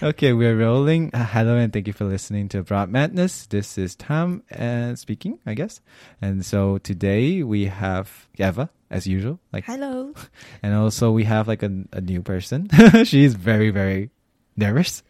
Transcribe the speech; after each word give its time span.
Okay, 0.00 0.32
we're 0.32 0.56
rolling. 0.56 1.10
Uh, 1.12 1.26
hello 1.26 1.56
and 1.56 1.72
thank 1.72 1.88
you 1.88 1.92
for 1.92 2.04
listening 2.04 2.48
to 2.50 2.62
Broad 2.62 2.88
Madness. 2.88 3.46
This 3.46 3.76
is 3.76 3.96
Tam 3.96 4.44
uh, 4.56 4.94
speaking, 4.94 5.40
I 5.44 5.54
guess. 5.54 5.80
And 6.22 6.46
so 6.46 6.78
today 6.78 7.42
we 7.42 7.64
have 7.64 8.28
Eva, 8.36 8.70
as 8.92 9.08
usual. 9.08 9.40
Like, 9.52 9.64
Hello. 9.64 10.14
and 10.62 10.72
also 10.72 11.10
we 11.10 11.24
have 11.24 11.48
like 11.48 11.64
a, 11.64 11.82
a 11.92 12.00
new 12.00 12.22
person. 12.22 12.68
She's 13.04 13.34
very, 13.34 13.70
very 13.70 14.10
nervous. 14.56 15.02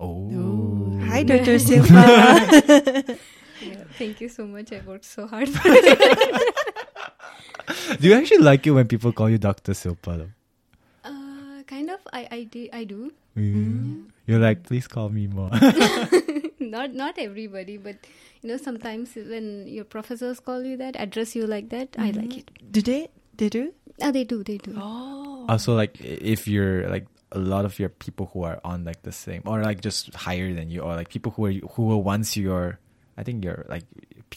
Oh, 0.00 0.30
Ooh. 0.30 1.00
Hi, 1.06 1.24
Dr. 1.24 1.56
Silpa. 1.58 3.18
Yeah, 3.60 3.84
thank 3.98 4.20
you 4.20 4.28
so 4.28 4.46
much. 4.46 4.72
I 4.72 4.80
worked 4.86 5.04
so 5.04 5.26
hard. 5.26 5.48
Do 8.00 8.08
you 8.08 8.14
actually 8.14 8.38
like 8.38 8.66
it 8.66 8.70
when 8.70 8.88
people 8.88 9.12
call 9.12 9.28
you 9.28 9.38
Doctor 9.38 9.72
Silpa? 9.72 10.18
Though? 10.18 10.30
uh, 11.04 11.62
kind 11.66 11.90
of. 11.90 12.00
I 12.12 12.28
I, 12.30 12.44
do, 12.44 12.68
I 12.72 12.84
do. 12.84 13.12
Mm. 13.36 14.10
You're 14.26 14.38
like, 14.38 14.62
please 14.64 14.86
call 14.88 15.08
me 15.08 15.26
more. 15.26 15.50
not 16.60 16.94
not 16.94 17.18
everybody, 17.18 17.76
but 17.76 17.96
you 18.42 18.48
know 18.50 18.56
sometimes 18.56 19.14
when 19.14 19.66
your 19.66 19.84
professors 19.84 20.40
call 20.40 20.62
you 20.62 20.76
that, 20.78 20.96
address 20.98 21.34
you 21.36 21.46
like 21.46 21.68
that, 21.70 21.94
I 21.98 22.10
like 22.10 22.36
it. 22.36 22.50
Do 22.70 22.82
they? 22.82 23.08
They 23.36 23.48
do? 23.48 23.72
Oh, 24.02 24.10
they 24.12 24.24
do. 24.24 24.42
They 24.44 24.58
do. 24.58 24.74
Oh. 24.76 25.46
also, 25.48 25.74
like, 25.74 26.00
if 26.00 26.46
you're 26.48 26.88
like 26.88 27.06
a 27.32 27.38
lot 27.38 27.64
of 27.64 27.78
your 27.78 27.88
people 27.88 28.30
who 28.32 28.42
are 28.42 28.60
on 28.64 28.84
like 28.84 29.02
the 29.02 29.12
same 29.12 29.42
or 29.44 29.62
like 29.62 29.80
just 29.80 30.14
higher 30.14 30.52
than 30.54 30.70
you, 30.70 30.80
or 30.80 30.94
like 30.96 31.08
people 31.08 31.32
who 31.32 31.46
are 31.46 31.52
who 31.72 31.86
were 31.86 31.98
once 31.98 32.36
your, 32.36 32.78
I 33.18 33.22
think 33.26 33.44
you're 33.44 33.66
like 33.68 33.84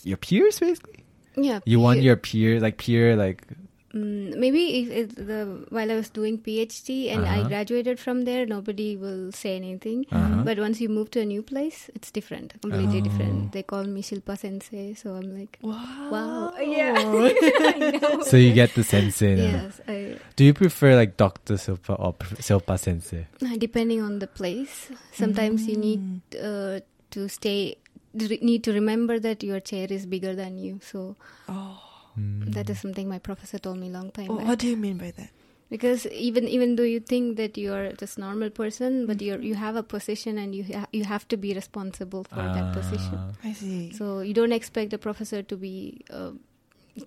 your 0.03 0.17
peers 0.17 0.59
basically. 0.59 1.05
Yeah. 1.37 1.59
You 1.65 1.79
want 1.79 2.01
your 2.01 2.17
peer 2.17 2.59
like 2.59 2.77
peer 2.77 3.15
like 3.15 3.45
Mm, 3.93 4.37
maybe 4.39 4.79
if, 4.79 4.87
if 4.89 5.15
the 5.19 5.67
while 5.67 5.91
I 5.91 5.95
was 5.99 6.07
doing 6.09 6.37
PhD 6.39 7.11
and 7.11 7.25
I 7.27 7.39
Uh-huh. 7.43 7.49
graduated 7.51 7.99
from 7.99 8.23
there, 8.23 8.45
nobody 8.47 8.95
will 8.95 9.33
say 9.35 9.57
anything. 9.59 10.05
Uh-huh. 10.09 10.43
But 10.47 10.59
once 10.63 10.79
you 10.79 10.87
move 10.87 11.11
to 11.11 11.19
a 11.19 11.25
new 11.27 11.43
place, 11.43 11.91
it's 11.93 12.07
different, 12.09 12.55
completely 12.63 12.99
Oh. 12.99 13.03
different. 13.03 13.51
They 13.51 13.63
call 13.67 13.83
me 13.83 13.99
Shilpa 14.01 14.39
Sensei, 14.39 14.93
so 14.95 15.11
I'm 15.19 15.35
like, 15.37 15.59
Wow. 15.59 16.07
wow, 16.07 16.53
yeah, 16.63 17.03
so 18.31 18.37
you 18.39 18.53
get 18.55 18.71
the 18.79 18.83
sensei. 18.87 19.35
now. 19.35 19.43
Yes, 19.67 19.81
I, 19.83 20.15
Do 20.39 20.45
you 20.47 20.53
prefer 20.55 20.95
like 20.95 21.17
Doctor 21.19 21.55
Silpa 21.59 21.99
or 21.99 22.13
Pr- 22.15 22.39
Silpa 22.39 22.79
Sensei? 22.79 23.27
Uh, 23.43 23.57
depending 23.59 23.99
on 24.01 24.19
the 24.23 24.27
place 24.31 24.87
sometimes 25.11 25.67
you 25.67 25.75
need 25.75 25.99
uh, 26.39 26.79
to 27.11 27.27
stay 27.27 27.75
re- 27.75 27.75
need 28.13 28.63
to 28.63 28.73
remember 28.73 29.19
that 29.19 29.43
your 29.43 29.59
chair 29.59 29.87
is 29.89 30.05
bigger 30.05 30.35
than 30.35 30.57
you 30.57 30.79
so 30.83 31.15
Oh. 31.49 31.79
that 32.17 32.69
is 32.69 32.79
something 32.79 33.07
my 33.07 33.19
professor 33.19 33.57
told 33.57 33.77
me 33.77 33.89
long 33.89 34.11
time 34.11 34.29
Oh, 34.29 34.37
back 34.37 34.47
what 34.47 34.59
do 34.59 34.67
you 34.67 34.77
mean 34.77 34.97
by 34.97 35.11
that? 35.11 35.29
because 35.69 36.05
even 36.07 36.45
even 36.49 36.75
though 36.75 36.83
you 36.83 36.99
think 36.99 37.37
that 37.37 37.57
you 37.57 37.71
are 37.73 37.93
just 37.93 38.17
normal 38.17 38.49
person 38.49 39.05
but 39.05 39.21
you're 39.21 39.39
you 39.39 39.55
have 39.55 39.77
a 39.77 39.83
position 39.83 40.37
and 40.37 40.53
you 40.53 40.65
ha- 40.73 40.87
you 40.91 41.05
have 41.05 41.25
to 41.29 41.37
be 41.37 41.53
responsible 41.53 42.25
for 42.25 42.43
that 42.57 42.73
position 42.73 43.15
Ah. 43.17 43.31
I 43.43 43.53
see. 43.53 43.93
so 43.93 44.19
you 44.19 44.33
don't 44.33 44.51
expect 44.51 44.91
a 44.91 44.97
professor 44.97 45.41
to 45.43 45.55
be 45.55 46.01
uh, 46.09 46.31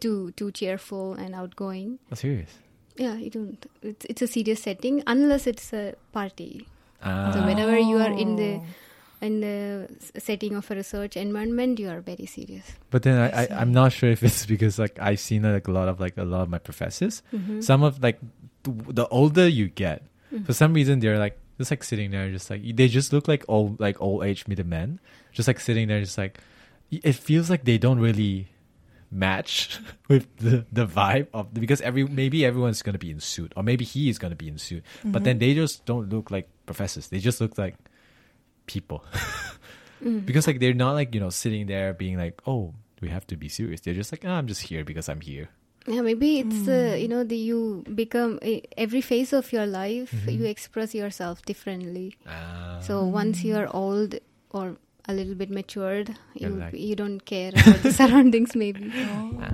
too 0.00 0.30
too 0.40 0.50
cheerful 0.52 1.12
and 1.12 1.34
outgoing 1.34 1.98
Oh, 2.10 2.14
serious. 2.14 2.56
yeah 2.96 3.14
you 3.16 3.28
don't 3.28 3.66
it's, 3.82 4.06
it's 4.08 4.22
a 4.22 4.26
serious 4.26 4.62
setting 4.62 5.02
unless 5.06 5.46
it's 5.46 5.72
a 5.74 5.84
party 6.12 6.66
Ah. 7.02 7.32
So 7.34 7.44
whenever 7.44 7.76
you 7.78 7.98
are 7.98 8.12
in 8.26 8.36
the 8.36 8.50
Oh. 8.54 8.64
In 9.24 9.40
the 9.40 9.88
setting 10.20 10.54
of 10.54 10.70
a 10.70 10.74
research 10.76 11.16
environment, 11.16 11.78
you 11.80 11.88
are 11.88 12.00
very 12.00 12.26
serious. 12.26 12.64
But 12.90 13.02
then 13.02 13.18
I, 13.18 13.44
I. 13.44 13.60
I'm 13.60 13.72
not 13.72 13.92
sure 13.92 14.10
if 14.10 14.22
it's 14.22 14.46
because 14.54 14.78
like 14.78 14.98
I've 15.00 15.18
seen 15.20 15.42
like 15.42 15.66
a 15.66 15.72
lot 15.72 15.88
of 15.88 15.98
like 15.98 16.16
a 16.16 16.24
lot 16.24 16.42
of 16.42 16.48
my 16.50 16.58
professors. 16.58 17.22
Mm-hmm. 17.32 17.60
Some 17.60 17.82
of 17.82 18.02
like 18.02 18.20
th- 18.64 18.76
the 19.00 19.08
older 19.08 19.48
you 19.48 19.68
get, 19.68 20.02
Mm-hmm. 20.32 20.44
for 20.44 20.52
some 20.52 20.72
reason 20.74 20.98
they're 20.98 21.18
like 21.18 21.38
just 21.58 21.70
like 21.70 21.84
sitting 21.84 22.10
there, 22.10 22.30
just 22.30 22.50
like 22.50 22.62
they 22.76 22.88
just 22.88 23.12
look 23.12 23.28
like 23.28 23.44
old 23.48 23.78
like 23.78 24.00
old 24.02 24.24
age 24.24 24.46
middle 24.48 24.66
men, 24.66 24.98
just 25.32 25.46
like 25.46 25.60
sitting 25.60 25.86
there, 25.88 26.00
just 26.00 26.18
like 26.18 26.38
it 26.90 27.14
feels 27.14 27.48
like 27.50 27.64
they 27.64 27.78
don't 27.78 28.00
really 28.00 28.48
match 29.10 29.78
with 30.08 30.26
the 30.38 30.66
the 30.72 30.86
vibe 30.86 31.28
of 31.32 31.54
because 31.54 31.80
every 31.82 32.04
maybe 32.04 32.44
everyone's 32.44 32.82
gonna 32.82 32.98
be 32.98 33.10
in 33.10 33.20
suit 33.20 33.52
or 33.56 33.62
maybe 33.62 33.84
he 33.84 34.08
is 34.08 34.18
gonna 34.18 34.34
be 34.34 34.48
in 34.48 34.58
suit, 34.58 34.82
but 35.04 35.22
then 35.24 35.38
they 35.38 35.54
just 35.54 35.84
don't 35.86 36.08
look 36.10 36.30
like 36.30 36.48
professors. 36.66 37.08
They 37.08 37.18
just 37.20 37.40
look 37.40 37.56
like 37.56 37.76
people 38.66 39.04
Mm-hmm. 40.02 40.18
because 40.28 40.46
like 40.46 40.60
they're 40.60 40.74
not 40.74 40.92
like 40.92 41.14
you 41.14 41.20
know 41.20 41.30
sitting 41.30 41.66
there 41.66 41.94
being 41.94 42.18
like 42.18 42.40
oh 42.46 42.74
we 43.00 43.08
have 43.08 43.26
to 43.28 43.36
be 43.36 43.48
serious. 43.48 43.80
They're 43.80 43.94
just 43.94 44.12
like 44.12 44.24
oh, 44.24 44.30
I'm 44.32 44.46
just 44.46 44.62
here 44.62 44.84
because 44.84 45.08
I'm 45.08 45.20
here. 45.20 45.48
Yeah, 45.86 46.00
maybe 46.00 46.38
it's 46.40 46.66
uh, 46.68 46.96
you 46.98 47.08
know 47.08 47.24
the 47.24 47.36
you 47.36 47.84
become 47.94 48.38
eh, 48.42 48.60
every 48.78 49.00
phase 49.02 49.32
of 49.32 49.52
your 49.52 49.66
life 49.66 50.12
you 50.26 50.44
express 50.44 50.94
yourself 50.94 51.42
differently. 51.44 52.16
Ah. 52.26 52.78
So 52.80 53.04
once 53.04 53.44
you 53.44 53.56
are 53.56 53.68
old 53.72 54.16
or 54.50 54.76
a 55.06 55.12
little 55.12 55.34
bit 55.34 55.50
matured, 55.50 56.16
You're 56.34 56.50
you 56.50 56.56
like- 56.56 56.74
you 56.74 56.96
don't 56.96 57.20
care 57.24 57.50
about 57.52 57.82
the 57.82 57.92
surroundings 58.00 58.56
maybe. 58.56 58.90
Ah, 58.96 59.52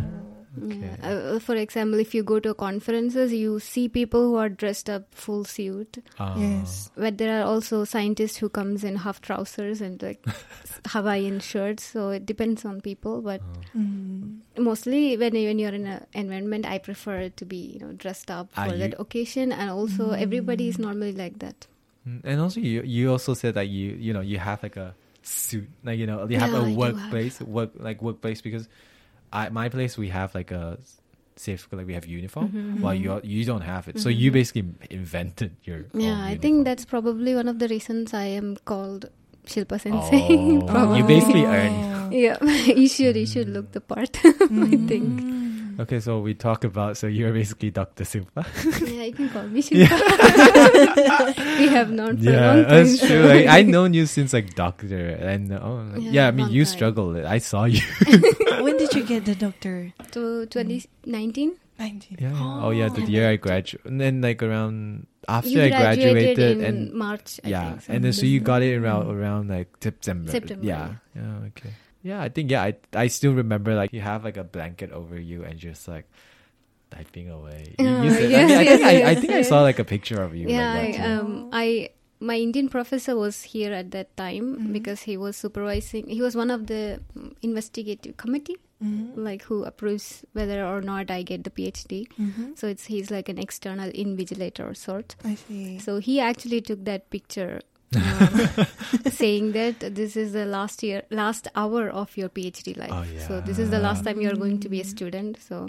Yeah. 0.59 0.97
Uh, 1.01 1.39
for 1.39 1.55
example, 1.55 2.01
if 2.01 2.13
you 2.13 2.23
go 2.25 2.41
to 2.41 2.55
conferences, 2.55 3.33
you 3.33 3.61
see 3.61 3.89
people 3.89 4.23
who 4.23 4.35
are 4.37 4.49
dressed 4.49 4.91
up 4.91 5.05
full 5.15 5.45
suit. 5.45 5.99
Ah. 6.19 6.37
Yes. 6.37 6.91
But 6.97 7.19
there 7.19 7.41
are 7.41 7.45
also 7.47 7.85
scientists 7.85 8.37
who 8.39 8.49
comes 8.49 8.83
in 8.83 8.97
half 8.97 9.21
trousers 9.21 9.81
and 9.81 10.03
like 10.03 10.25
Hawaiian 10.89 11.39
shirts. 11.41 11.85
So 11.85 12.11
it 12.11 12.27
depends 12.27 12.65
on 12.65 12.81
people. 12.81 13.23
But 13.23 13.41
Mm. 13.77 14.41
mostly 14.59 15.17
when 15.17 15.35
when 15.35 15.59
you're 15.59 15.73
in 15.75 15.87
an 15.87 16.05
environment, 16.15 16.67
I 16.67 16.79
prefer 16.79 17.29
to 17.29 17.45
be 17.45 17.57
you 17.75 17.81
know 17.81 17.93
dressed 17.93 18.31
up 18.31 18.51
Ah, 18.57 18.67
for 18.67 18.73
you- 18.75 18.79
that 18.79 18.99
occasion. 18.99 19.53
And 19.53 19.71
also 19.71 20.11
everybody 20.11 20.67
is 20.69 20.79
normally 20.79 21.13
like 21.13 21.39
that. 21.39 21.67
Mm, 22.09 22.21
And 22.25 22.41
also, 22.41 22.59
you 22.61 22.83
you 22.83 23.11
also 23.13 23.35
said 23.35 23.55
that 23.55 23.69
you 23.69 23.95
you 23.95 24.13
know 24.13 24.21
you 24.25 24.39
have 24.39 24.63
like 24.65 24.77
a 24.77 24.95
suit, 25.23 25.69
like 25.85 25.99
you 25.99 26.07
know 26.07 26.27
you 26.27 26.39
have 26.41 26.51
Yeah, 26.51 26.59
a 26.59 26.67
I 26.67 26.71
do 26.73 26.77
workplace, 26.77 27.41
work 27.45 27.71
like 27.79 28.03
workplace 28.03 28.41
because 28.41 28.67
I 29.33 29.49
my 29.49 29.69
place 29.69 29.97
we 29.97 30.09
have 30.09 30.35
like 30.35 30.51
a 30.51 30.79
safe 31.37 31.69
like 31.73 31.87
we 31.87 31.95
have 31.95 32.07
uniform, 32.07 32.49
Mm-hmm. 32.49 32.59
mm-hmm. 32.59 32.83
while 32.83 32.95
you 32.95 33.21
you 33.25 33.45
don't 33.45 33.63
have 33.63 33.89
it. 33.89 33.99
So 33.99 34.09
mm-hmm, 34.09 34.21
you 34.21 34.31
mm-hmm. 34.31 34.39
basically 34.41 34.65
invented 34.91 35.57
your 35.65 35.89
own 35.95 36.01
Yeah, 36.01 36.21
I 36.23 36.37
think 36.37 36.65
that's 36.65 36.85
probably 36.85 37.35
one 37.35 37.49
of 37.49 37.59
the 37.59 37.69
reasons 37.69 38.13
I 38.13 38.25
am 38.37 38.57
called 38.65 39.09
Shilpa 39.47 39.81
Sensei. 39.81 40.27
Oh, 40.31 40.63
probably. 40.69 40.99
you 40.99 41.05
basically 41.05 41.45
earned. 41.45 42.13
Yeah, 42.13 42.37
you 42.45 42.89
should 42.89 43.17
you 43.17 43.27
should 43.27 43.49
look 43.49 43.73
the 43.73 43.81
part. 43.81 44.21
I 44.25 44.77
think. 44.87 45.50
Okay, 45.81 45.99
so 46.01 46.21
we 46.21 46.35
talk 46.35 46.65
about 46.65 46.99
so 47.01 47.07
you're 47.07 47.33
basically 47.33 47.71
Doctor 47.71 48.05
Silpa. 48.05 48.45
Yeah, 48.85 49.05
you 49.09 49.13
can 49.17 49.29
call 49.31 49.49
me 49.49 49.63
Shilpa. 49.65 51.33
we 51.59 51.69
have 51.69 51.89
known 51.91 52.19
for 52.21 52.29
a 52.29 52.37
long 52.37 52.65
time. 52.65 52.69
that's 52.69 53.01
true. 53.01 53.23
Like, 53.25 53.47
I 53.49 53.63
known 53.63 53.95
you 53.95 54.05
since 54.05 54.33
like 54.37 54.53
doctor, 54.55 55.09
and 55.17 55.49
oh, 55.57 55.89
like, 55.95 56.03
Yeah, 56.05 56.11
yeah, 56.13 56.29
I 56.29 56.31
mean 56.33 56.51
you 56.51 56.65
time. 56.69 56.75
struggled. 56.75 57.17
I 57.25 57.39
saw 57.39 57.65
you. 57.65 57.81
when 58.61 58.77
did 58.77 58.93
you 58.93 59.05
get 59.05 59.25
the 59.25 59.35
doctor? 59.35 59.93
to 60.13 60.45
2019. 60.47 61.57
19. 61.79 62.19
Yeah. 62.21 62.37
Oh, 62.37 62.71
yeah, 62.77 62.89
the 62.93 63.01
and 63.01 63.09
year 63.09 63.31
I 63.31 63.37
graduated, 63.37 63.87
and 63.89 63.97
then 64.01 64.21
like 64.21 64.43
around 64.43 65.07
after 65.29 65.49
you 65.49 65.63
I 65.65 65.71
graduated, 65.71 66.37
graduated, 66.37 66.59
in 66.61 66.65
and 66.65 66.93
March. 66.93 67.41
I 67.43 67.49
yeah, 67.49 67.73
think, 67.81 67.89
and 67.89 68.05
then 68.05 68.13
so 68.13 68.27
you 68.29 68.41
got 68.41 68.61
it 68.61 68.77
around 68.77 69.07
Mm. 69.09 69.17
around 69.17 69.49
like 69.49 69.69
September. 69.81 70.29
September, 70.31 70.61
Yeah. 70.67 71.01
Yeah. 71.17 71.49
Okay. 71.57 71.73
Yeah, 72.03 72.21
I 72.23 72.29
think 72.29 72.51
yeah, 72.51 72.63
I 72.63 72.75
I 72.95 73.09
still 73.09 73.33
remember 73.35 73.75
like 73.75 73.93
you 73.93 74.01
have 74.01 74.25
like 74.25 74.37
a 74.37 74.45
blanket 74.45 74.91
over 74.93 75.19
you 75.21 75.45
and 75.45 75.59
just 75.59 75.87
like 75.89 76.07
typing 76.91 77.31
away. 77.31 77.75
You, 77.79 78.03
you 78.03 78.11
said, 78.11 78.33
I, 78.35 78.45
mean, 78.47 78.57
I 78.57 78.65
think 78.65 78.83
I, 78.83 78.91
I 78.91 79.11
yes, 79.13 79.21
think 79.21 79.33
I 79.33 79.43
saw 79.43 79.61
like 79.63 79.79
a 79.79 79.85
picture 79.95 80.23
of 80.23 80.35
you. 80.35 80.49
yeah, 80.49 80.75
like 80.75 80.95
I, 80.95 80.99
that 80.99 81.21
too. 81.21 81.21
um, 81.21 81.49
I 81.53 81.91
my 82.21 82.37
Indian 82.37 82.69
professor 82.69 83.17
was 83.17 83.43
here 83.43 83.73
at 83.73 83.91
that 83.93 84.17
time 84.17 84.57
Mhm. 84.57 84.73
because 84.73 85.03
he 85.03 85.17
was 85.17 85.37
supervising. 85.37 86.09
He 86.09 86.21
was 86.21 86.37
one 86.37 86.51
of 86.51 86.67
the 86.67 87.01
investigative 87.43 88.17
committee, 88.17 88.57
Mhm. 88.83 89.17
like 89.17 89.43
who 89.45 89.65
approves 89.65 90.25
whether 90.33 90.65
or 90.65 90.81
not 90.83 91.11
I 91.11 91.23
get 91.23 91.45
the 91.45 91.51
PhD. 91.51 92.09
Mhm. 92.19 92.57
So 92.59 92.67
it's 92.69 92.87
he's 92.87 93.11
like 93.11 93.29
an 93.29 93.39
external 93.39 93.91
invigilator 93.93 94.77
sort. 94.77 95.17
I 95.25 95.35
see. 95.37 95.79
So 95.79 95.99
he 95.99 96.21
actually 96.21 96.61
took 96.61 96.85
that 96.85 97.09
picture, 97.11 97.61
um, 97.97 98.67
saying 99.11 99.53
that 99.53 99.81
this 99.95 100.17
is 100.17 100.33
the 100.33 100.45
last 100.47 100.83
year, 100.83 101.03
last 101.11 101.49
hour 101.55 101.89
of 101.89 102.17
your 102.17 102.29
PhD 102.29 102.77
life. 102.77 102.91
Oh, 102.93 103.03
yeah. 103.03 103.27
So 103.27 103.41
this 103.41 103.59
is 103.59 103.71
the 103.71 103.79
last 103.81 104.05
time 104.05 104.21
you're 104.21 104.37
going 104.37 104.61
to 104.61 104.69
be 104.69 104.81
a 104.81 104.85
student. 104.85 105.39
So 105.43 105.67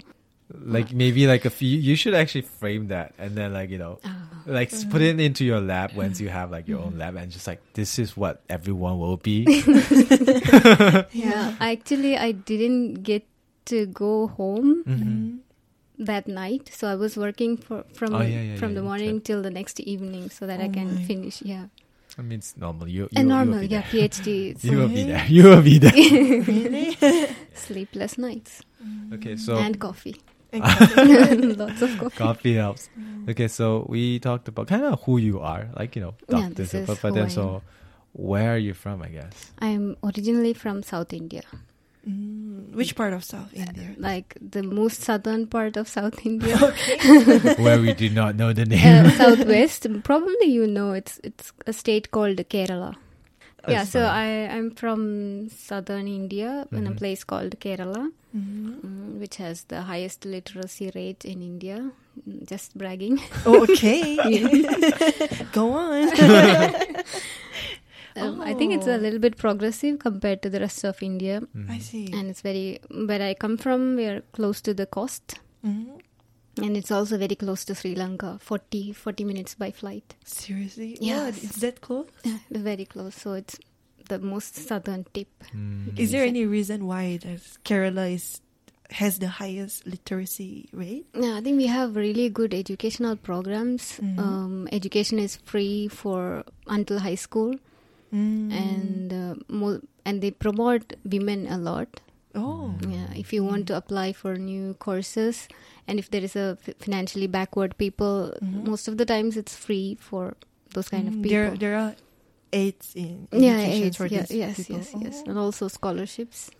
Like 0.52 0.92
maybe 0.92 1.26
like 1.26 1.44
a 1.46 1.50
few. 1.50 1.78
You 1.78 1.96
should 1.96 2.12
actually 2.14 2.42
frame 2.42 2.88
that 2.88 3.14
and 3.18 3.34
then 3.34 3.52
like 3.54 3.70
you 3.70 3.78
know, 3.78 3.98
Oh. 4.04 4.10
like 4.46 4.72
s- 4.72 4.84
put 4.84 5.00
it 5.00 5.18
into 5.18 5.44
your 5.44 5.60
lab 5.60 5.94
once 5.96 6.20
you 6.20 6.28
have 6.28 6.50
like 6.50 6.68
your 6.68 6.80
own 6.80 6.98
lab 6.98 7.16
and 7.16 7.32
just 7.32 7.46
like 7.46 7.60
this 7.74 7.98
is 7.98 8.16
what 8.16 8.42
everyone 8.50 8.98
will 8.98 9.16
be. 9.16 9.46
Yeah, 11.12 11.54
actually, 11.60 12.16
I 12.16 12.32
didn't 12.32 13.02
get 13.02 13.24
to 13.66 13.86
go 13.86 14.26
home 14.28 14.84
Mhm. 14.84 15.38
that 15.98 16.26
night, 16.26 16.70
so 16.74 16.88
I 16.88 16.96
was 16.96 17.16
working 17.16 17.56
for 17.56 17.84
from 17.94 18.14
Oh, 18.14 18.20
yeah, 18.22 18.42
yeah, 18.42 18.56
from 18.56 18.70
yeah, 18.72 18.80
the 18.80 18.82
morning 18.82 19.20
till 19.20 19.40
the 19.42 19.50
next 19.50 19.80
evening, 19.80 20.30
so 20.30 20.46
that 20.46 20.60
I 20.60 20.66
Oh 20.68 20.72
can 20.74 20.98
finish. 21.06 21.40
Yeah, 21.42 21.66
I 22.18 22.22
mean, 22.22 22.38
it's 22.38 22.56
normal. 22.56 22.88
You, 22.88 23.02
you 23.02 23.08
and 23.16 23.28
you 23.28 23.34
will 23.34 23.44
normal, 23.44 23.60
be 23.60 23.66
yeah, 23.68 23.80
there. 23.90 24.08
PhD, 24.08 24.64
You 24.64 24.78
will 24.78 24.88
be 24.88 25.04
there. 25.04 25.24
You 25.26 25.44
will 25.44 25.62
be 25.62 25.78
there. 25.78 25.92
really? 26.44 26.96
sleepless 27.54 28.18
nights, 28.18 28.62
mm. 28.84 29.14
okay, 29.14 29.36
so 29.36 29.56
and 29.56 29.78
coffee, 29.80 30.16
Okay. 30.52 31.34
lots 31.56 31.80
of 31.80 31.96
coffee. 31.98 32.16
coffee 32.16 32.54
helps. 32.54 32.90
Mm. 32.98 33.30
Okay, 33.30 33.48
so 33.48 33.86
we 33.88 34.18
talked 34.18 34.48
about 34.48 34.66
kind 34.68 34.84
of 34.84 35.00
who 35.04 35.16
you 35.18 35.40
are, 35.40 35.68
like 35.76 35.96
you 35.96 36.02
know, 36.02 36.14
Yeah, 36.28 36.48
doctors, 36.48 36.56
this 36.56 36.74
is 36.74 36.86
but, 36.86 37.00
but 37.00 37.14
then 37.14 37.30
so 37.30 37.62
where 38.12 38.54
are 38.54 38.58
you 38.58 38.74
from? 38.74 39.00
I 39.02 39.08
guess. 39.08 39.52
I'm 39.58 39.96
originally 40.04 40.52
from 40.52 40.82
South 40.82 41.12
India, 41.14 41.42
Mm, 42.08 42.74
which 42.74 42.96
part 42.96 43.12
of 43.12 43.22
South 43.24 43.52
India? 43.54 43.94
like 43.98 44.36
the 44.40 44.62
most 44.62 45.02
southern 45.02 45.46
part 45.46 45.76
of 45.76 45.86
South 45.88 46.26
India. 46.26 46.56
where 47.58 47.80
we 47.80 47.92
do 47.94 48.10
not 48.10 48.34
know 48.34 48.52
the 48.52 48.64
name. 48.64 49.06
uh, 49.06 49.10
southwest. 49.22 49.86
Probably 50.02 50.46
you 50.50 50.66
know 50.66 50.92
it's 50.92 51.20
it's 51.22 51.52
a 51.66 51.72
state 51.72 52.10
called 52.10 52.38
Kerala. 52.50 52.96
yeah, 53.68 53.78
That's 53.84 53.90
so. 53.92 54.02
I 54.02 54.48
I'm 54.50 54.72
from 54.74 55.48
southern 55.50 56.08
India 56.08 56.66
in 56.72 56.86
a 56.88 56.90
Mhm. 56.90 56.98
place 56.98 57.22
called 57.22 57.54
Kerala, 57.60 58.10
Mhm. 58.34 58.80
mm, 58.82 59.20
which 59.20 59.36
has 59.36 59.62
the 59.70 59.82
highest 59.82 60.24
literacy 60.26 60.90
rate 60.96 61.24
in 61.24 61.40
India. 61.42 61.92
Just 62.44 62.76
bragging. 62.76 63.20
Okay. 63.46 64.18
Go 65.52 65.70
on. 65.72 66.10
Um, 68.16 68.40
I 68.40 68.54
think 68.54 68.72
it's 68.74 68.86
a 68.86 68.94
Oh. 68.94 68.98
little 68.98 69.18
bit 69.18 69.36
progressive 69.36 69.98
compared 69.98 70.42
to 70.42 70.50
the 70.50 70.60
rest 70.60 70.84
of 70.84 71.02
India, 71.02 71.40
Mhm. 71.54 71.70
I 71.70 71.78
see. 71.78 72.06
and 72.12 72.28
it's 72.30 72.40
very. 72.42 72.78
Where 72.90 73.22
I 73.22 73.34
come 73.34 73.56
from, 73.56 73.96
we 73.96 74.04
are 74.06 74.20
close 74.32 74.60
to 74.62 74.74
the 74.74 74.86
coast, 74.86 75.36
Mhm. 75.64 75.98
and 76.58 76.76
it's 76.76 76.90
also 76.90 77.16
very 77.16 77.34
close 77.36 77.64
to 77.66 77.74
Sri 77.74 77.94
Lanka. 77.94 78.38
40, 78.40 78.92
40 78.92 79.24
minutes 79.24 79.54
by 79.54 79.70
flight. 79.70 80.14
Seriously? 80.24 80.98
Yeah. 81.00 81.24
What? 81.26 81.42
It's 81.42 81.60
that 81.60 81.80
close? 81.80 82.06
Yeah, 82.24 82.38
very 82.50 82.84
close. 82.84 83.14
So 83.14 83.32
it's 83.32 83.58
the 84.08 84.18
most 84.18 84.56
southern 84.56 85.06
tip. 85.14 85.28
Mm. 85.54 85.98
Is 85.98 86.10
there 86.10 86.24
any 86.26 86.44
reason 86.44 86.86
why 86.86 87.18
Kerala 87.64 88.12
is 88.12 88.40
has 88.90 89.18
the 89.20 89.28
highest 89.28 89.86
literacy 89.86 90.68
rate? 90.70 91.06
Yeah, 91.18 91.36
I 91.36 91.40
think 91.40 91.56
we 91.56 91.66
have 91.66 91.96
really 91.96 92.28
good 92.28 92.52
educational 92.52 93.16
programs. 93.16 93.98
Mhm. 94.02 94.18
Um, 94.18 94.68
education 94.70 95.18
is 95.18 95.36
free 95.46 95.88
for 95.88 96.44
until 96.66 96.98
high 96.98 97.14
school, 97.14 97.54
Mm. 98.12 98.52
and 98.52 99.12
uh, 99.12 99.34
mo- 99.48 99.80
and 100.04 100.20
they 100.22 100.30
promote 100.30 100.94
women 101.04 101.46
a 101.46 101.56
lot. 101.58 102.00
oh, 102.34 102.74
Yeah, 102.88 103.12
if 103.14 103.32
you 103.32 103.44
want 103.44 103.66
to 103.68 103.76
apply 103.76 104.12
for 104.12 104.36
new 104.36 104.72
courses, 104.80 105.48
and 105.86 105.98
if 105.98 106.08
there 106.10 106.22
is 106.24 106.34
a 106.36 106.56
f- 106.66 106.74
financially 106.78 107.26
backward 107.26 107.76
people, 107.76 108.32
Mhm. 108.42 108.66
most 108.68 108.88
of 108.88 108.96
the 108.96 109.04
times 109.04 109.36
it's 109.36 109.54
free 109.56 109.96
for 110.00 110.34
those 110.74 110.88
kind 110.88 111.08
of 111.08 111.14
Mm, 111.14 111.22
people. 111.22 111.36
There, 111.36 111.56
there 111.64 111.76
are 111.76 111.94
aids 112.52 112.92
in 112.96 113.28
yeah, 113.32 113.60
education 113.60 113.84
aids, 113.84 113.96
for 113.96 114.06
yeah, 114.06 114.22
these 114.28 114.36
yes, 114.44 114.56
people. 114.56 114.76
yes, 114.76 114.94
yes, 115.00 115.16
Oh. 115.24 115.30
and 115.30 115.38
also 115.38 115.68
scholarships 115.68 116.50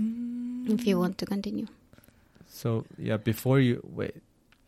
Mm. 0.00 0.70
if 0.74 0.86
you 0.86 0.98
want 0.98 1.18
to 1.18 1.26
continue. 1.26 1.66
So 2.48 2.84
yeah, 2.98 3.16
before 3.16 3.60
you 3.60 3.80
wait, 3.86 4.14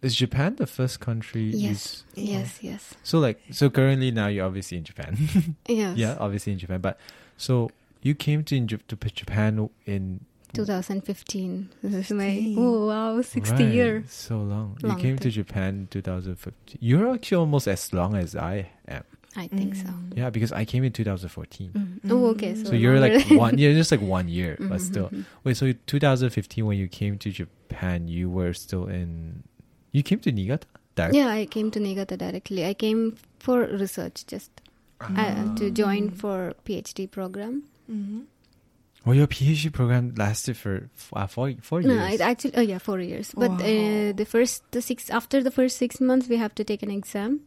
is 0.03 0.15
Japan 0.15 0.57
the 0.57 0.67
first 0.67 1.01
country? 1.01 1.43
you 1.55 1.59
Yes, 1.71 1.81
s- 1.81 2.05
yes, 2.15 2.59
yes. 2.63 2.95
So 3.03 3.19
like, 3.19 3.41
so 3.51 3.71
currently 3.71 4.11
now 4.11 4.27
you're 4.27 4.45
obviously 4.47 4.79
in 4.79 4.85
Japan. 4.85 5.17
Yes. 5.69 5.97
yeah, 5.97 6.17
obviously 6.21 6.53
in 6.53 6.59
Japan. 6.59 6.81
But 6.81 6.99
so 7.37 7.71
you 8.03 8.15
came 8.15 8.43
to 8.45 8.57
in, 8.57 8.67
to 8.67 8.97
Japan 9.15 9.71
in 9.87 10.21
2015. 10.55 11.69
This 11.83 12.11
is 12.11 12.17
my 12.17 12.55
oh 12.59 12.87
wow, 12.89 13.21
60 13.23 13.53
Right, 13.55 13.73
year. 13.73 14.05
So 14.09 14.39
long. 14.39 14.77
Long 14.83 14.97
you 14.99 15.03
came 15.03 15.19
to. 15.19 15.31
Japan 15.31 15.69
in 15.75 15.87
2015. 15.89 16.79
You're 16.81 17.15
actually 17.15 17.37
almost 17.39 17.69
as 17.69 17.93
long 17.93 18.15
as 18.17 18.35
I 18.37 18.71
am. 18.89 19.05
I 19.35 19.49
think 19.49 19.77
so. 19.77 19.85
Mm. 19.89 20.13
Yeah, 20.19 20.29
because 20.29 20.53
I 20.53 20.67
came 20.67 20.85
in 20.85 20.93
2014. 20.93 21.73
Mm. 21.73 22.11
Oh, 22.11 22.27
okay. 22.37 22.55
So, 22.55 22.65
So 22.65 22.73
you're 22.75 23.01
like 23.01 23.13
longer. 23.15 23.39
one, 23.39 23.57
yeah, 23.59 23.73
just 23.73 23.91
like 23.91 24.03
one 24.03 24.29
year, 24.29 24.59
but 24.61 24.79
still. 24.81 25.09
mhm. 25.09 25.25
Wait, 25.43 25.57
so 25.57 25.73
2015 25.87 26.67
when 26.67 26.77
you 26.77 26.87
came 26.87 27.17
to 27.17 27.31
Japan, 27.31 28.09
you 28.09 28.29
were 28.29 28.53
still 28.53 28.87
in. 28.87 29.45
You 29.93 30.03
came 30.03 30.19
to 30.21 30.33
Niigata. 30.33 30.67
Direct? 30.95 31.15
Yeah, 31.15 31.29
I 31.29 31.47
came 31.47 31.71
to 31.71 31.81
Niigata 31.81 32.17
directly. 32.17 32.65
I 32.67 32.75
came 32.75 33.17
for 33.39 33.61
research, 33.67 34.27
just 34.27 34.51
uh, 35.01 35.55
to 35.57 35.71
join 35.71 36.11
for 36.11 36.55
PhD 36.67 37.11
program. 37.11 37.63
Mhm. 37.91 38.25
Well, 39.05 39.17
your 39.17 39.27
PhD 39.27 39.73
program 39.73 40.15
lasted 40.17 40.57
for 40.57 40.89
f- 40.97 41.11
uh, 41.17 41.27
four 41.27 41.53
four 41.61 41.83
No, 41.83 41.95
years. 41.95 42.15
it 42.15 42.21
actually, 42.21 42.55
oh 42.57 42.61
yeah, 42.61 42.79
four 42.79 43.01
years. 43.01 43.33
But 43.37 43.51
uh, 43.61 44.13
the 44.21 44.25
first, 44.29 44.63
the 44.71 44.81
six 44.83 45.11
after 45.11 45.43
the 45.43 45.51
first 45.51 45.77
six 45.77 46.01
months, 46.01 46.29
we 46.29 46.37
have 46.37 46.55
to 46.55 46.65
take 46.65 46.83
an 46.85 46.91
exam. 46.91 47.41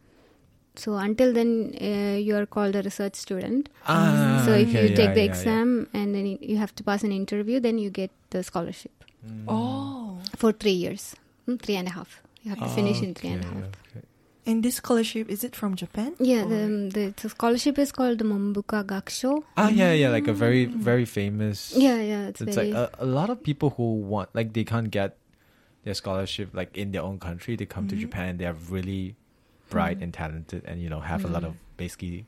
So 0.74 0.96
until 0.96 1.32
then, 1.32 1.72
uh, 1.80 2.18
you 2.20 2.36
are 2.36 2.44
called 2.44 2.76
a 2.76 2.82
research 2.82 3.14
student. 3.14 3.70
ah, 3.86 4.42
so 4.44 4.52
if 4.52 4.68
okay, 4.68 4.82
you 4.82 4.88
yeah, 4.90 4.96
take 4.96 5.14
the 5.14 5.20
yeah, 5.24 5.26
yeah. 5.26 5.32
exam 5.32 5.88
and 5.94 6.14
then 6.14 6.26
you- 6.26 6.38
you 6.42 6.56
have 6.58 6.74
to 6.74 6.84
pass 6.84 7.02
an 7.02 7.12
interview, 7.12 7.58
then 7.60 7.78
you 7.78 7.88
get 7.90 8.10
the 8.30 8.42
scholarship 8.42 8.92
Mm. 9.26 9.44
Oh, 9.48 10.18
for 10.36 10.52
three 10.52 10.76
years, 10.84 11.16
Mm, 11.48 11.58
three 11.62 11.76
and 11.76 11.88
a 11.88 11.92
half. 11.92 12.20
You 12.46 12.50
have 12.54 12.60
to 12.62 12.68
finish 12.76 13.02
in 13.02 13.12
three 13.12 13.30
and 13.30 13.44
Okay, 13.44 13.54
half. 13.54 14.04
and 14.46 14.62
this 14.62 14.76
scholarship 14.76 15.28
is 15.28 15.42
it 15.42 15.56
from 15.56 15.74
Japan? 15.74 16.14
Yeah, 16.20 16.44
the, 16.44 16.62
the, 16.94 17.04
the 17.20 17.28
scholarship 17.28 17.76
is 17.76 17.90
called 17.90 18.18
the 18.20 18.24
Monbukagakusho. 18.24 19.42
Ah, 19.56 19.68
yeah, 19.68 19.90
yeah, 19.92 20.10
like 20.10 20.28
a 20.28 20.32
very 20.32 20.68
Mm. 20.68 20.76
very 20.78 21.04
famous. 21.04 21.74
Yeah, 21.76 21.98
yeah, 22.00 22.28
it's, 22.28 22.40
it's 22.40 22.54
very. 22.54 22.70
like 22.70 22.92
a, 22.94 23.02
a 23.02 23.08
lot 23.18 23.30
of 23.30 23.42
people 23.42 23.70
who 23.70 23.94
want 24.12 24.30
like 24.32 24.52
they 24.52 24.62
can't 24.62 24.92
get 24.92 25.16
their 25.82 25.94
scholarship 25.94 26.54
like 26.54 26.70
in 26.76 26.92
their 26.92 27.02
own 27.02 27.18
country. 27.18 27.56
They 27.56 27.66
come 27.66 27.88
to 27.88 27.96
Mhm. 27.96 28.06
Japan 28.06 28.36
they 28.38 28.46
are 28.46 28.54
really 28.70 29.16
bright 29.70 29.98
Mm. 29.98 30.02
and 30.04 30.14
talented, 30.14 30.62
and 30.70 30.80
you 30.80 30.88
know 30.88 31.00
have 31.00 31.24
a 31.24 31.28
lot 31.28 31.42
Mm. 31.42 31.48
of 31.50 31.54
basically. 31.76 32.26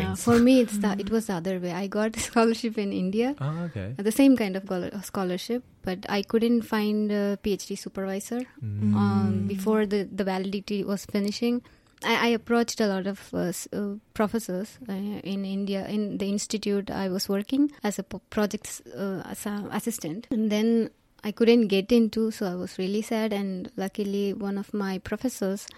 Yeah, 0.00 0.14
for 0.14 0.38
me, 0.38 0.60
it's 0.60 0.78
the, 0.78 0.96
it 1.04 1.10
was 1.10 1.26
the 1.26 1.34
other 1.34 1.58
way. 1.60 1.72
I 1.72 1.86
got 1.86 2.12
the 2.14 2.20
scholarship 2.30 2.78
in 2.78 2.92
India, 2.92 3.34
Oh, 3.40 3.64
okay. 3.66 3.94
the 3.96 4.12
same 4.12 4.36
kind 4.36 4.56
of 4.56 4.64
scholarship, 5.04 5.62
but 5.82 6.06
I 6.08 6.22
couldn't 6.22 6.62
find 6.62 7.10
a 7.12 7.38
PhD 7.42 7.78
supervisor 7.78 8.40
Mm. 8.64 8.94
um, 8.94 9.44
before 9.48 9.86
the, 9.86 10.04
the 10.04 10.24
validity 10.24 10.84
was 10.84 11.04
finishing. 11.06 11.62
I, 12.04 12.26
I 12.26 12.28
approached 12.28 12.80
a 12.80 12.86
lot 12.88 13.06
of 13.06 13.20
uh, 13.32 13.52
uh, 13.72 13.94
professors 14.12 14.78
uh, 14.88 14.92
in 14.92 15.44
India 15.44 15.86
in 15.86 16.18
the 16.18 16.26
institute 16.28 16.90
I 16.90 17.08
was 17.08 17.28
working 17.28 17.70
as 17.84 17.98
a 18.00 18.02
project 18.02 18.82
uh, 18.96 19.22
as 19.24 19.46
a 19.46 19.68
assistant, 19.70 20.26
and 20.30 20.50
then 20.50 20.90
I 21.22 21.30
couldn't 21.30 21.68
get 21.68 21.92
into, 21.92 22.32
so 22.32 22.46
I 22.46 22.56
was 22.56 22.76
really 22.78 23.02
sad. 23.02 23.32
And 23.32 23.70
luckily, 23.76 24.32
one 24.34 24.58
of 24.58 24.74
my 24.74 24.98
professors 24.98 25.68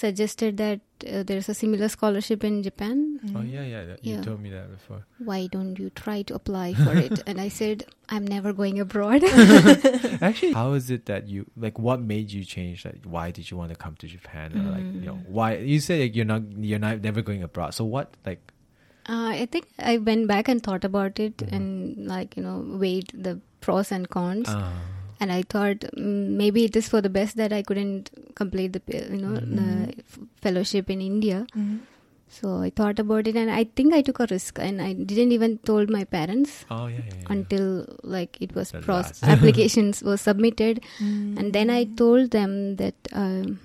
suggested 0.00 0.56
that 0.60 0.80
uh, 1.10 1.22
there's 1.28 1.48
a 1.48 1.54
similar 1.58 1.88
scholarship 1.88 2.44
in 2.48 2.62
Japan. 2.62 2.98
Oh 3.34 3.40
yeah, 3.42 3.62
yeah. 3.72 3.84
that- 3.90 4.04
You 4.04 4.16
Yeah. 4.16 4.22
told 4.26 4.40
me 4.46 4.50
that 4.54 4.66
before. 4.70 4.98
Why 5.30 5.38
don't 5.54 5.78
you 5.82 5.88
try 6.00 6.16
to 6.30 6.34
apply 6.40 6.74
for 6.74 6.92
it? 7.04 7.22
and 7.26 7.40
I 7.40 7.48
said, 7.48 7.84
I'm 8.16 8.26
never 8.32 8.52
going 8.52 8.78
abroad. 8.84 9.24
Actually, 10.28 10.52
how 10.52 10.72
is 10.80 10.90
it 10.96 11.06
that 11.12 11.28
you 11.28 11.46
like? 11.56 11.78
What 11.78 12.00
made 12.12 12.30
you 12.32 12.44
change? 12.44 12.84
Like, 12.84 13.00
why 13.04 13.30
did 13.30 13.50
you 13.50 13.56
want 13.62 13.70
to 13.76 13.78
come 13.86 13.96
to 14.04 14.06
Japan? 14.16 14.52
Or 14.58 14.66
like, 14.76 14.84
you 15.00 15.06
know, 15.08 15.16
Mm. 15.22 15.28
why 15.38 15.48
you 15.56 15.80
said 15.80 16.00
like, 16.04 16.14
you're 16.16 16.28
not, 16.34 16.42
you're 16.72 16.78
not 16.84 17.00
never 17.08 17.22
going 17.22 17.42
abroad. 17.48 17.74
So 17.80 17.84
what, 17.96 18.12
like, 18.32 18.52
Uh, 19.14 19.30
I 19.40 19.46
think 19.54 19.66
I 19.78 19.98
went 20.06 20.26
back 20.28 20.48
and 20.52 20.62
thought 20.68 20.84
about 20.86 21.18
it 21.24 21.42
Mhm. 21.42 21.52
and 21.56 21.66
like 22.12 22.32
you 22.38 22.42
know 22.46 22.54
weighed 22.84 23.12
the 23.26 23.34
pros 23.66 23.92
and 23.96 24.08
cons, 24.14 24.48
uh, 24.54 24.70
and 25.20 25.32
I 25.32 25.42
thought 25.54 25.80
mm, 25.96 26.28
maybe 26.42 26.64
it 26.64 26.76
is 26.76 26.88
for 26.94 27.00
the 27.00 27.12
best 27.18 27.36
that 27.42 27.52
I 27.52 27.62
couldn't 27.62 28.10
complete 28.40 28.72
the 28.78 28.82
you 29.12 29.20
know 29.26 29.34
Mhm. 29.40 29.56
the 29.60 30.22
fellowship 30.46 30.90
in 30.96 31.00
India. 31.10 31.38
Mhm. 31.56 31.76
So 32.36 32.48
I 32.66 32.70
thought 32.78 32.98
about 33.02 33.28
it, 33.30 33.36
and 33.40 33.50
I 33.56 33.64
think 33.80 33.94
I 33.96 34.00
took 34.06 34.18
a 34.22 34.26
risk, 34.30 34.58
and 34.68 34.82
I 34.86 34.88
didn't 35.10 35.32
even 35.36 35.52
told 35.70 35.92
my 35.96 36.02
parents 36.14 36.56
oh 36.76 36.80
yeah, 36.86 36.96
yeah, 36.96 37.04
yeah. 37.20 37.28
until 37.34 37.66
like 38.16 38.40
it 38.46 38.54
was 38.58 38.72
pros- 38.86 39.22
applications 39.34 40.02
were 40.10 40.16
submitted, 40.24 40.80
Mm. 41.06 41.38
and 41.38 41.52
then 41.58 41.70
I 41.76 41.84
told 42.02 42.32
them 42.32 42.56
that 42.82 43.12
um, 43.12 43.58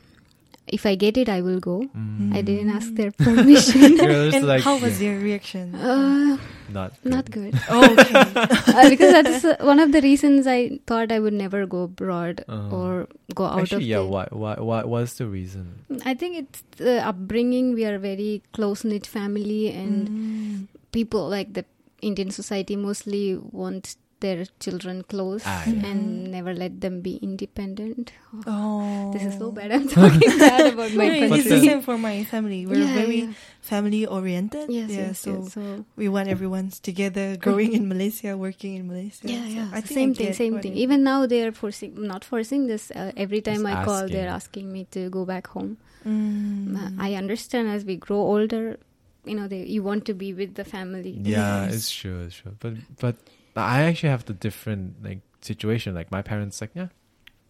if 0.67 0.85
I 0.85 0.95
get 0.95 1.17
it, 1.17 1.27
I 1.27 1.41
will 1.41 1.59
go. 1.59 1.83
Mm. 1.97 2.35
I 2.35 2.41
didn't 2.41 2.69
ask 2.69 2.93
their 2.95 3.11
permission. 3.11 3.99
And 4.35 4.45
like, 4.47 4.63
how 4.63 4.77
was 4.77 5.01
yeah, 5.01 5.11
your 5.11 5.19
reaction? 5.19 5.75
uh, 5.75 6.37
not 6.71 6.93
not 7.03 7.29
good. 7.29 7.53
oh, 7.69 7.83
okay. 7.93 8.13
uh, 8.77 8.89
because 8.89 9.11
that's 9.11 9.43
uh, 9.43 9.57
one 9.61 9.79
of 9.79 9.91
the 9.91 9.99
reasons 10.01 10.47
I 10.47 10.79
thought 10.87 11.11
I 11.11 11.19
would 11.19 11.33
never 11.33 11.65
go 11.65 11.83
abroad 11.91 12.45
Uh-huh. 12.47 12.75
or 12.75 13.07
go 13.35 13.45
out 13.45 13.59
Actually, 13.61 13.83
of 13.83 13.89
yeah. 13.89 13.97
the. 13.99 14.05
Why, 14.07 14.25
why, 14.31 14.55
why? 14.59 14.83
What's 14.85 15.15
the 15.19 15.27
reason? 15.27 15.83
I 16.05 16.13
think 16.13 16.37
it's 16.37 16.63
the 16.77 17.03
upbringing. 17.03 17.73
We 17.73 17.83
are 17.85 17.97
very 17.99 18.41
close 18.53 18.83
knit 18.87 19.05
family, 19.07 19.67
and 19.73 20.07
Mm. 20.07 20.67
people 20.95 21.27
like 21.27 21.53
the 21.53 21.65
Indian 22.01 22.31
society 22.31 22.75
mostly 22.75 23.35
want 23.51 23.95
their 24.21 24.45
children 24.63 25.01
close 25.03 25.41
Ah, 25.45 25.65
yeah. 25.65 25.89
and 25.89 26.31
never 26.31 26.53
let 26.53 26.79
them 26.79 27.01
be 27.01 27.17
independent. 27.25 28.13
Oh, 28.47 29.11
This 29.13 29.23
is 29.25 29.37
so 29.41 29.51
bad. 29.51 29.71
I'm 29.73 29.89
talking 29.89 30.31
bad 30.39 30.73
about 30.73 30.93
my 30.93 31.09
No, 31.09 31.29
But 31.29 31.39
it's 31.41 31.49
the 31.49 31.59
same 31.59 31.81
for 31.81 31.97
my 31.97 32.23
family. 32.23 32.65
We're 32.69 32.85
Yeah, 32.85 32.93
very 33.01 33.19
yeah. 33.27 33.33
family 33.65 34.05
oriented. 34.05 34.69
Yes, 34.69 34.89
yeah, 34.93 35.11
yes, 35.11 35.19
so 35.25 35.33
yes. 35.43 35.53
So 35.57 35.85
we 35.97 36.07
want 36.07 36.29
everyone's 36.29 36.79
together, 36.79 37.35
growing 37.35 37.73
in 37.73 37.89
Malaysia, 37.89 38.37
working 38.37 38.77
in 38.77 38.87
Malaysia. 38.87 39.25
yeah, 39.27 39.43
So 39.43 39.53
yeah. 39.57 39.67
I 39.73 39.81
think 39.81 39.97
same 39.99 40.11
I 40.11 40.13
thing, 40.21 40.33
same 40.33 40.55
thing. 40.61 40.73
it- 40.77 40.85
Even 40.85 41.03
now 41.03 41.25
they're 41.25 41.51
forcing, 41.51 41.97
not 41.97 42.23
forcing 42.23 42.67
this. 42.69 42.89
Uh, 42.93 43.11
every 43.17 43.41
time 43.41 43.65
Just 43.65 43.73
I 43.73 43.85
call, 43.85 44.05
they're 44.07 44.29
asking. 44.29 44.69
asking 44.69 44.73
me 44.73 44.87
to 44.95 45.09
go 45.09 45.25
back 45.25 45.47
home. 45.51 45.77
Mm. 46.05 46.77
Uh, 46.77 46.89
I 47.01 47.13
understand 47.17 47.69
as 47.69 47.85
we 47.85 47.97
grow 47.97 48.21
older, 48.21 48.77
you 49.25 49.35
know, 49.37 49.45
they, 49.47 49.65
you 49.65 49.83
want 49.83 50.05
to 50.09 50.13
be 50.13 50.33
with 50.33 50.55
the 50.55 50.63
family. 50.65 51.13
Yeah, 51.21 51.65
Yes. 51.65 51.73
it's 51.75 51.89
true, 51.93 52.25
it's 52.25 52.37
true. 52.41 52.53
But 52.57 52.73
but 52.97 53.17
I 53.55 53.81
actually 53.83 54.09
have 54.09 54.25
the 54.25 54.33
different 54.33 55.03
like 55.03 55.19
situation. 55.41 55.93
Like 55.95 56.11
my 56.11 56.21
parents, 56.21 56.61
like 56.61 56.71
yeah, 56.73 56.87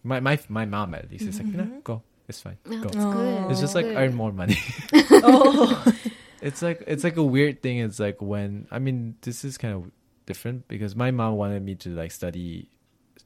my 0.02 0.20
my 0.20 0.38
my 0.48 0.64
mom 0.66 0.94
at 0.94 1.10
least 1.10 1.26
is 1.28 1.38
like, 1.38 1.54
know, 1.54 1.64
Mhm. 1.64 1.84
go, 1.84 2.02
it's 2.28 2.40
fine, 2.40 2.58
Oh, 2.66 2.80
go. 2.80 2.88
that's 2.88 3.04
good. 3.06 3.50
It's 3.50 3.60
just 3.60 3.74
like 3.74 3.86
earn 3.94 4.14
more 4.14 4.32
money. 4.32 4.58
oh, 5.22 5.84
it's 6.42 6.62
like 6.62 6.82
it's 6.86 7.04
like 7.04 7.16
a 7.16 7.22
weird 7.24 7.62
thing. 7.62 7.78
It's 7.78 7.98
like 8.00 8.20
when 8.20 8.66
I 8.70 8.78
mean 8.78 9.16
this 9.22 9.44
is 9.44 9.58
kind 9.58 9.74
of 9.74 9.90
different 10.26 10.66
because 10.68 10.94
my 10.96 11.10
mom 11.10 11.34
wanted 11.36 11.62
me 11.62 11.74
to 11.86 11.90
like 11.94 12.10
study 12.12 12.68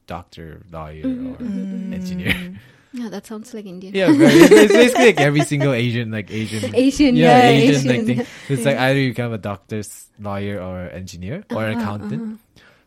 doctor, 0.06 0.62
lawyer, 0.70 1.04
Mhm, 1.04 1.32
or 1.32 1.36
mhm. 1.44 1.92
engineer. 1.92 2.36
Yeah, 2.96 3.10
that 3.10 3.26
sounds 3.26 3.52
like 3.52 3.66
Indian. 3.66 3.92
yeah, 3.92 4.08
very, 4.10 4.32
it's 4.40 4.72
basically 4.72 5.06
like 5.12 5.20
every 5.20 5.42
single 5.44 5.74
Asian 5.74 6.10
like 6.10 6.30
Asian. 6.30 6.74
Asian, 6.74 7.14
yeah, 7.14 7.36
yeah, 7.44 7.48
Asian, 7.60 7.74
Asian. 7.74 7.88
like 7.92 8.06
thing. 8.06 8.26
It's 8.48 8.64
like 8.64 8.78
either 8.78 8.98
you 8.98 9.10
become 9.10 9.34
a 9.34 9.38
doctor, 9.38 9.82
lawyer, 10.18 10.62
or 10.62 10.88
engineer 10.88 11.44
or 11.50 11.64
Uh-huh, 11.66 11.76
accountant. 11.76 12.22
uh-huh. 12.22 12.36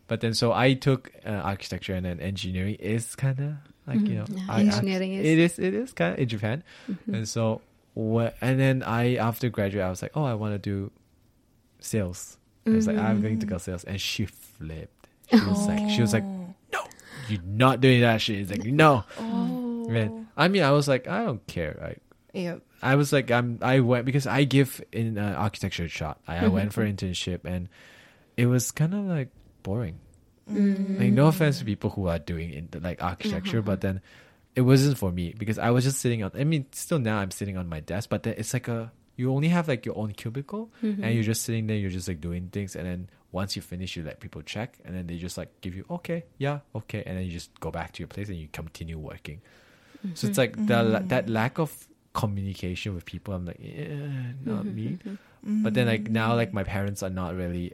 But 0.09 0.19
then, 0.21 0.33
so 0.33 0.51
I 0.51 0.73
took 0.73 1.11
uh, 1.25 1.29
architecture 1.29 1.93
and 1.93 2.03
then 2.05 2.19
engineering 2.19 2.75
is 2.81 3.15
kind 3.15 3.39
of 3.39 3.53
like 3.87 4.01
you 4.07 4.15
know, 4.15 4.25
Mhm. 4.25 4.37
Yeah, 4.37 4.45
I, 4.49 4.59
engineering 4.61 5.13
I, 5.13 5.17
is- 5.21 5.25
it 5.27 5.39
is 5.39 5.59
it 5.59 5.73
is 5.73 5.93
kind 5.93 6.13
of 6.13 6.19
in 6.19 6.27
Japan, 6.27 6.63
Mhm. 6.89 7.13
and 7.13 7.29
so 7.29 7.61
what 7.93 8.35
and 8.41 8.59
then 8.59 8.83
I 8.83 9.15
after 9.15 9.47
graduate 9.49 9.85
I 9.85 9.89
was 9.89 10.01
like, 10.01 10.11
oh, 10.17 10.23
I 10.25 10.33
want 10.33 10.53
to 10.55 10.59
do 10.59 10.91
sales. 11.79 12.37
I 12.67 12.71
was 12.71 12.87
like, 12.87 12.97
I'm 12.97 13.21
going 13.21 13.39
to 13.39 13.45
Mm. 13.45 13.49
go 13.49 13.57
sales, 13.57 13.83
and 13.85 13.99
she 14.01 14.25
flipped. 14.25 15.07
She 15.31 15.39
was 15.39 15.67
like, 15.67 15.89
she 15.89 16.01
was 16.01 16.13
like, 16.13 16.23
no 16.25 16.81
you're 17.29 17.41
not 17.45 17.79
doing 17.81 18.01
that 18.01 18.21
shit. 18.21 18.39
It's 18.39 18.51
like, 18.51 18.65
no. 18.65 19.03
oh, 19.19 19.85
Man, 19.89 20.27
I 20.37 20.47
mean, 20.49 20.63
I 20.63 20.71
was 20.71 20.87
like, 20.87 21.07
I 21.07 21.23
don't 21.23 21.45
care. 21.47 21.77
Like, 21.81 22.01
yeah. 22.33 22.57
I 22.81 22.95
was 22.95 23.11
like, 23.13 23.29
I'm. 23.31 23.57
I 23.61 23.79
went 23.81 24.05
because 24.05 24.25
I 24.27 24.43
give 24.45 24.81
in 24.91 25.17
uh, 25.17 25.33
architecture 25.37 25.87
shot. 25.89 26.19
I, 26.27 26.45
I 26.45 26.47
went 26.47 26.73
for 26.73 26.85
internship, 26.85 27.43
and 27.45 27.69
it 28.37 28.45
was 28.45 28.69
kind 28.71 28.93
of 28.93 29.05
like 29.05 29.29
boring. 29.63 29.99
Mm. 30.49 30.99
Like 30.99 31.11
no 31.13 31.27
offense 31.27 31.59
to 31.59 31.65
people 31.65 31.89
who 31.91 32.07
are 32.07 32.19
doing 32.19 32.51
in 32.53 32.69
like 32.81 33.03
architecture, 33.03 33.59
Uh-huh. 33.59 33.65
but 33.65 33.81
then 33.81 34.01
it 34.55 34.61
wasn't 34.61 34.97
for 34.97 35.11
me 35.11 35.33
because 35.37 35.59
I 35.59 35.69
was 35.69 35.83
just 35.83 35.99
sitting 35.99 36.23
on. 36.23 36.31
I 36.33 36.43
mean, 36.43 36.65
still 36.71 36.97
now 36.99 37.19
I'm 37.19 37.31
sitting 37.31 37.55
on 37.57 37.69
my 37.69 37.79
desk, 37.81 38.09
but 38.09 38.23
then 38.23 38.33
it's 38.37 38.53
like 38.53 38.67
a 38.67 38.91
you 39.15 39.31
only 39.31 39.49
have 39.49 39.67
like 39.67 39.85
your 39.85 39.97
own 39.97 40.13
cubicle, 40.13 40.71
Mhm. 40.81 41.03
and 41.03 41.13
you're 41.13 41.23
just 41.27 41.43
sitting 41.43 41.67
there. 41.67 41.77
You're 41.77 41.91
just 41.91 42.07
like 42.07 42.19
doing 42.21 42.47
things, 42.49 42.75
and 42.75 42.85
then 42.87 43.09
once 43.31 43.55
you 43.55 43.61
finish, 43.61 43.95
you 43.95 44.01
let 44.03 44.19
people 44.21 44.41
check, 44.41 44.79
and 44.85 44.95
then 44.95 45.05
they 45.07 45.17
just 45.17 45.37
like 45.37 45.49
give 45.61 45.75
you 45.75 45.85
okay, 45.89 46.23
yeah, 46.39 46.59
okay, 46.73 47.03
and 47.05 47.17
then 47.17 47.25
you 47.25 47.31
just 47.31 47.51
go 47.59 47.69
back 47.69 47.91
to 47.93 47.99
your 48.01 48.07
place 48.07 48.29
and 48.29 48.37
you 48.37 48.47
continue 48.51 48.97
working. 48.97 49.41
So 50.15 50.27
it's 50.27 50.37
like 50.37 50.55
the 50.65 50.81
la- 50.83 51.05
that 51.13 51.29
lack 51.29 51.59
of 51.59 51.69
communication 52.13 52.95
with 52.95 53.05
people. 53.05 53.33
I'm 53.35 53.45
like, 53.45 53.59
eh, 53.61 54.33
not 54.45 54.65
me. 54.65 54.97
But 55.43 55.73
then 55.73 55.87
like 55.87 56.09
now, 56.09 56.33
like 56.35 56.53
my 56.53 56.63
parents 56.63 57.03
are 57.03 57.09
not 57.11 57.35
really. 57.35 57.73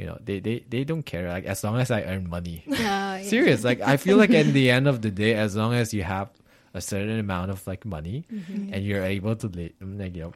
You 0.00 0.06
know, 0.08 0.18
they, 0.24 0.40
they, 0.40 0.64
they 0.72 0.82
don't 0.84 1.04
care. 1.04 1.28
Like 1.28 1.44
as 1.44 1.60
long 1.62 1.76
as 1.76 1.90
I 1.90 2.00
earn 2.08 2.24
money, 2.28 2.64
Yeah, 2.66 3.20
yeah. 3.20 3.28
serious 3.28 3.60
like 3.68 3.80
i 3.84 3.96
feel 4.00 4.16
like 4.16 4.32
at 4.32 4.48
the 4.56 4.70
end 4.76 4.88
of 4.88 4.96
the 5.04 5.10
day 5.12 5.32
as 5.36 5.52
long 5.60 5.72
as 5.76 5.92
you 5.92 6.02
have 6.02 6.28
a 6.72 6.80
certain 6.80 7.18
amount 7.20 7.50
of 7.54 7.60
like 7.68 7.84
money 7.84 8.24
Mhm. 8.32 8.72
and 8.72 8.80
you're 8.86 9.04
able 9.04 9.36
to 9.42 9.46
like 9.52 10.14
you 10.16 10.22
know 10.24 10.32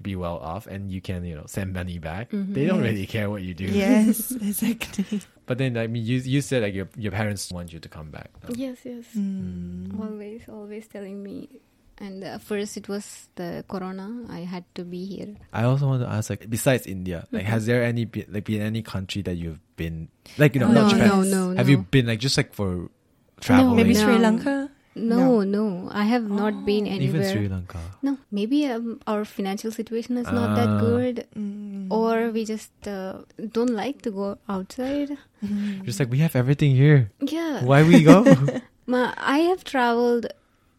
be 0.00 0.16
well 0.16 0.38
off 0.52 0.64
and 0.66 0.90
you 0.90 1.00
can 1.04 1.20
you 1.28 1.34
know 1.38 1.44
send 1.46 1.68
money 1.76 1.98
back 2.00 2.30
Mhm. 2.32 2.54
they 2.56 2.64
don't 2.66 2.80
Yes. 2.82 2.88
really 2.90 3.06
care 3.06 3.28
what 3.28 3.42
you 3.44 3.52
do 3.54 3.68
Yes, 3.68 4.32
exactly. 4.50 5.20
but 5.46 5.58
then 5.60 5.76
i 5.76 5.86
mean 5.86 6.02
you 6.10 6.18
you 6.24 6.40
said 6.40 6.62
like 6.66 6.74
your 6.74 6.88
your 6.96 7.12
parents 7.12 7.52
want 7.52 7.68
you 7.74 7.80
to 7.84 7.90
come 7.92 8.08
back 8.10 8.30
no? 8.42 8.48
Yes, 8.56 8.78
yes. 8.88 9.06
Mm. 9.14 10.00
Always, 10.00 10.42
always 10.48 10.84
telling 10.88 11.20
me. 11.22 11.60
And 12.02 12.24
uh, 12.26 12.42
first, 12.42 12.74
it 12.76 12.90
was 12.90 13.30
the 13.38 13.62
corona. 13.70 14.26
I 14.26 14.42
had 14.42 14.66
to 14.74 14.82
be 14.82 15.06
here. 15.06 15.38
i 15.54 15.62
also 15.62 15.86
want 15.86 16.02
to 16.02 16.08
ask 16.10 16.26
like 16.34 16.50
besides 16.50 16.82
india 16.90 17.30
like 17.30 17.46
has 17.46 17.62
there 17.70 17.86
any 17.86 18.02
be, 18.04 18.26
like 18.26 18.42
been 18.42 18.58
any 18.58 18.82
country 18.82 19.22
that 19.22 19.38
you've 19.38 19.62
been 19.78 20.10
like 20.34 20.58
you 20.58 20.60
know 20.60 20.66
no, 20.74 20.82
not 20.82 20.90
japan 20.90 21.08
no, 21.08 21.22
no, 21.22 21.42
have 21.54 21.70
no. 21.70 21.72
you 21.72 21.78
been 21.94 22.06
like 22.10 22.18
just 22.18 22.34
like 22.34 22.50
for 22.50 22.90
traveling 23.38 23.76
Maybe 23.78 23.94
Sri 23.94 24.18
Lanka. 24.18 24.70
No, 24.98 25.40
no, 25.40 25.88
I 25.90 26.04
have 26.04 26.28
not 26.28 26.66
been 26.68 26.84
Oh. 26.84 26.94
anywhere. 26.98 27.22
even 27.24 27.32
sri 27.32 27.46
lanka 27.48 27.80
No, 28.04 28.18
maybe 28.34 28.66
um, 28.68 29.00
our 29.08 29.24
financial 29.24 29.70
situation 29.72 30.18
is 30.20 30.26
not 30.28 30.52
that 30.58 30.68
Ah. 30.68 30.80
good, 30.84 31.16
Mm. 31.32 31.88
or 31.88 32.28
we 32.34 32.44
just 32.44 32.74
uh, 32.84 33.24
don't 33.56 33.72
like 33.72 34.02
to 34.04 34.10
go 34.12 34.36
outside. 34.52 35.16
Mm. 35.40 35.80
just 35.88 35.96
like 36.02 36.10
we 36.12 36.18
have 36.20 36.34
everything 36.36 36.76
here 36.76 37.08
Yeah, 37.24 37.64
why 37.64 37.80
we 37.86 38.02
go 38.04 38.20
Ma, 38.92 39.14
I 39.16 39.46
have 39.48 39.62
traveled 39.64 40.26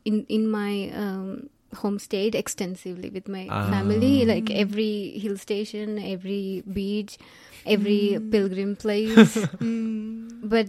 in 0.06 0.26
in 0.30 0.50
my 0.50 0.90
um, 1.04 1.50
home 1.82 1.98
state 2.00 2.36
extensively 2.36 3.10
with 3.10 3.28
my 3.28 3.48
Ah. 3.50 3.70
family, 3.70 4.26
like 4.26 4.52
every 4.64 5.18
hill 5.26 5.38
station, 5.38 5.98
every 6.00 6.64
beach, 6.80 7.18
every 7.66 8.20
pilgrim 8.36 8.76
place. 8.84 9.38
Mm. 9.38 10.50
but 10.56 10.68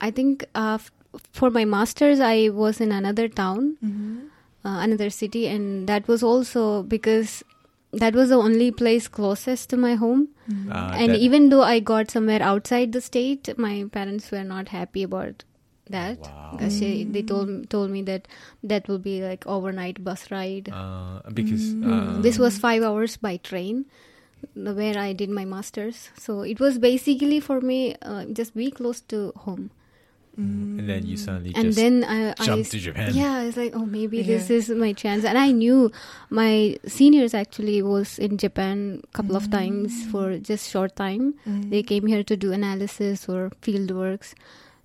I 0.00 0.10
think 0.10 0.44
uh, 0.54 0.78
f- 0.80 0.90
for 1.32 1.50
my 1.50 1.64
masters, 1.64 2.20
I 2.20 2.48
was 2.50 2.80
in 2.80 2.92
another 2.92 3.28
town, 3.28 3.76
Mhm. 3.82 4.26
uh, 4.64 4.78
another 4.88 5.08
city, 5.10 5.46
and 5.46 5.88
that 5.88 6.08
was 6.08 6.22
also 6.22 6.82
because 6.82 7.42
that 7.92 8.14
was 8.20 8.28
the 8.30 8.36
only 8.36 8.70
place 8.72 9.06
closest 9.06 9.70
to 9.70 9.76
my 9.76 9.94
home. 9.94 10.28
Mm. 10.50 10.70
Uh, 10.78 10.90
and 11.02 11.12
that- 11.12 11.20
even 11.26 11.48
though 11.48 11.62
I 11.62 11.78
got 11.94 12.10
somewhere 12.10 12.42
outside 12.52 12.92
the 12.92 13.00
state, 13.00 13.50
my 13.56 13.74
parents 13.98 14.30
were 14.32 14.44
not 14.44 14.68
happy 14.76 15.04
about 15.10 15.44
that. 15.90 16.18
Wow. 16.18 16.48
Because 16.52 16.78
she, 16.78 17.04
they 17.04 17.22
told 17.22 17.68
told 17.70 17.90
me 17.90 18.02
that 18.02 18.26
that 18.62 18.88
will 18.88 18.98
be 18.98 19.22
like 19.22 19.46
overnight 19.46 20.02
bus 20.04 20.30
ride. 20.30 20.68
Uh, 20.72 21.20
because 21.32 21.74
Mm. 21.74 21.84
uh, 22.18 22.20
this 22.22 22.38
was 22.38 22.58
five 22.58 22.82
hours 22.82 23.16
by 23.16 23.36
train, 23.38 23.84
where 24.54 24.98
I 24.98 25.12
did 25.12 25.30
my 25.30 25.44
masters. 25.44 26.10
So 26.18 26.40
it 26.42 26.60
was 26.60 26.78
basically 26.78 27.40
for 27.40 27.60
me 27.60 27.96
uh, 28.02 28.24
just 28.32 28.54
be 28.56 28.70
close 28.70 29.00
to 29.12 29.32
home. 29.36 29.70
Mm. 30.34 30.80
and 30.80 30.88
then 30.90 31.06
you 31.06 31.16
suddenly 31.16 31.52
and 31.54 31.66
just 31.66 31.78
then 31.78 32.02
I, 32.02 32.34
I 32.40 32.62
to 32.62 32.78
Japan. 32.80 33.14
yeah, 33.14 33.34
I 33.34 33.46
was 33.46 33.56
like, 33.56 33.70
oh, 33.72 33.86
maybe 33.86 34.20
this 34.20 34.50
is 34.50 34.68
my 34.68 34.92
chance. 34.92 35.22
And 35.24 35.38
I 35.38 35.52
knew 35.52 35.92
my 36.28 36.76
seniors 36.88 37.34
actually 37.34 37.82
was 37.82 38.18
in 38.18 38.36
Japan 38.36 39.00
a 39.04 39.06
couple 39.14 39.36
of 39.36 39.48
times 39.52 39.94
for 40.10 40.36
just 40.38 40.68
short 40.68 40.96
time. 40.96 41.34
Mm. 41.46 41.70
They 41.70 41.84
came 41.84 42.06
here 42.06 42.24
to 42.24 42.36
do 42.36 42.50
analysis 42.50 43.28
or 43.28 43.52
field 43.62 43.92
works. 43.92 44.34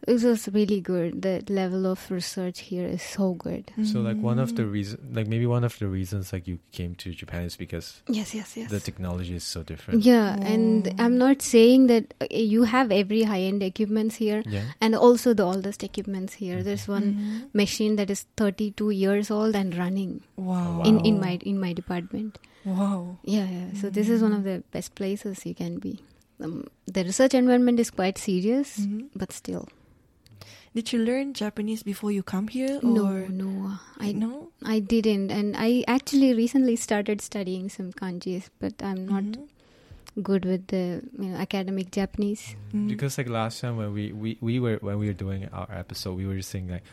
It 0.07 0.23
was 0.23 0.47
really 0.53 0.79
good. 0.81 1.21
The 1.21 1.43
level 1.49 1.85
of 1.85 2.09
research 2.09 2.59
here 2.61 2.85
is 2.87 3.01
so 3.01 3.33
good. 3.33 3.71
So 3.83 3.99
like 4.01 4.17
one 4.17 4.39
of 4.39 4.55
the 4.55 4.63
Mm. 4.63 4.71
reason, 4.71 5.09
like 5.13 5.27
maybe 5.27 5.45
one 5.45 5.63
of 5.65 5.77
the 5.77 5.87
reasons 5.87 6.31
like 6.31 6.47
you 6.47 6.59
came 6.71 6.95
to 6.95 7.11
Japan 7.11 7.43
is 7.43 7.57
because 7.57 8.01
Yes, 8.07 8.33
yes, 8.33 8.55
yes. 8.55 8.71
the 8.71 8.79
technology 8.79 9.35
is 9.35 9.43
so 9.43 9.63
different. 9.63 10.03
yeah, 10.03 10.35
and. 10.41 10.87
I'm 10.99 11.17
not 11.17 11.41
saying 11.41 11.87
that 11.87 12.13
uh, 12.21 12.27
you 12.31 12.63
have 12.63 12.91
every 12.91 13.23
high-end 13.23 13.61
equipments 13.63 14.15
here, 14.15 14.41
Yeah. 14.47 14.63
and 14.81 14.95
also 14.95 15.33
the 15.33 15.43
oldest 15.43 15.83
equipments 15.83 16.33
here. 16.35 16.63
There's 16.63 16.87
one 16.87 17.13
Mhm. 17.15 17.53
machine 17.53 17.95
that 17.97 18.09
is 18.09 18.25
32 18.37 18.89
years 18.91 19.29
old 19.29 19.55
and 19.55 19.75
running 19.77 20.21
Wow. 20.37 20.81
in 20.83 20.99
in 21.05 21.19
my 21.19 21.37
in 21.43 21.59
my 21.59 21.73
department. 21.73 22.37
Wow. 22.65 23.17
Yeah, 23.23 23.47
yeah. 23.49 23.73
So 23.81 23.89
this 23.89 24.09
is 24.09 24.21
one 24.21 24.33
of 24.33 24.43
the 24.43 24.63
best 24.71 24.95
places 24.95 25.45
you 25.45 25.53
can 25.55 25.77
be. 25.79 25.99
Um, 26.41 26.65
the 26.87 27.03
research 27.03 27.33
environment 27.33 27.79
is 27.79 27.91
quite 27.91 28.17
serious, 28.17 28.79
Mhm. 28.79 29.07
but 29.15 29.31
still. 29.33 29.67
Did 30.75 30.93
you 30.93 30.99
learn 30.99 31.33
Japanese 31.33 31.81
before 31.83 32.11
you 32.11 32.21
come 32.23 32.47
here? 32.47 32.79
No, 32.83 33.05
Or 33.05 33.27
no, 33.29 33.73
I 33.97 34.11
no. 34.11 34.51
I 34.63 34.79
didn't, 34.79 35.31
and 35.31 35.55
I 35.57 35.83
actually 35.87 36.33
recently 36.33 36.75
started 36.75 37.21
studying 37.21 37.69
some 37.69 37.91
kanjis, 37.91 38.49
but 38.59 38.73
I'm 38.83 39.07
not 39.07 39.23
Mhm. 39.23 39.47
good 40.21 40.45
with 40.45 40.67
the 40.67 41.01
you 41.17 41.29
know, 41.29 41.37
academic 41.37 41.91
Japanese. 41.91 42.55
Mm. 42.73 42.87
Because 42.87 43.17
like 43.17 43.29
last 43.29 43.61
time 43.61 43.77
when 43.77 43.93
we, 43.93 44.11
we, 44.11 44.37
we 44.41 44.59
were 44.59 44.77
when 44.81 44.99
we 44.99 45.07
were 45.07 45.13
doing 45.17 45.47
our 45.53 45.67
episode, 45.71 46.13
we 46.17 46.25
were 46.27 46.35
just 46.37 46.49
saying 46.53 46.67
like, 46.69 46.83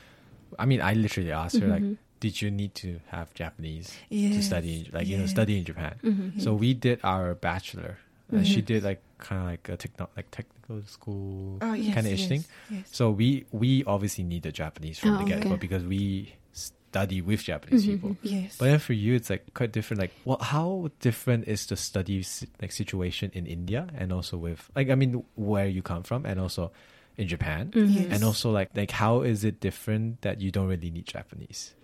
I 0.59 0.65
mean, 0.65 0.81
I 0.81 0.95
literally 0.95 1.33
asked 1.33 1.59
her 1.61 1.69
like, 1.69 1.83
Mhm. 1.83 1.97
did 2.21 2.41
you 2.41 2.51
need 2.51 2.73
to 2.81 3.01
have 3.13 3.35
Japanese 3.35 3.93
to 4.11 4.41
study, 4.43 4.89
like 4.93 5.07
you 5.07 5.19
know, 5.19 5.27
study 5.27 5.59
in 5.59 5.65
Japan? 5.69 6.01
Mhm. 6.03 6.41
So 6.41 6.55
we 6.55 6.73
did 6.73 7.01
our 7.05 7.35
bachelor. 7.35 7.99
And 8.33 8.47
She 8.47 8.63
Mhm. 8.63 8.67
did 8.67 8.81
like 8.85 9.03
kind 9.19 9.41
of 9.43 9.47
like 9.53 9.69
a 9.69 9.77
techno 9.77 10.09
like 10.17 10.31
technical 10.67 10.87
school 10.89 11.59
Oh, 11.63 11.73
yes, 11.75 11.95
kind 11.95 12.07
of 12.07 12.13
ish 12.13 12.21
yes, 12.21 12.29
thing. 12.29 12.45
Yes. 12.71 12.89
So 12.91 13.11
we 13.11 13.47
we 13.53 13.85
obviously 13.85 14.25
need 14.25 14.43
the 14.43 14.53
Japanese 14.53 14.99
from 14.99 15.15
Oh, 15.17 15.19
the 15.19 15.25
get 15.25 15.43
go 15.43 15.51
okay. 15.51 15.57
because 15.57 15.85
we 15.85 16.35
study 16.53 17.21
with 17.21 17.43
Japanese 17.43 17.85
Mhm. 17.85 17.89
people. 17.91 18.17
Yes. 18.23 18.57
But 18.59 18.67
then 18.67 18.79
for 18.79 18.93
you, 18.93 19.15
it's 19.15 19.31
like 19.31 19.53
quite 19.55 19.73
different. 19.73 20.01
Like, 20.01 20.13
well, 20.25 20.39
how 20.41 20.91
different 21.01 21.47
is 21.49 21.67
the 21.67 21.77
study 21.77 22.25
like 22.61 22.73
situation 22.73 23.31
in 23.35 23.47
India 23.47 23.87
and 23.95 24.13
also 24.13 24.37
with 24.37 24.71
like 24.75 24.91
I 24.91 24.95
mean 24.95 25.25
where 25.37 25.67
you 25.69 25.83
come 25.83 26.03
from 26.03 26.25
and 26.27 26.41
also 26.41 26.73
in 27.17 27.29
Japan 27.29 27.71
Mhm. 27.73 27.95
Yes. 27.95 28.07
and 28.13 28.25
also 28.25 28.51
like 28.51 28.71
like 28.77 28.91
how 28.91 29.23
is 29.23 29.45
it 29.45 29.61
different 29.61 30.21
that 30.23 30.41
you 30.41 30.51
don't 30.51 30.69
really 30.69 30.91
need 30.91 31.07
Japanese 31.07 31.75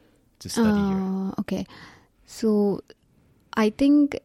to 0.41 0.49
study 0.49 0.83
here? 0.83 0.99
Uh, 1.01 1.41
okay. 1.41 1.67
So 2.27 2.81
I 3.55 3.69
think 3.71 4.19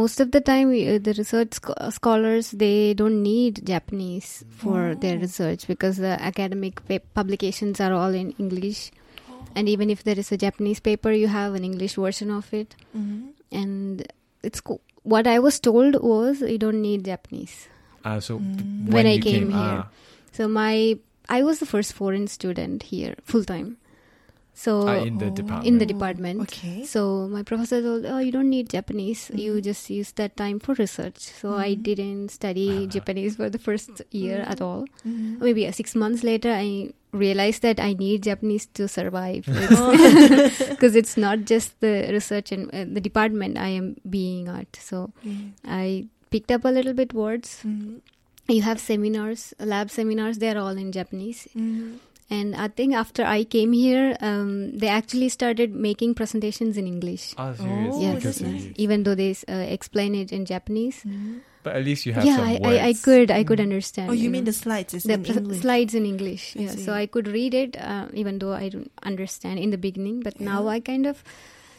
most 0.00 0.20
of 0.22 0.30
the 0.34 0.40
time 0.40 0.68
uh, 0.70 0.98
the 1.06 1.14
research 1.16 1.54
scho- 1.60 1.74
uh, 1.78 1.90
scholars 1.90 2.50
they 2.62 2.94
don't 2.94 3.22
need 3.22 3.60
Japanese 3.72 4.44
for 4.50 4.94
their 5.04 5.16
Oh. 5.16 5.20
research 5.26 5.66
because 5.72 5.96
the 6.06 6.14
academic 6.30 6.82
pa- 6.88 7.04
publications 7.14 7.80
are 7.80 7.92
all 7.92 8.14
in 8.22 8.32
English. 8.38 8.90
And 9.56 9.68
even 9.68 9.88
if 9.94 10.02
there 10.02 10.18
is 10.18 10.32
a 10.32 10.36
Japanese 10.36 10.80
paper, 10.80 11.12
you 11.12 11.28
have 11.28 11.54
an 11.54 11.64
English 11.70 11.94
version 11.94 12.30
of 12.30 12.52
it. 12.52 12.74
Mhm. 12.96 13.28
And 13.52 14.02
it's 14.42 14.60
co- 14.60 14.80
what 15.14 15.28
I 15.34 15.38
was 15.38 15.60
told 15.60 16.00
was 16.02 16.40
you 16.54 16.58
don't 16.58 16.82
need 16.82 17.04
Japanese. 17.12 17.54
Uh, 18.04 18.18
so 18.20 18.38
Mm. 18.38 18.90
When 18.90 19.06
I 19.06 19.14
you 19.14 19.22
came 19.22 19.50
here. 19.50 19.78
ah, 19.84 19.88
So 20.32 20.48
my 20.48 20.98
I 21.28 21.42
was 21.44 21.60
the 21.60 21.66
first 21.66 21.92
foreign 21.98 22.26
student 22.26 22.82
here 22.92 23.14
full 23.32 23.44
time. 23.50 23.76
So 24.56 24.86
ah, 24.86 25.02
in 25.02 25.18
the 25.18 25.26
Oh. 25.26 25.34
department. 25.34 25.66
in 25.66 25.78
the 25.78 25.86
department. 25.86 26.40
Okay. 26.42 26.84
So 26.90 27.00
my 27.28 27.42
professor 27.42 27.82
told, 27.82 28.04
"Oh, 28.06 28.18
you 28.18 28.30
don't 28.30 28.48
need 28.50 28.68
Japanese. 28.74 29.22
You 29.34 29.54
Mhm. 29.54 29.64
just 29.68 29.90
use 29.90 30.12
that 30.20 30.36
time 30.40 30.60
for 30.66 30.74
research." 30.80 31.18
So 31.40 31.54
I 31.54 31.70
Mhm. 31.74 31.82
didn't 31.88 32.28
study 32.34 32.66
Ah. 32.74 32.86
Japanese 32.96 33.34
for 33.40 33.48
the 33.50 33.58
first 33.58 34.02
year 34.12 34.38
at 34.52 34.58
Mhm. 34.60 34.66
all. 34.66 34.84
Mhm. 35.04 35.40
Maybe 35.48 35.66
uh, 35.66 35.72
six 35.80 35.96
months 36.04 36.22
later, 36.22 36.52
I 36.54 36.92
realized 37.24 37.62
that 37.66 37.80
I 37.88 37.90
need 38.04 38.22
Japanese 38.30 38.66
to 38.78 38.86
survive 38.86 39.46
Oh. 39.80 39.90
because 40.70 40.94
it's 41.02 41.16
not 41.16 41.44
just 41.50 41.74
the 41.80 41.94
research 42.14 42.52
and 42.52 42.70
uh, 42.72 42.86
the 42.98 43.02
department 43.10 43.58
I 43.58 43.68
am 43.82 43.90
being 44.18 44.46
at. 44.48 44.76
So 44.90 45.02
Yeah. 45.24 45.42
I 45.82 46.06
picked 46.30 46.50
up 46.58 46.64
a 46.64 46.74
little 46.78 46.94
bit 47.02 47.12
words. 47.12 47.58
You 48.54 48.62
have 48.62 48.78
seminars, 48.86 49.52
lab 49.58 49.90
seminars. 49.90 50.38
They're 50.38 50.58
all 50.62 50.76
in 50.86 50.92
Japanese. 50.92 51.48
And 52.30 52.56
I 52.56 52.68
think 52.68 52.94
after 52.94 53.22
I 53.22 53.44
came 53.44 53.72
here, 53.72 54.16
um, 54.20 54.76
they 54.78 54.88
actually 54.88 55.28
started 55.28 55.74
making 55.74 56.14
presentations 56.14 56.76
in 56.78 56.86
English. 56.86 57.34
Ah, 57.36 57.52
serious? 57.52 57.94
Oh, 57.94 58.00
yes, 58.00 58.14
Because 58.16 58.40
nice. 58.40 58.66
even 58.76 59.02
though 59.04 59.14
they 59.14 59.36
uh, 59.46 59.52
explain 59.68 60.14
it 60.14 60.32
in 60.32 60.46
Japanese. 60.46 61.04
Mhm. 61.04 61.40
But 61.64 61.76
at 61.76 61.84
least 61.84 62.04
you 62.04 62.12
have 62.12 62.24
Yeah, 62.24 62.36
some 62.36 62.48
I, 62.48 62.52
words. 62.60 62.66
I, 62.80 62.88
I 62.88 62.92
could 62.92 63.30
I 63.30 63.42
could 63.44 63.58
Mm. 63.58 63.62
understand. 63.68 64.10
Oh, 64.10 64.12
you 64.12 64.28
know. 64.28 64.32
mean 64.36 64.44
the 64.44 64.52
slides 64.52 64.92
is 64.92 65.04
the 65.04 65.14
in 65.16 65.22
pr- 65.24 65.32
English? 65.40 65.60
slides 65.64 65.94
in 65.94 66.04
English? 66.04 66.56
I 66.56 66.60
Yeah, 66.64 66.70
see. 66.76 66.84
so 66.84 66.92
I 66.92 67.06
could 67.06 67.28
read 67.28 67.54
it 67.54 67.76
uh, 67.80 68.08
even 68.12 68.38
though 68.38 68.52
I 68.52 68.68
don't 68.68 68.90
understand 69.02 69.58
in 69.60 69.70
the 69.70 69.80
beginning. 69.80 70.20
But 70.20 70.40
now 70.40 70.68
I 70.68 70.80
kind 70.80 71.06
of 71.06 71.24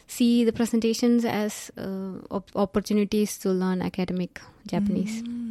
see 0.07 0.43
the 0.43 0.53
presentations 0.53 1.25
as 1.25 1.69
uh, 1.77 2.17
op- 2.31 2.49
opportunities 2.55 3.37
to 3.45 3.49
learn 3.53 3.81
academic 3.81 4.41
Japanese. 4.65 5.21
Mm. 5.21 5.44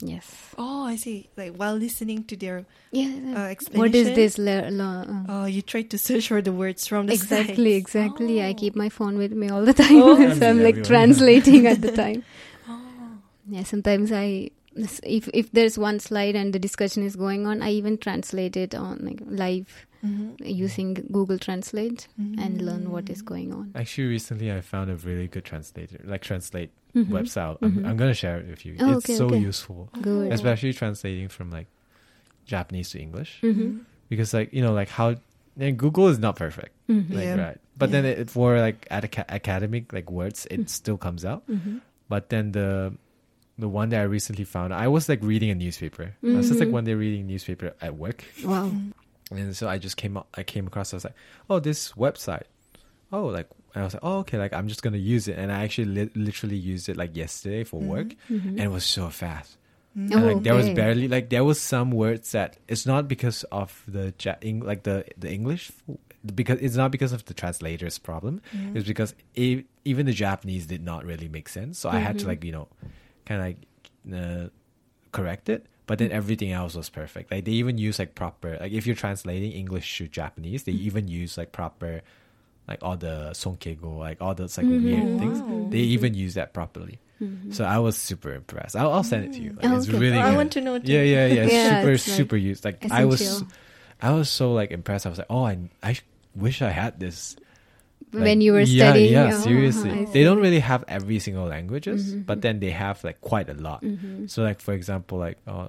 Yes. 0.00 0.26
Oh, 0.58 0.84
I 0.84 0.96
see. 0.96 1.28
Like 1.36 1.54
while 1.54 1.76
listening 1.76 2.24
to 2.24 2.36
their 2.36 2.64
Yeah. 2.90 3.06
uh, 3.36 3.46
explanation. 3.46 3.78
what 3.78 3.94
is 3.94 4.14
this? 4.14 4.38
Le- 4.38 4.68
le- 4.70 5.24
uh, 5.28 5.32
Oh, 5.32 5.44
you 5.46 5.62
try 5.62 5.82
to 5.82 5.96
search 5.98 6.28
for 6.28 6.42
the 6.42 6.52
words 6.52 6.86
from 6.86 7.06
the 7.06 7.14
exactly, 7.14 7.54
slides. 7.54 7.76
exactly. 7.94 8.42
I 8.42 8.50
Oh. 8.50 8.54
keep 8.54 8.74
my 8.76 8.88
phone 8.88 9.16
with 9.16 9.32
me 9.32 9.48
all 9.48 9.64
the 9.64 9.72
time, 9.84 10.02
Oh. 10.02 10.16
so 10.38 10.48
I'm 10.50 10.58
like 10.62 10.76
Everyone. 10.78 10.84
translating 10.84 11.66
at 11.66 11.80
the 11.80 11.92
time. 12.02 12.24
Oh. 12.68 12.80
Yeah, 13.48 13.62
sometimes 13.62 14.10
I 14.12 14.50
if 15.04 15.28
if 15.32 15.52
there's 15.52 15.78
one 15.78 16.00
slide 16.00 16.34
and 16.34 16.52
the 16.52 16.58
discussion 16.58 17.04
is 17.04 17.14
going 17.14 17.46
on, 17.46 17.62
I 17.62 17.70
even 17.70 17.96
translate 17.96 18.56
it 18.56 18.74
on 18.74 18.98
like 19.02 19.20
live 19.24 19.86
Mhm. 20.04 20.34
using 20.44 20.94
Google 21.12 21.38
Translate 21.38 22.08
and 22.18 22.60
learn 22.60 22.90
what 22.90 23.08
is 23.08 23.22
Mm. 23.22 23.26
going 23.26 23.52
on. 23.54 23.70
Actually, 23.74 24.08
recently 24.08 24.50
I 24.52 24.60
found 24.60 24.90
a 24.90 24.96
really 24.96 25.28
good 25.28 25.44
translator, 25.44 25.98
like 26.04 26.20
translate 26.22 26.70
Mhm. 26.94 27.08
website. 27.08 27.58
I'm, 27.62 27.84
I'm 27.84 27.96
gonna 27.96 28.14
share 28.14 28.38
it 28.38 28.48
with 28.48 28.64
you. 28.64 28.76
Oh, 28.80 28.96
it's 28.98 29.04
okay, 29.06 29.16
so 29.16 29.26
okay. 29.26 29.38
useful, 29.38 29.88
Good. 30.00 30.32
Especially 30.32 30.72
translating 30.72 31.28
from 31.28 31.50
like 31.50 31.66
Japanese 32.46 32.90
to 32.90 33.00
English, 33.00 33.40
Mhm. 33.42 33.80
because 34.08 34.32
like 34.34 34.52
you 34.52 34.62
know 34.62 34.72
like 34.72 34.88
how 34.88 35.16
and 35.58 35.78
Google 35.78 36.08
is 36.08 36.18
not 36.18 36.36
perfect, 36.36 36.72
Mhm. 36.88 37.10
like 37.10 37.24
Yeah. 37.24 37.34
right. 37.36 37.58
But 37.76 37.90
then 37.90 38.04
it, 38.04 38.30
for 38.30 38.58
like 38.60 38.86
at 38.90 39.04
academic 39.28 39.92
like 39.92 40.10
words, 40.10 40.46
it 40.50 40.60
Mm. 40.60 40.68
still 40.68 40.96
comes 40.96 41.24
out. 41.24 41.46
Mhm. 41.48 41.80
But 42.08 42.28
then 42.30 42.52
the 42.52 42.94
the 43.58 43.68
one 43.68 43.88
that 43.90 44.00
I 44.00 44.04
recently 44.04 44.44
found, 44.44 44.74
I 44.74 44.88
was 44.88 45.08
like 45.08 45.22
reading 45.22 45.48
a 45.50 45.54
newspaper. 45.54 46.14
I 46.24 46.34
was 46.36 46.48
just 46.48 46.58
like 46.58 46.70
one 46.70 46.84
day 46.84 46.94
reading 46.94 47.26
newspaper 47.26 47.72
at 47.80 47.96
work, 47.96 48.24
Wow. 48.44 48.72
And 49.30 49.56
so 49.56 49.68
I 49.68 49.78
just 49.78 49.96
came 49.96 50.16
up, 50.18 50.26
I 50.34 50.42
came 50.42 50.66
across. 50.66 50.92
I 50.92 50.96
was 50.96 51.04
like, 51.04 51.14
oh, 51.48 51.58
this 51.58 51.92
website. 51.92 52.44
Oh, 53.12 53.26
like 53.26 53.48
and 53.74 53.82
I 53.82 53.84
was 53.84 53.94
like, 53.94 54.04
oh, 54.04 54.18
okay. 54.20 54.38
Like 54.38 54.52
I'm 54.52 54.68
just 54.68 54.82
gonna 54.82 54.96
use 54.96 55.28
it, 55.28 55.36
and 55.38 55.50
I 55.52 55.64
actually 55.64 55.86
li- 55.86 56.10
literally 56.14 56.56
used 56.56 56.88
it 56.88 56.96
like 56.96 57.16
yesterday 57.16 57.64
for 57.64 57.80
Mhm. 57.80 57.86
work, 57.86 58.08
Mhm. 58.30 58.46
and 58.48 58.60
it 58.60 58.70
was 58.70 58.84
so 58.84 59.08
fast. 59.10 59.58
Mm. 59.96 60.12
Oh, 60.12 60.16
And, 60.16 60.26
like 60.26 60.42
there 60.42 60.54
was 60.54 60.68
barely 60.70 61.06
like 61.08 61.28
there 61.30 61.44
was 61.44 61.60
some 61.60 61.90
words 61.92 62.32
that 62.32 62.56
it's 62.68 62.84
not 62.86 63.06
because 63.08 63.44
of 63.52 63.82
the 63.86 64.12
ja- 64.20 64.34
Eng- 64.42 64.60
like 64.66 64.82
the 64.84 65.04
the 65.18 65.30
English 65.32 65.70
because 66.34 66.58
it's 66.60 66.74
not 66.74 66.90
because 66.90 67.12
of 67.12 67.24
the 67.26 67.34
translator's 67.34 67.98
problem. 67.98 68.40
Mm. 68.56 68.74
It's 68.76 68.86
because 68.88 69.14
e- 69.36 69.62
even 69.84 70.06
the 70.06 70.12
Japanese 70.12 70.66
did 70.66 70.82
not 70.82 71.04
really 71.04 71.28
make 71.28 71.48
sense. 71.48 71.78
So 71.78 71.90
I 71.90 71.98
had 71.98 72.18
to 72.20 72.24
Mhm. 72.24 72.28
like 72.28 72.44
you 72.44 72.52
know, 72.52 72.66
kind 73.26 73.40
of 73.40 73.46
like 73.46 73.58
uh, 74.12 74.48
correct 75.12 75.48
it. 75.48 75.66
But 75.86 75.98
then 75.98 76.10
everything 76.12 76.50
else 76.50 76.74
was 76.74 76.88
perfect. 76.88 77.30
Like 77.30 77.44
they 77.44 77.52
even 77.52 77.76
use 77.78 77.98
like 77.98 78.14
proper 78.14 78.56
like 78.58 78.72
if 78.72 78.86
you're 78.86 78.96
translating 78.96 79.52
English 79.52 79.98
to 79.98 80.08
Japanese, 80.08 80.64
they 80.64 80.72
even 80.72 81.08
use 81.08 81.36
like 81.38 81.52
proper 81.52 82.00
like 82.68 82.82
all 82.82 82.96
the 82.96 83.30
sonkeigo, 83.32 83.98
like 83.98 84.20
all 84.22 84.34
those 84.34 84.56
like 84.56 84.66
Mhm. 84.66 84.82
weird 84.82 85.18
things. 85.18 85.40
Wow. 85.40 85.68
They 85.70 85.78
even 85.78 86.14
use 86.14 86.34
that 86.34 86.52
properly. 86.54 86.98
Mhm. 87.20 87.52
So 87.54 87.64
I 87.64 87.78
was 87.78 87.96
super 87.96 88.32
impressed. 88.34 88.74
I'll, 88.76 88.92
I'll 88.92 89.02
send 89.04 89.24
it 89.24 89.32
to 89.34 89.42
you. 89.42 89.50
Like, 89.52 89.66
Oh, 89.70 89.76
it's 89.76 89.88
okay. 89.88 89.98
really 89.98 90.18
Oh, 90.18 90.22
good. 90.22 90.32
I 90.32 90.36
want 90.36 90.52
to 90.52 90.60
know. 90.60 90.78
Too. 90.78 90.90
Yeah, 90.92 91.02
yeah, 91.02 91.26
yeah. 91.26 91.46
Yeah, 91.50 91.68
super, 91.80 91.92
it's, 91.92 92.08
like, 92.08 92.16
super 92.16 92.36
used. 92.36 92.64
Like 92.64 92.90
I 92.90 93.04
was. 93.04 93.44
I 94.02 94.10
was 94.12 94.28
so 94.28 94.52
like 94.52 94.70
impressed. 94.72 95.06
I 95.06 95.10
was 95.10 95.18
like, 95.18 95.30
oh, 95.30 95.44
I, 95.44 95.58
I 95.82 95.96
wish 96.34 96.60
I 96.62 96.70
had 96.70 96.98
this. 96.98 97.36
Like, 98.12 98.22
when 98.24 98.40
you 98.40 98.52
were 98.52 98.60
yeah, 98.60 98.90
studying, 98.90 99.12
Yeah, 99.12 99.30
oh, 99.34 99.40
seriously. 99.40 99.90
I 99.90 100.04
They 100.06 100.24
don't 100.24 100.40
really 100.40 100.60
have 100.60 100.84
every 100.88 101.18
single 101.18 101.46
languages, 101.46 102.14
Mhm, 102.14 102.26
but 102.26 102.42
then 102.42 102.60
they 102.60 102.70
have 102.70 103.02
like 103.02 103.20
quite 103.20 103.48
a 103.48 103.54
lot. 103.54 103.82
Mhm. 103.82 104.28
So 104.30 104.42
like 104.42 104.60
for 104.60 104.72
example, 104.74 105.18
like 105.18 105.38
uh, 105.46 105.68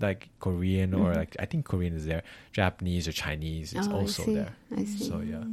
like 0.00 0.28
Korean 0.40 0.94
or 0.94 1.12
Mhm. 1.12 1.16
like 1.16 1.36
I 1.38 1.44
think 1.46 1.64
Korean 1.64 1.94
is 1.94 2.06
there, 2.06 2.22
Japanese 2.52 3.06
or 3.08 3.12
Chinese 3.12 3.72
is 3.72 3.86
Oh, 3.88 3.92
I 3.92 4.00
also 4.00 4.24
see. 4.24 4.34
there. 4.34 4.56
I 4.76 4.84
see. 4.84 5.04
So 5.04 5.20
yeah. 5.20 5.44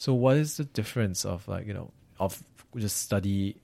So 0.00 0.16
what 0.16 0.40
is 0.40 0.56
the 0.56 0.64
difference 0.64 1.28
of 1.28 1.44
like 1.44 1.68
you 1.68 1.76
know 1.76 1.92
of 2.16 2.40
just 2.72 2.96
study 3.04 3.60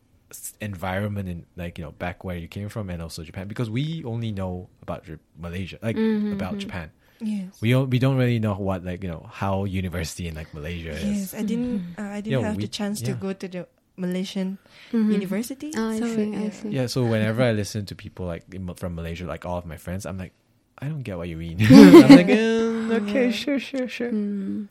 environment 0.61 1.29
in 1.33 1.47
like 1.57 1.79
you 1.79 1.85
know 1.85 1.93
back 1.97 2.25
where 2.25 2.37
you 2.37 2.49
came 2.49 2.69
from 2.69 2.91
and 2.91 3.01
also 3.01 3.23
Japan 3.25 3.49
because 3.49 3.71
we 3.71 4.05
only 4.05 4.33
know 4.33 4.69
about 4.83 5.05
J- 5.09 5.17
Malaysia 5.39 5.79
like 5.81 5.97
Mhm, 5.97 6.33
about 6.37 6.55
mhm. 6.61 6.69
Japan. 6.69 6.89
Yes. 7.25 7.57
We 7.65 7.73
don't 7.73 7.89
we 7.89 7.97
don't 7.99 8.21
really 8.21 8.37
know 8.39 8.53
what 8.53 8.85
like 8.85 9.01
you 9.01 9.09
know 9.09 9.25
how 9.33 9.65
university 9.65 10.29
in 10.29 10.37
like 10.37 10.53
Malaysia 10.53 10.93
Yes, 10.93 11.33
is. 11.33 11.35
I 11.35 11.41
didn't. 11.41 11.97
Mhm. 11.97 11.97
Uh, 11.97 12.11
I 12.13 12.21
didn't 12.21 12.37
Yeah, 12.37 12.47
have 12.53 12.57
we- 12.61 12.69
the 12.69 12.73
chance 12.73 13.01
to 13.09 13.17
go 13.17 13.33
to 13.33 13.47
the 13.49 13.65
Malaysian 13.97 14.61
Mhm. 14.93 15.09
university. 15.17 15.73
Oh, 15.73 15.89
I 15.89 16.01
so, 16.05 16.07
see, 16.13 16.29
I 16.37 16.37
yeah. 16.37 16.51
see. 16.53 16.69
Yeah, 16.69 16.87
so 16.93 17.09
whenever 17.09 17.41
I 17.41 17.57
listen 17.57 17.89
to 17.89 17.97
people 17.97 18.29
like 18.29 18.45
from 18.77 18.93
Malaysia, 18.93 19.25
like 19.25 19.49
all 19.49 19.57
of 19.57 19.65
my 19.65 19.81
friends, 19.81 20.05
I'm 20.05 20.21
like, 20.21 20.37
I 20.77 20.93
don't 20.93 21.01
get 21.01 21.17
what 21.17 21.33
you 21.33 21.41
mean. 21.41 21.57
I'm 22.05 22.13
like, 22.13 22.29
um, 22.29 22.93
okay, 23.01 23.33
Yeah. 23.33 23.41
sure, 23.41 23.57
sure, 23.63 23.89
sure. 23.89 24.13
Mm. 24.13 24.69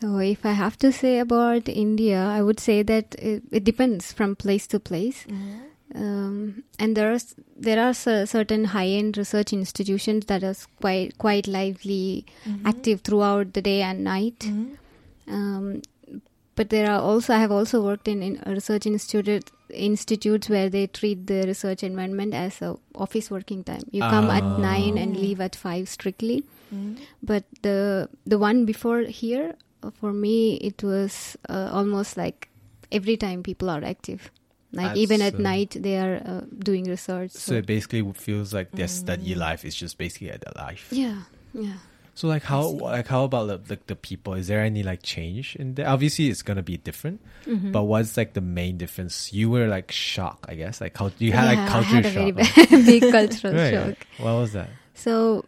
So, 0.00 0.18
if 0.18 0.44
I 0.44 0.52
have 0.52 0.76
to 0.78 0.90
say 0.92 1.18
about 1.18 1.68
India, 1.68 2.18
I 2.24 2.42
would 2.42 2.58
say 2.60 2.82
that 2.82 3.14
it, 3.18 3.42
it 3.52 3.64
depends 3.64 4.12
from 4.12 4.34
place 4.36 4.66
to 4.68 4.80
place. 4.80 5.24
Mhm. 5.28 5.60
Um, 5.94 6.62
and 6.78 6.96
there 6.96 7.12
are 7.12 7.18
there 7.54 7.78
are 7.86 7.92
certain 7.94 8.64
high 8.74 8.86
end 8.88 9.18
research 9.18 9.52
institutions 9.52 10.24
that 10.26 10.42
are 10.42 10.54
quite 10.80 11.18
quite 11.18 11.46
lively, 11.46 12.24
Mhm. 12.46 12.60
active 12.64 13.02
throughout 13.02 13.52
the 13.52 13.60
day 13.60 13.82
and 13.82 14.02
night. 14.02 14.38
Mhm. 14.40 14.70
Um, 15.28 15.82
but 16.56 16.70
there 16.70 16.90
are 16.90 17.00
also 17.00 17.34
I 17.34 17.38
have 17.40 17.52
also 17.52 17.82
worked 17.84 18.08
in, 18.08 18.22
in 18.22 18.40
research 18.46 18.86
institute 18.86 19.50
institutes 19.72 20.48
where 20.48 20.70
they 20.70 20.86
treat 20.86 21.26
the 21.26 21.42
research 21.46 21.82
environment 21.82 22.32
as 22.34 22.62
a 22.62 22.76
office 22.94 23.30
working 23.30 23.62
time. 23.64 23.82
You 23.90 24.00
come 24.00 24.30
at 24.30 24.42
Ah. 24.42 24.56
nine 24.70 24.96
and 25.04 25.14
Oh. 25.16 25.20
leave 25.20 25.40
at 25.48 25.54
five 25.66 25.88
strictly. 25.90 26.42
Mhm. 26.74 26.96
But 27.22 27.44
the 27.68 28.08
the 28.26 28.38
one 28.38 28.64
before 28.64 29.02
here, 29.20 29.54
for 29.90 30.12
me, 30.12 30.54
it 30.56 30.82
was 30.82 31.36
uh, 31.48 31.70
almost 31.72 32.16
like 32.16 32.48
every 32.90 33.16
time 33.16 33.42
people 33.42 33.68
are 33.70 33.82
active. 33.84 34.30
Like 34.74 34.96
even 34.96 35.20
at 35.20 35.38
night, 35.38 35.76
they 35.78 35.98
are 35.98 36.16
uh, 36.24 36.40
doing 36.58 36.84
research. 36.84 37.32
So 37.32 37.54
it 37.54 37.66
basically 37.66 38.10
feels 38.14 38.54
like 38.54 38.70
their 38.72 38.88
study 38.88 39.34
Mm. 39.34 39.38
life 39.38 39.64
is 39.66 39.74
just 39.74 39.98
basically 39.98 40.30
at 40.30 40.40
their 40.40 40.54
life. 40.56 40.88
yeah, 40.90 41.22
yeah. 41.52 41.74
So 42.14 42.28
like 42.28 42.42
how 42.42 42.68
like 42.68 43.06
how 43.08 43.24
about 43.24 43.46
the, 43.48 43.56
the 43.58 43.78
the 43.86 43.96
people? 43.96 44.34
Is 44.34 44.46
there 44.48 44.60
any 44.60 44.82
like 44.82 45.02
change 45.02 45.56
in 45.56 45.74
there? 45.74 45.88
Obviously, 45.88 46.28
it's 46.28 46.42
gonna 46.42 46.62
be 46.62 46.76
different. 46.76 47.20
Mhm. 47.46 47.72
But 47.72 47.84
what's 47.84 48.16
like 48.18 48.32
the 48.34 48.40
main 48.42 48.76
difference? 48.76 49.32
You 49.32 49.48
were 49.50 49.66
like 49.66 49.90
shocked, 49.92 50.44
I 50.48 50.54
guess. 50.54 50.80
Like 50.80 50.96
how 50.96 51.10
you 51.18 51.32
had 51.32 51.52
yeah, 51.52 51.60
like 51.62 51.68
culture 51.70 51.88
I 51.88 52.02
had 52.02 52.06
a 52.06 52.44
shock. 52.44 52.68
big, 52.68 52.86
big 53.00 53.12
cultural 53.12 53.54
right? 53.60 53.72
shock. 53.72 53.96
What 54.18 54.32
was 54.40 54.52
that? 54.52 54.68
So 54.94 55.44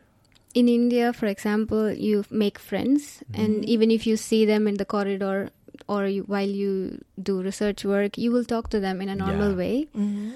in 0.55 0.69
India, 0.69 1.13
for 1.13 1.27
example, 1.27 1.93
you 1.93 2.25
make 2.31 2.59
friends, 2.59 3.23
and 3.35 3.65
even 3.69 3.91
if 3.91 4.07
you 4.07 4.17
see 4.17 4.45
them 4.47 4.67
in 4.69 4.75
the 4.75 4.85
corridor 4.85 5.51
or 5.89 6.07
you, 6.07 6.23
while 6.23 6.49
you 6.49 7.03
do 7.21 7.43
research 7.43 7.85
work, 7.85 8.17
you 8.17 8.31
will 8.31 8.45
talk 8.45 8.69
to 8.71 8.81
them 8.81 9.01
in 9.03 9.09
a 9.09 9.17
normal 9.17 9.51
Yeah. 9.51 9.57
way. 9.63 9.89
Mm-hmm. 9.97 10.31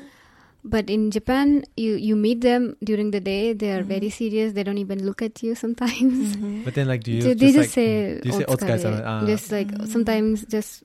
But 0.64 0.90
in 0.90 1.11
Japan, 1.14 1.64
you 1.76 1.94
you 1.94 2.16
meet 2.16 2.40
them 2.40 2.64
during 2.83 3.12
the 3.12 3.20
day. 3.20 3.52
They 3.54 3.70
are 3.74 3.85
Mhm. 3.85 3.92
very 3.94 4.11
serious. 4.11 4.52
They 4.57 4.64
don't 4.68 4.81
even 4.83 5.04
look 5.07 5.22
at 5.22 5.42
you 5.42 5.54
sometimes. 5.54 6.35
Mm-hmm. 6.35 6.62
But 6.66 6.74
then, 6.74 6.88
like, 6.88 7.04
do 7.04 7.12
you 7.12 7.22
they, 7.22 7.28
just, 7.35 7.38
they 7.40 7.46
just 7.52 7.59
like, 7.59 7.70
say, 7.78 7.90
do 8.20 8.28
you 8.28 8.35
say 8.40 8.44
"Otsukare." 8.44 8.74
"Otsukare-sama," 8.76 9.02
ah. 9.12 9.26
just 9.31 9.52
like 9.54 9.70
Mm. 9.78 9.87
sometimes 9.94 10.44
just 10.57 10.83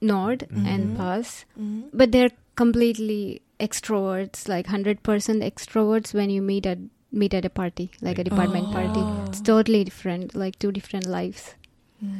nod 0.00 0.46
and 0.50 0.88
Mhm. 0.88 0.96
pass. 0.96 1.44
Mm-hmm. 1.58 1.92
But 1.92 2.12
they're 2.16 2.32
completely 2.56 3.42
extroverts, 3.60 4.48
like 4.48 4.66
hundred 4.72 5.02
percent 5.10 5.44
extroverts 5.52 6.14
when 6.14 6.30
you 6.30 6.40
meet 6.42 6.66
at 6.66 6.78
meet 7.12 7.34
at 7.34 7.44
a 7.44 7.50
party, 7.50 7.90
like 8.00 8.18
a 8.18 8.24
department 8.24 8.66
Oh. 8.68 8.72
party. 8.72 9.28
It's 9.28 9.40
totally 9.40 9.84
different, 9.84 10.34
like 10.34 10.58
two 10.58 10.72
different 10.72 11.06
lives. 11.06 11.54
Mm. 12.04 12.12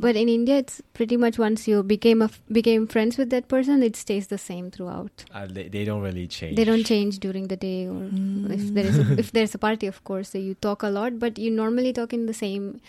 But 0.00 0.14
in 0.14 0.28
India, 0.28 0.56
it's 0.58 0.80
pretty 0.94 1.16
much 1.16 1.38
once 1.38 1.66
you 1.66 1.82
became 1.82 2.20
a 2.22 2.26
f- 2.26 2.40
became 2.52 2.86
friends 2.86 3.18
with 3.18 3.30
that 3.30 3.48
person, 3.48 3.82
it 3.82 3.96
stays 3.96 4.28
the 4.28 4.38
same 4.38 4.70
throughout. 4.70 5.24
Uh, 5.34 5.46
they, 5.50 5.66
they 5.68 5.84
don't 5.84 6.02
really 6.02 6.26
change. 6.28 6.56
They 6.56 6.64
don't 6.64 6.84
change 6.84 7.18
during 7.18 7.48
the 7.48 7.56
day, 7.56 7.88
or 7.88 8.04
if 8.58 8.72
there 8.74 8.86
is 8.86 8.98
a, 8.98 9.18
if 9.18 9.32
there's 9.38 9.56
a 9.56 9.58
party, 9.58 9.88
of 9.88 10.04
course, 10.04 10.28
so 10.30 10.38
you 10.38 10.54
talk 10.54 10.84
a 10.84 10.88
lot, 10.88 11.18
but 11.18 11.36
you 11.36 11.50
normally 11.50 11.92
talk 11.92 12.12
in 12.12 12.26
the 12.26 12.34
same 12.34 12.80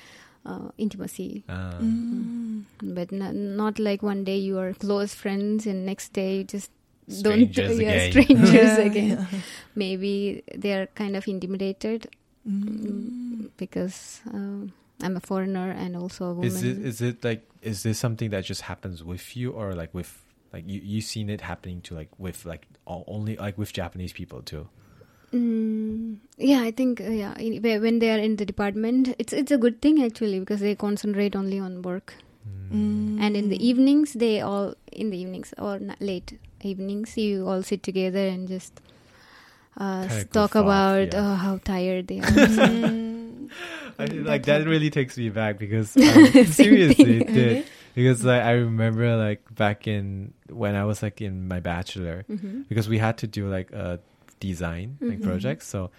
uh, 0.45 0.69
intimacy. 0.77 1.43
Ah. 1.49 1.73
Mm. 1.81 2.65
But 2.83 3.11
not, 3.11 3.33
not 3.33 3.79
like 3.79 4.03
one 4.03 4.23
day 4.23 4.37
you 4.37 4.59
are 4.59 4.73
close 4.73 5.15
friends 5.15 5.65
and 5.65 5.85
next 5.85 6.13
day 6.13 6.37
you 6.37 6.43
just 6.43 6.69
don't 7.09 7.51
Strangers 7.51 7.79
yeah, 7.79 7.89
again. 7.91 8.11
strangers 8.11 8.53
Yeah, 8.53 8.77
again. 8.79 9.09
yeah. 9.31 9.39
Maybe 9.75 10.43
they 10.55 10.73
are 10.73 10.87
kind 10.95 11.15
of 11.15 11.27
intimidated 11.27 12.07
Mm. 12.47 13.49
because 13.57 14.21
um, 14.33 14.71
I'm 15.03 15.17
a 15.17 15.19
foreigner 15.19 15.71
and 15.71 15.95
also 15.95 16.25
a 16.25 16.33
woman. 16.33 16.47
Is 16.47 16.63
it 16.63 16.77
is 16.79 17.01
it 17.01 17.23
like 17.23 17.43
is 17.61 17.83
this 17.83 17.99
something 17.99 18.29
that 18.31 18.45
just 18.45 18.61
happens 18.61 19.03
with 19.03 19.35
you 19.35 19.51
or 19.51 19.73
like 19.75 19.93
with 19.93 20.23
like 20.53 20.63
you 20.67 20.79
you 20.81 21.01
seen 21.01 21.29
it 21.29 21.41
happening 21.41 21.81
to 21.81 21.95
like 21.95 22.09
with 22.17 22.45
like 22.45 22.65
all, 22.85 23.03
only 23.07 23.35
like 23.35 23.57
with 23.57 23.73
Japanese 23.73 24.13
people 24.13 24.41
too? 24.41 24.67
Mm, 25.33 26.17
yeah, 26.37 26.61
I 26.61 26.71
think 26.71 27.01
uh, 27.01 27.09
yeah. 27.09 27.35
in- 27.37 27.61
When 27.61 27.99
they 27.99 28.09
are 28.09 28.17
in 28.17 28.37
the 28.37 28.45
department, 28.45 29.13
it's 29.19 29.33
it's 29.33 29.51
a 29.51 29.57
good 29.57 29.81
thing 29.81 30.01
actually 30.03 30.39
because 30.39 30.59
they 30.61 30.73
concentrate 30.75 31.35
only 31.35 31.59
on 31.59 31.81
work. 31.81 32.15
Mm. 32.73 33.19
And 33.19 33.35
in 33.35 33.49
the 33.49 33.57
evenings, 33.65 34.13
they 34.13 34.41
all 34.41 34.75
in 34.91 35.09
the 35.09 35.17
evenings 35.17 35.53
or 35.57 35.79
late 35.99 36.39
evenings, 36.61 37.17
you 37.17 37.47
all 37.47 37.63
sit 37.63 37.81
together 37.83 38.27
and 38.27 38.47
just 38.47 38.79
uh, 39.77 40.07
talk 40.31 40.55
off, 40.55 40.63
about 40.63 41.13
yeah. 41.13 41.19
oh, 41.19 41.35
how 41.35 41.57
tired 41.57 42.07
they 42.07 42.19
are. 42.21 42.23
Mm. 42.23 43.49
I, 43.97 44.05
like 44.05 44.45
that 44.45 44.65
really 44.67 44.89
takes 44.89 45.17
me 45.17 45.29
back 45.29 45.57
because 45.57 45.97
um, 45.97 46.45
seriously 46.45 47.21
it 47.21 47.33
did 47.33 47.65
because 47.95 48.23
like 48.23 48.43
I 48.43 48.51
remember 48.51 49.15
like 49.17 49.43
back 49.55 49.87
in 49.87 50.33
when 50.49 50.75
I 50.75 50.85
was 50.85 51.01
like 51.03 51.21
in 51.21 51.47
my 51.47 51.59
bachelor 51.59 52.23
hmm 52.27 52.61
because 52.69 52.87
we 52.87 52.97
had 52.97 53.17
to 53.19 53.27
do 53.27 53.49
like 53.49 53.71
a 53.71 53.99
design 54.39 54.97
like 55.01 55.19
Mhm. 55.19 55.23
projects 55.23 55.67
so 55.67 55.89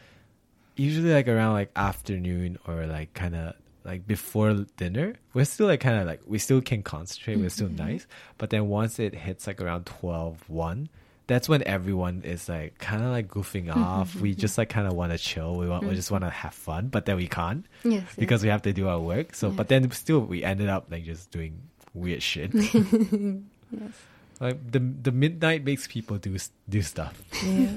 usually 0.77 1.13
like 1.13 1.29
around 1.29 1.53
like 1.55 1.71
afternoon 1.77 2.59
or 2.67 2.87
like 2.87 3.13
kind 3.13 3.35
of 3.35 3.55
like 3.85 4.07
before 4.07 4.53
dinner 4.77 5.15
we're 5.35 5.45
still 5.45 5.67
like 5.67 5.81
kind 5.81 5.99
of 5.99 6.07
like 6.07 6.21
we 6.27 6.39
still 6.39 6.61
can 6.61 6.83
concentrate 6.83 7.37
we're 7.39 7.49
still 7.51 7.69
Mhm. 7.69 7.79
nice 7.79 8.07
but 8.39 8.51
then 8.51 8.69
once 8.69 8.99
it 8.99 9.15
hits 9.15 9.47
like 9.47 9.61
around 9.61 9.87
12 9.87 10.49
1 10.49 10.89
that's 11.27 11.49
when 11.49 11.63
everyone 11.65 12.23
is 12.25 12.49
like 12.49 12.77
kind 12.79 13.03
of 13.03 13.11
like 13.11 13.29
goofing 13.29 13.75
off 13.77 14.15
we 14.17 14.35
just 14.35 14.59
like 14.59 14.69
kind 14.69 14.87
of 14.87 14.93
want 14.95 15.13
to 15.13 15.19
chill 15.19 15.57
we 15.57 15.69
want 15.69 15.85
we 15.87 15.95
just 15.95 16.11
want 16.11 16.25
to 16.25 16.31
have 16.31 16.53
fun 16.53 16.89
but 16.89 17.07
then 17.07 17.17
we 17.17 17.27
can't 17.29 17.65
Yes, 17.85 18.05
because 18.19 18.43
we 18.43 18.49
have 18.49 18.63
to 18.63 18.73
do 18.73 18.89
our 18.89 18.99
work 19.01 19.35
so 19.35 19.51
but 19.51 19.69
then 19.69 19.91
still 19.93 20.21
we 20.21 20.43
ended 20.45 20.69
up 20.69 20.87
like 20.91 21.05
just 21.05 21.31
doing 21.31 21.61
weird 21.95 22.23
shit 22.23 22.51
yes. 22.55 22.75
yes. 23.71 23.93
like 24.41 24.71
the 24.71 24.79
the 24.81 25.13
midnight 25.13 25.65
makes 25.65 25.87
people 25.87 26.19
do 26.19 26.37
do 26.69 26.83
stuff 26.83 27.21
Yeah. 27.45 27.77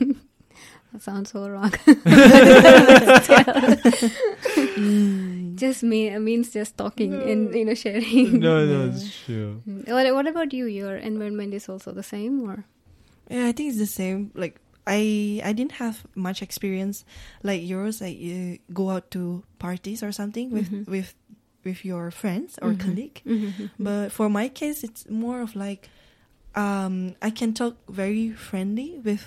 That 0.93 1.01
sounds 1.01 1.31
so 1.31 1.49
wrong. 1.49 1.73
Just 5.55 5.83
me 5.83 6.07
it 6.07 6.19
means 6.19 6.51
just 6.51 6.77
talking 6.77 7.13
and 7.13 7.53
you 7.53 7.65
know 7.65 7.73
sharing. 7.73 8.39
no 8.39 8.65
no 8.65 8.85
it's 8.93 9.25
true 9.25 9.61
Mm. 9.67 9.87
What, 9.87 10.13
what 10.13 10.27
about 10.27 10.53
you? 10.53 10.65
Your 10.65 10.95
environment 10.97 11.53
is 11.53 11.69
also 11.69 11.91
the 11.91 12.03
same, 12.03 12.49
or 12.49 12.65
Yeah, 13.29 13.47
I 13.47 13.51
think 13.53 13.69
it's 13.69 13.79
the 13.79 13.85
same. 13.87 14.31
Like 14.35 14.59
I, 14.85 15.39
I 15.43 15.53
didn't 15.53 15.73
have 15.79 16.03
much 16.15 16.41
experience 16.41 17.05
like 17.43 17.61
yours. 17.63 18.01
Like 18.01 18.19
you 18.19 18.59
go 18.73 18.89
out 18.89 19.09
to 19.11 19.43
parties 19.59 20.03
or 20.03 20.11
something 20.11 20.51
with 20.51 20.69
Mhm. 20.69 20.87
with 20.87 21.15
with 21.63 21.85
your 21.85 22.11
friends 22.11 22.59
or 22.61 22.71
Mhm. 22.73 22.79
colleague. 22.79 23.21
Mhm. 23.25 23.69
But 23.79 24.11
for 24.11 24.29
my 24.29 24.49
case, 24.49 24.83
it's 24.83 25.09
more 25.09 25.41
of 25.41 25.55
like 25.55 25.89
um, 26.55 27.15
I 27.21 27.31
can 27.31 27.53
talk 27.53 27.77
very 27.89 28.31
friendly 28.31 28.99
with 29.03 29.23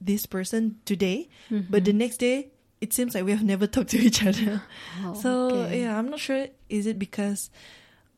this 0.00 0.26
person 0.26 0.80
today, 0.84 1.28
but 1.50 1.84
the 1.84 1.92
Mhm. 1.92 1.98
next 1.98 2.18
day 2.18 2.48
it 2.80 2.94
seems 2.94 3.14
like 3.14 3.24
we 3.24 3.32
have 3.32 3.44
never 3.44 3.66
talked 3.74 3.90
to 3.90 3.98
each 4.00 4.24
other. 4.24 4.62
Oh, 5.04 5.12
so 5.14 5.30
okay. 5.52 5.82
yeah, 5.82 5.98
I'm 5.98 6.08
not 6.08 6.18
sure. 6.20 6.48
Is 6.68 6.86
it 6.86 6.98
because 6.98 7.50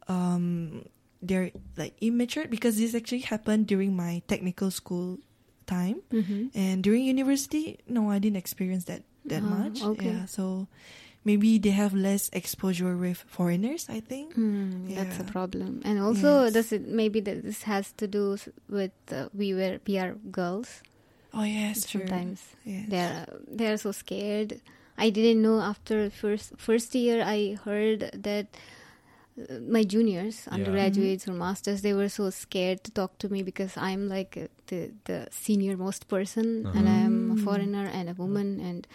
um, 0.09 0.85
they're 1.23 1.51
like 1.77 1.95
immature? 2.01 2.47
Because 2.49 2.79
this 2.79 2.95
actually 2.95 3.21
happened 3.27 3.67
during 3.67 3.95
my 3.97 4.23
technical 4.29 4.71
school 4.71 5.19
time, 5.67 6.03
Mhm. 6.11 6.51
and 6.55 6.83
during 6.83 7.05
university, 7.05 7.79
no, 7.89 8.11
I 8.11 8.19
didn't 8.19 8.37
experience 8.39 8.85
that 8.87 9.03
that 9.27 9.43
Oh, 9.43 9.47
much. 9.47 9.83
okay. 9.83 10.11
Yeah, 10.23 10.27
so 10.27 10.67
maybe 11.25 11.59
they 11.59 11.71
have 11.71 11.95
less 11.95 12.29
exposure 12.33 12.97
with 12.97 13.19
foreigners. 13.27 13.87
I 13.89 14.01
think. 14.01 14.35
Mm, 14.35 14.95
That's 14.95 15.19
a 15.21 15.25
problem, 15.25 15.83
and 15.85 15.99
also 16.03 16.45
Yes. 16.45 16.53
does 16.55 16.73
it 16.73 16.87
maybe 16.89 17.21
that 17.23 17.43
this 17.43 17.63
has 17.63 17.93
to 17.99 18.07
do 18.07 18.37
with 18.69 18.93
uh, 19.11 19.29
we 19.35 19.55
were 19.55 19.79
we 19.87 19.99
are 19.99 20.15
girls 20.31 20.83
Oh 21.35 21.45
yes, 21.45 21.87
true. 21.87 22.01
sometimes 22.01 22.43
Yes. 22.65 22.85
they're 22.89 23.27
they're 23.49 23.77
so 23.79 23.93
scared. 23.93 24.61
I 24.99 25.11
didn't 25.11 25.41
know 25.43 25.61
after 25.61 26.11
first 26.11 26.53
first 26.59 26.95
year 26.95 27.23
I 27.25 27.57
heard 27.65 28.11
that 28.13 28.47
uh, 29.39 29.55
my 29.67 29.83
juniors, 29.85 30.47
Yeah. 30.47 30.53
undergraduates 30.55 31.27
or 31.27 31.33
masters, 31.33 31.81
they 31.83 31.95
were 31.95 32.09
so 32.11 32.31
scared 32.31 32.85
to 32.85 32.91
talk 32.91 33.17
to 33.19 33.29
me 33.31 33.43
because 33.43 33.77
I'm 33.77 34.09
like 34.09 34.37
uh, 34.37 34.49
the 34.67 34.91
the 35.05 35.29
senior 35.31 35.77
most 35.77 36.07
person 36.09 36.67
and 36.75 36.87
Uh-huh. 36.87 36.99
I'm 37.07 37.31
a 37.31 37.35
Mm. 37.37 37.45
foreigner 37.45 37.87
and 37.99 38.09
a 38.11 38.15
woman 38.15 38.61
and 38.61 38.87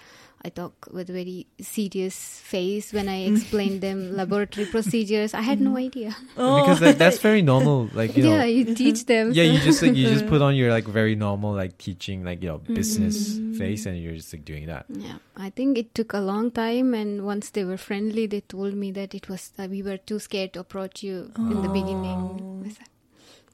I 0.47 0.49
talk 0.49 0.88
with 0.95 1.07
very 1.12 1.45
serious 1.60 2.15
face 2.39 2.93
when 2.95 3.10
I 3.12 3.17
explain 3.31 3.79
them 3.86 4.15
laboratory 4.15 4.65
procedures. 4.65 5.33
I 5.33 5.41
had 5.41 5.60
no 5.60 5.75
idea. 5.75 6.15
Oh, 6.38 6.62
because 6.62 6.79
that, 6.79 6.97
that's 6.97 7.19
very 7.19 7.41
normal 7.41 7.89
like 7.99 8.15
you 8.15 8.23
know 8.23 8.36
yeah, 8.38 8.45
you 8.57 8.63
teach 8.81 9.03
them. 9.12 9.31
yeah 9.36 9.43
you 9.43 9.60
just 9.60 9.81
like 9.83 9.95
you 9.99 10.07
just 10.07 10.27
put 10.31 10.41
on 10.41 10.55
your 10.55 10.71
like 10.71 10.88
very 10.88 11.15
normal 11.15 11.51
like 11.53 11.77
teaching 11.77 12.23
like 12.29 12.39
you 12.41 12.49
know 12.51 12.60
business 12.79 13.17
Mhm. 13.36 13.57
face 13.57 13.86
and 13.86 13.99
you're 14.01 14.15
just 14.21 14.31
like 14.33 14.45
doing 14.51 14.65
that 14.71 14.86
Yeah, 15.05 15.17
I 15.36 15.49
think 15.51 15.77
it 15.77 15.93
took 15.99 16.13
a 16.13 16.23
long 16.31 16.49
time, 16.63 16.93
and 17.01 17.25
once 17.33 17.49
they 17.51 17.65
were 17.71 17.77
friendly, 17.89 18.25
they 18.33 18.41
told 18.41 18.73
me 18.73 18.89
that 18.99 19.13
it 19.19 19.27
was 19.27 19.51
uh, 19.60 19.67
we 19.69 19.81
were 19.83 19.97
too 20.12 20.19
scared 20.27 20.53
to 20.53 20.62
approach 20.65 21.03
you 21.03 21.15
in 21.53 21.62
the 21.62 21.69
beginning. 21.79 22.21
Oh. 22.39 22.63
I 22.65 22.69
said, 22.69 22.89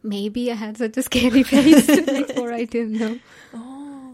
Maybe 0.05 0.51
I 0.51 0.55
had 0.55 0.77
such 0.77 0.97
a 0.97 1.03
scary 1.09 1.43
face 1.53 1.87
before 1.87 2.51
I 2.53 2.65
didn't 2.65 2.99
know. 3.03 3.13
oh. 3.55 3.72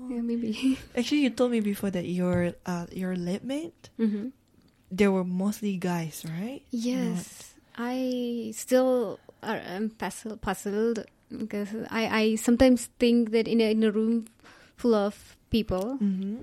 Yeah, 0.10 0.22
maybe. 0.26 0.78
Actually, 0.98 1.22
you 1.22 1.30
told 1.30 1.52
me 1.52 1.60
before 1.62 1.91
that 1.93 2.06
your 2.10 2.54
uh 2.65 2.88
your 2.91 3.15
lab 3.15 3.43
mate 3.43 3.89
hmm 3.98 4.34
they 4.89 5.06
were 5.08 5.24
mostly 5.24 5.78
guys, 5.78 6.26
right? 6.26 6.65
Yes, 6.74 7.54
I 7.78 8.50
still 8.58 9.19
am 9.45 9.91
puzzled, 9.93 10.41
puzzled 10.41 11.06
because 11.30 11.69
I, 11.93 12.10
I 12.10 12.24
sometimes 12.41 12.89
think 12.98 13.30
that 13.38 13.45
in 13.48 13.62
a, 13.62 13.69
in 13.69 13.84
a 13.86 13.91
room 13.93 14.26
full 14.76 14.95
of 14.98 15.38
people, 15.54 16.02
Mm-hmm. 16.02 16.41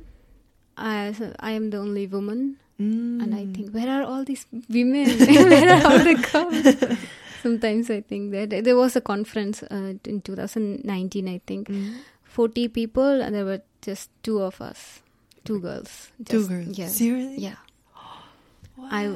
I 0.79 1.11
I 1.41 1.53
am 1.59 1.71
the 1.71 1.79
only 1.79 2.07
woman. 2.07 2.57
Mm. 2.79 3.23
and 3.25 3.35
I 3.35 3.47
think, 3.51 3.73
where 3.73 3.89
are 3.89 4.05
all 4.05 4.23
these 4.23 4.45
women? 4.69 5.09
where 5.27 5.75
are 5.75 5.87
all 5.91 6.05
the 6.05 6.15
girls? 6.23 6.99
Sometimes 7.43 7.91
I 7.91 8.03
think 8.03 8.31
that 8.33 8.51
there 8.63 8.77
was 8.77 8.95
a 8.97 9.01
conference 9.01 9.63
uh, 9.65 9.95
in 10.05 10.21
2019. 10.21 11.27
I 11.29 11.41
think 11.47 11.69
Mm. 11.69 12.05
40 12.37 12.69
people, 12.69 13.25
and 13.25 13.33
there 13.35 13.49
were 13.49 13.63
just 13.81 14.13
two 14.23 14.41
of 14.45 14.61
us, 14.61 15.01
two 15.49 15.57
girls. 15.59 16.13
two 16.29 16.45
girls. 16.47 16.77
Yeah, 16.77 16.93
Seriously? 16.93 17.41
yeah. 17.49 17.57
What? 18.77 18.93
I 18.93 19.09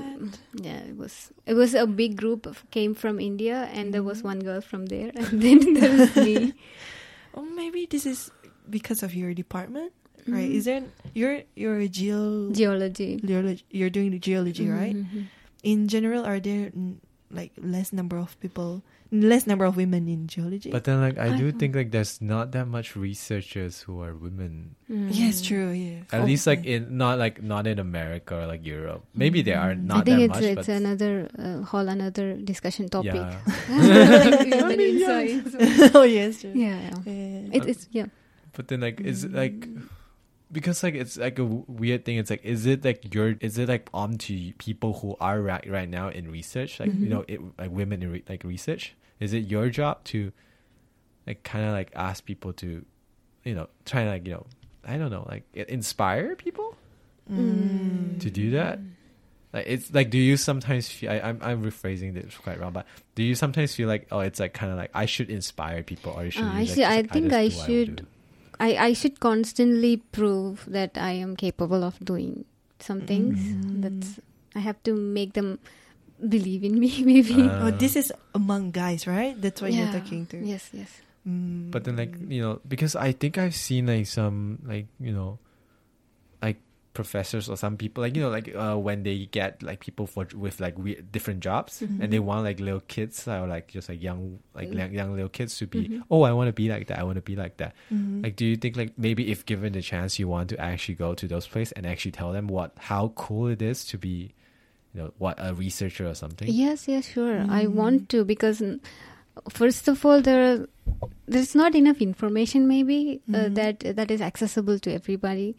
yeah, 0.56 0.80
it 0.88 0.96
was 0.96 1.28
it 1.44 1.52
was 1.52 1.76
a 1.76 1.84
big 1.84 2.16
group 2.16 2.48
of, 2.48 2.64
came 2.72 2.96
from 2.96 3.20
India, 3.20 3.68
and 3.76 3.92
there 3.92 4.00
was 4.02 4.24
Mhm. 4.24 4.32
one 4.32 4.40
girl 4.40 4.60
from 4.64 4.86
there, 4.88 5.12
and 5.12 5.28
then 5.44 5.76
there 5.76 5.92
was 5.92 6.16
me. 6.16 6.56
Oh, 7.36 7.46
maybe 7.46 7.86
this 7.86 8.06
is 8.10 8.32
because 8.66 9.04
of 9.06 9.14
your 9.14 9.30
department, 9.36 9.92
right? 10.26 10.48
Mhm. 10.50 10.56
Is 10.58 10.64
there 10.66 10.82
you're 11.14 11.44
you're 11.54 11.78
a 11.78 11.86
geo 11.86 12.50
geology? 12.50 13.20
geology 13.22 13.62
you're 13.70 13.92
doing 13.92 14.10
the 14.10 14.18
geology, 14.18 14.66
right? 14.66 14.96
Mhm. 14.96 15.28
In 15.62 15.86
general, 15.92 16.24
are 16.26 16.40
there 16.42 16.72
like 17.30 17.52
less 17.62 17.92
number 17.92 18.18
of 18.18 18.34
people, 18.40 18.82
less 19.12 19.46
number 19.46 19.64
of 19.64 19.76
women 19.78 20.08
in 20.08 20.26
geology. 20.26 20.70
But 20.70 20.82
then, 20.84 21.00
like, 21.00 21.16
I 21.18 21.30
I 21.34 21.36
do 21.38 21.52
know. 21.52 21.58
think 21.58 21.74
like 21.78 21.90
there's 21.94 22.18
not 22.20 22.50
that 22.52 22.66
much 22.66 22.94
researchers 22.98 23.80
who 23.86 24.02
are 24.02 24.14
women. 24.14 24.74
Mm. 24.90 25.08
yes, 25.14 25.38
true. 25.40 25.70
Yeah. 25.70 26.02
At 26.10 26.22
Oh, 26.22 26.24
least 26.26 26.46
like 26.50 26.64
yeah. 26.66 26.82
in 26.82 26.98
not 26.98 27.18
like 27.22 27.38
not 27.42 27.66
in 27.70 27.78
America 27.78 28.34
or 28.34 28.46
like 28.50 28.66
Europe. 28.66 29.06
Maybe 29.14 29.42
there 29.46 29.58
are 29.62 29.74
Mm. 29.78 29.86
not 29.86 30.02
I 30.02 30.02
think 30.02 30.18
that 30.18 30.24
it's 30.24 30.34
much. 30.34 30.44
it's 30.58 30.66
but 30.66 30.76
another 30.82 31.14
uh, 31.38 31.62
whole 31.70 31.86
another 31.86 32.34
discussion 32.42 32.88
topic. 32.90 33.14
yeah. 33.14 33.38
Women 33.70 34.64
I 34.64 34.76
mean, 34.76 34.80
in 34.80 34.98
yeah. 34.98 35.06
science. 35.06 35.50
oh 35.94 36.02
yes, 36.02 36.40
true. 36.42 36.52
yeah, 36.54 36.90
yeah. 36.90 36.96
Yeah. 37.06 37.56
It, 37.56 37.62
it's 37.70 37.86
yeah. 37.94 38.06
But 38.52 38.66
then 38.68 38.80
like 38.82 38.98
is 39.00 39.22
it 39.22 39.32
like 39.32 39.54
Mm. 39.70 39.86
Because 40.52 40.82
like 40.82 40.94
it's 40.94 41.16
like 41.16 41.38
a 41.38 41.44
weird 41.44 42.04
thing. 42.04 42.16
It's 42.18 42.30
like 42.30 42.44
is 42.44 42.66
it 42.66 42.84
like 42.84 43.14
your 43.14 43.36
is 43.40 43.58
it 43.58 43.68
like 43.68 43.88
on 43.94 44.18
to 44.18 44.52
people 44.58 44.94
who 45.00 45.16
are 45.20 45.40
right 45.40 45.68
right 45.70 45.88
now 45.88 46.08
in 46.08 46.30
research 46.30 46.80
like 46.80 46.88
you 46.90 47.06
Mhm. 47.06 47.08
know 47.08 47.24
it, 47.28 47.40
like 47.58 47.70
women 47.70 48.02
in 48.02 48.10
re- 48.12 48.24
like 48.28 48.44
research? 48.44 48.94
Is 49.20 49.32
it 49.32 49.46
your 49.48 49.68
job 49.70 50.02
to 50.04 50.32
like 51.26 51.42
kind 51.42 51.64
of 51.66 51.72
like 51.72 51.92
ask 51.94 52.24
people 52.24 52.52
to 52.54 52.84
you 53.44 53.54
know 53.54 53.68
try 53.84 54.00
and 54.02 54.10
like 54.10 54.26
you 54.26 54.32
know 54.34 54.46
I 54.84 54.96
don't 54.96 55.10
know 55.10 55.26
like 55.28 55.44
inspire 55.54 56.34
people 56.36 56.74
Mm. 57.30 58.18
to 58.18 58.30
do 58.30 58.50
that? 58.52 58.80
Like 59.52 59.64
it's 59.66 59.92
like, 59.92 60.10
do 60.10 60.18
you 60.18 60.36
sometimes 60.36 60.88
feel? 60.88 61.10
I, 61.10 61.20
I'm 61.20 61.38
I'm 61.42 61.62
rephrasing 61.64 62.14
this 62.14 62.36
quite 62.36 62.58
wrong, 62.60 62.72
but 62.72 62.86
do 63.14 63.22
you 63.22 63.34
sometimes 63.34 63.74
feel 63.74 63.88
like, 63.88 64.06
oh, 64.10 64.20
it's 64.20 64.38
like 64.38 64.52
kind 64.54 64.70
of 64.72 64.78
like 64.78 64.90
I 64.94 65.06
should 65.06 65.28
inspire 65.30 65.82
people, 65.82 66.12
or 66.12 66.24
you 66.24 66.30
should? 66.30 66.44
Uh, 66.44 66.46
I 66.54 66.60
you, 66.60 66.66
like, 66.66 66.74
should- 66.76 66.84
I 66.84 67.02
think 67.02 67.30
just 67.30 67.34
I 67.60 67.66
should-? 67.66 68.06
I, 68.60 68.76
I 68.76 68.92
should 68.92 69.18
constantly 69.24 70.04
prove 70.12 70.68
that 70.68 71.00
I 71.00 71.12
am 71.16 71.34
capable 71.34 71.80
of 71.82 71.96
doing 72.04 72.44
some 72.78 73.00
things. 73.08 73.40
Mm. 73.40 73.80
That's 73.80 74.20
I 74.54 74.60
have 74.60 74.76
to 74.84 74.92
make 74.94 75.32
them 75.32 75.58
believe 76.20 76.62
in 76.62 76.76
me. 76.78 76.92
Maybe. 77.08 77.40
Uh, 77.40 77.66
oh, 77.66 77.70
this 77.72 77.96
is 77.96 78.12
among 78.36 78.70
guys, 78.76 79.06
right? 79.08 79.32
That's 79.40 79.62
what 79.64 79.72
Yeah. 79.72 79.88
you're 79.88 79.96
talking 80.00 80.26
to. 80.30 80.38
Yes, 80.44 80.68
yes. 80.76 80.92
Mm. 81.26 81.70
But 81.72 81.84
then, 81.88 81.96
like 81.96 82.12
you 82.28 82.40
know, 82.44 82.60
because 82.68 82.92
I 82.96 83.12
think 83.16 83.38
I've 83.40 83.56
seen 83.56 83.88
like 83.88 84.04
some 84.06 84.60
like 84.64 84.86
you 85.00 85.12
know, 85.16 85.40
like 86.44 86.60
professors 86.92 87.48
or 87.48 87.56
some 87.56 87.76
people 87.76 88.02
like 88.02 88.16
you 88.16 88.22
know 88.22 88.28
like 88.30 88.52
uh, 88.54 88.74
when 88.76 89.04
they 89.04 89.26
get 89.26 89.62
like 89.62 89.78
people 89.78 90.06
for 90.08 90.26
with 90.34 90.58
like 90.58 90.76
weird, 90.76 91.12
different 91.12 91.38
jobs 91.38 91.80
Mhm. 91.80 92.00
and 92.02 92.12
they 92.12 92.18
want 92.18 92.42
like 92.44 92.58
little 92.58 92.80
kids 92.80 93.28
or 93.28 93.46
like 93.46 93.68
just 93.68 93.88
like 93.88 94.02
young 94.02 94.40
like 94.54 94.70
Mm. 94.70 94.78
young, 94.78 94.92
young 94.94 95.10
little 95.14 95.28
kids 95.28 95.56
to 95.58 95.66
be 95.68 95.86
Mhm. 95.88 96.02
oh 96.10 96.22
I 96.22 96.32
want 96.32 96.48
to 96.48 96.52
be 96.52 96.68
like 96.68 96.88
that 96.88 96.98
I 96.98 97.04
want 97.04 97.14
to 97.16 97.22
be 97.22 97.36
like 97.36 97.58
that 97.58 97.74
Mhm. 97.92 98.24
Like, 98.24 98.34
do 98.34 98.44
you 98.44 98.56
think 98.56 98.76
like 98.76 98.98
maybe 98.98 99.30
if 99.30 99.46
given 99.46 99.72
the 99.72 99.82
chance, 99.82 100.18
you 100.18 100.26
want 100.26 100.50
to 100.50 100.58
actually 100.60 100.96
go 100.96 101.14
to 101.14 101.28
those 101.28 101.46
places 101.46 101.72
and 101.72 101.86
actually 101.86 102.12
tell 102.12 102.32
them 102.32 102.48
what 102.48 102.72
how 102.90 103.12
cool 103.14 103.46
it 103.46 103.62
is 103.62 103.84
to 103.86 103.96
be, 103.96 104.34
you 104.92 105.00
know, 105.00 105.12
what 105.18 105.38
a 105.38 105.54
researcher 105.54 106.06
or 106.08 106.14
something? 106.14 106.48
Yes, 106.50 106.88
yes, 106.88 107.06
sure. 107.06 107.38
I 107.48 107.66
Mm. 107.66 107.72
want 107.74 108.08
to 108.10 108.24
because 108.24 108.60
mm, 108.60 108.80
first 109.48 109.86
of 109.88 110.04
all, 110.04 110.20
there 110.20 110.42
are, 110.52 110.68
there's 111.28 111.54
not 111.54 111.74
enough 111.74 112.02
information 112.02 112.66
maybe 112.66 113.20
uh, 113.32 113.46
Mhm. 113.46 113.54
that 113.54 113.76
that 113.96 114.10
is 114.10 114.20
accessible 114.20 114.78
to 114.80 114.92
everybody, 114.92 115.54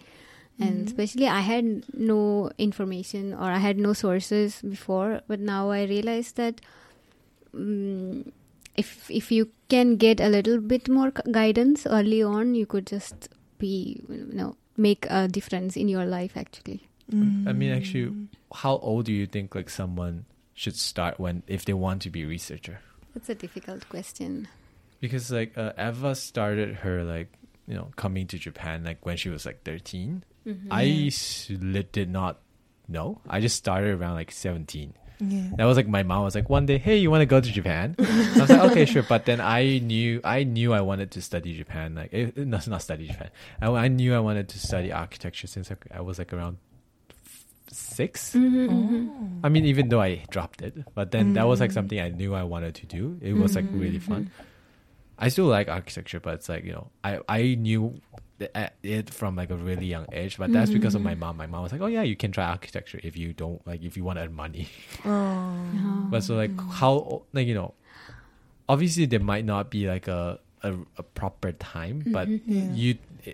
and 0.61 0.79
Mhm. 0.81 0.87
especially 0.87 1.27
I 1.27 1.41
had 1.41 1.83
no 1.93 2.51
information 2.57 3.33
or 3.33 3.49
I 3.51 3.57
had 3.57 3.77
no 3.77 3.93
sources 3.93 4.61
before, 4.61 5.21
but 5.27 5.39
now 5.39 5.69
I 5.71 5.83
realize 5.83 6.31
that. 6.33 6.61
Um, 7.53 8.31
if 8.77 9.11
if 9.11 9.31
you 9.31 9.49
can 9.67 9.97
get 9.97 10.21
a 10.21 10.29
little 10.29 10.59
bit 10.61 10.87
more 10.87 11.11
guidance 11.29 11.85
early 11.85 12.23
on, 12.23 12.55
you 12.55 12.65
could 12.65 12.87
just 12.87 13.27
be 13.57 14.01
you 14.09 14.27
know 14.31 14.55
make 14.77 15.05
a 15.09 15.27
difference 15.27 15.75
in 15.75 15.89
your 15.89 16.05
life 16.05 16.37
actually. 16.37 16.87
I 17.11 17.51
mean, 17.51 17.71
actually, 17.73 18.05
Mm. 18.05 18.27
How 18.53 18.77
old 18.77 19.05
do 19.05 19.11
you 19.13 19.25
think 19.27 19.53
like 19.55 19.69
someone 19.69 20.23
should 20.53 20.75
start 20.77 21.19
when 21.19 21.43
if 21.47 21.65
they 21.65 21.73
want 21.73 22.01
to 22.03 22.09
be 22.09 22.23
a 22.23 22.27
researcher? 22.27 22.79
That's 23.13 23.27
a 23.29 23.35
difficult 23.35 23.87
question. 23.89 24.47
Because 25.01 25.29
like 25.31 25.57
uh, 25.57 25.73
Eva 25.77 26.15
started 26.15 26.75
her 26.87 27.03
like 27.03 27.27
you 27.67 27.75
know 27.75 27.91
coming 27.97 28.27
to 28.27 28.37
Japan 28.39 28.83
like 28.85 29.05
when 29.05 29.17
she 29.17 29.27
was 29.29 29.45
like 29.45 29.63
13 29.63 30.23
Mhm. 30.45 30.67
I 30.71 30.83
Yeah. 30.83 31.07
s- 31.07 31.49
lit- 31.49 31.91
did 31.91 32.09
not 32.09 32.39
know. 32.87 33.21
I 33.29 33.39
just 33.39 33.55
started 33.55 33.93
around 33.99 34.15
like 34.15 34.31
seventeen. 34.31 34.93
Yeah. 35.21 35.51
That 35.57 35.65
was 35.65 35.77
like 35.77 35.87
my 35.87 36.01
mom 36.01 36.23
was 36.23 36.33
like 36.33 36.49
one 36.49 36.65
day, 36.65 36.79
hey, 36.79 36.97
you 36.97 37.11
want 37.11 37.21
to 37.21 37.27
go 37.27 37.39
to 37.39 37.51
Japan? 37.51 37.93
I 37.99 38.39
was 38.41 38.49
like, 38.49 38.71
okay, 38.71 38.85
sure. 38.85 39.03
But 39.03 39.25
then 39.25 39.39
I 39.39 39.77
knew 39.77 40.19
I 40.23 40.43
knew 40.43 40.73
I 40.73 40.81
wanted 40.81 41.11
to 41.11 41.21
study 41.21 41.55
Japan. 41.55 41.93
Like, 41.93 42.09
eh, 42.11 42.31
no, 42.37 42.57
not 42.65 42.81
study 42.81 43.05
Japan. 43.07 43.29
I, 43.61 43.67
I 43.69 43.87
knew 43.87 44.15
I 44.15 44.19
wanted 44.19 44.49
to 44.49 44.57
study 44.59 44.91
architecture 44.91 45.45
since 45.45 45.69
I, 45.69 45.77
I 45.93 46.01
was 46.01 46.17
like 46.17 46.33
around 46.33 46.57
f- 47.23 47.45
6 47.69 48.33
Mhm, 48.33 48.67
Oh. 48.67 48.73
mhm. 48.73 49.39
I 49.43 49.49
mean, 49.49 49.65
even 49.65 49.89
though 49.89 50.01
I 50.01 50.25
dropped 50.31 50.63
it, 50.63 50.73
but 50.95 51.11
then 51.11 51.33
that 51.33 51.45
was 51.47 51.59
like 51.59 51.69
Mm. 51.69 51.73
something 51.75 51.99
I 52.01 52.09
knew 52.09 52.33
I 52.33 52.41
wanted 52.43 52.73
to 52.81 52.85
do. 52.87 53.19
It 53.21 53.33
was 53.33 53.55
like 53.55 53.65
really 53.71 53.99
Mhm, 53.99 54.09
fun. 54.09 54.31
I 55.21 55.29
still 55.29 55.45
like 55.45 55.69
architecture, 55.69 56.19
but 56.19 56.33
it's 56.41 56.49
like 56.49 56.65
you 56.65 56.73
know, 56.73 56.89
I 57.05 57.19
I 57.29 57.55
knew 57.55 58.01
uh, 58.41 58.69
it 58.81 59.13
from 59.13 59.35
like 59.37 59.51
a 59.53 59.55
really 59.55 59.85
young 59.85 60.07
age. 60.11 60.37
But 60.41 60.51
that's 60.51 60.71
because 60.73 60.95
of 60.97 61.03
my 61.05 61.13
mom. 61.13 61.37
My 61.37 61.45
mom 61.45 61.61
was 61.61 61.71
like, 61.71 61.79
"Oh 61.81 61.85
yeah, 61.87 62.01
you 62.01 62.17
can 62.17 62.31
try 62.33 62.45
architecture 62.49 62.99
if 63.03 63.13
you 63.15 63.31
don't 63.31 63.61
like 63.69 63.85
if 63.85 63.95
you 63.95 64.03
want 64.03 64.17
to 64.17 64.25
earn 64.25 64.33
money." 64.33 64.67
Oh. 65.05 66.09
But 66.09 66.23
so 66.25 66.35
like 66.35 66.57
how 66.59 67.23
like 67.31 67.45
you 67.47 67.53
know, 67.53 67.73
obviously 68.67 69.05
there 69.05 69.19
might 69.21 69.45
not 69.45 69.69
be 69.69 69.87
like 69.87 70.07
a 70.09 70.39
a, 70.63 70.73
a 70.97 71.03
proper 71.03 71.51
time, 71.53 72.01
but 72.11 72.27
Mhm. 72.27 72.41
Yeah. 72.45 72.73
you 72.73 72.89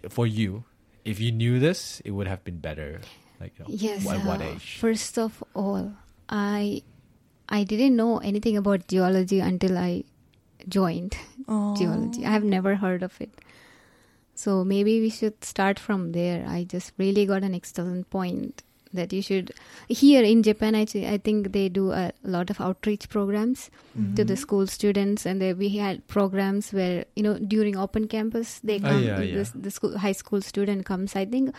for 0.10 0.28
you, 0.28 0.64
if 1.08 1.20
you 1.20 1.32
knew 1.32 1.60
this, 1.60 2.02
it 2.04 2.12
would 2.12 2.28
have 2.28 2.44
been 2.44 2.60
better. 2.60 3.00
Like 3.40 3.56
you 3.60 3.66
know, 3.66 3.72
Yes. 3.72 4.04
at 4.08 4.26
what 4.28 4.42
uh, 4.42 4.52
age? 4.52 4.78
First 4.80 5.18
of 5.18 5.44
all, 5.56 5.96
I 6.30 6.84
I 7.48 7.64
didn't 7.64 7.96
know 7.96 8.20
anything 8.20 8.58
about 8.60 8.88
geology 8.92 9.40
until 9.40 9.78
I 9.78 10.04
joined 10.68 11.18
Oh. 11.48 11.76
geology. 11.78 12.26
I 12.26 12.32
have 12.32 12.44
never 12.44 12.76
heard 12.76 13.04
of 13.04 13.20
it. 13.22 13.30
So 14.36 14.64
maybe 14.64 15.00
we 15.02 15.10
should 15.10 15.44
start 15.44 15.80
from 15.80 16.12
there. 16.12 16.46
I 16.48 16.64
just 16.64 16.92
really 16.98 17.26
got 17.26 17.44
an 17.44 17.56
excellent 17.56 18.10
point 18.10 18.64
that 18.94 19.12
you 19.12 19.22
should 19.22 19.52
here 19.90 20.24
in 20.24 20.44
Japan. 20.44 20.76
I 20.76 20.86
I 21.14 21.18
think 21.18 21.52
they 21.54 21.68
do 21.70 21.92
a 21.92 22.12
lot 22.24 22.50
of 22.50 22.62
outreach 22.62 23.10
programs 23.10 23.70
to 24.16 24.24
the 24.24 24.36
Mhm. 24.36 24.38
school 24.44 24.68
students, 24.68 25.26
and 25.26 25.42
there 25.42 25.56
we 25.56 25.70
had 25.78 26.06
programs 26.08 26.72
where 26.72 27.04
you 27.16 27.24
know 27.24 27.34
during 27.56 27.76
open 27.86 28.08
campus 28.08 28.60
they 28.64 28.78
Oh, 28.78 28.86
come. 28.92 29.04
yeah, 29.04 29.20
yeah. 29.22 29.44
The, 29.44 29.60
the 29.68 29.72
school, 29.72 29.98
high 30.06 30.14
school 30.22 30.42
student 30.42 30.86
comes. 30.86 31.16
I 31.16 31.26
think 31.26 31.54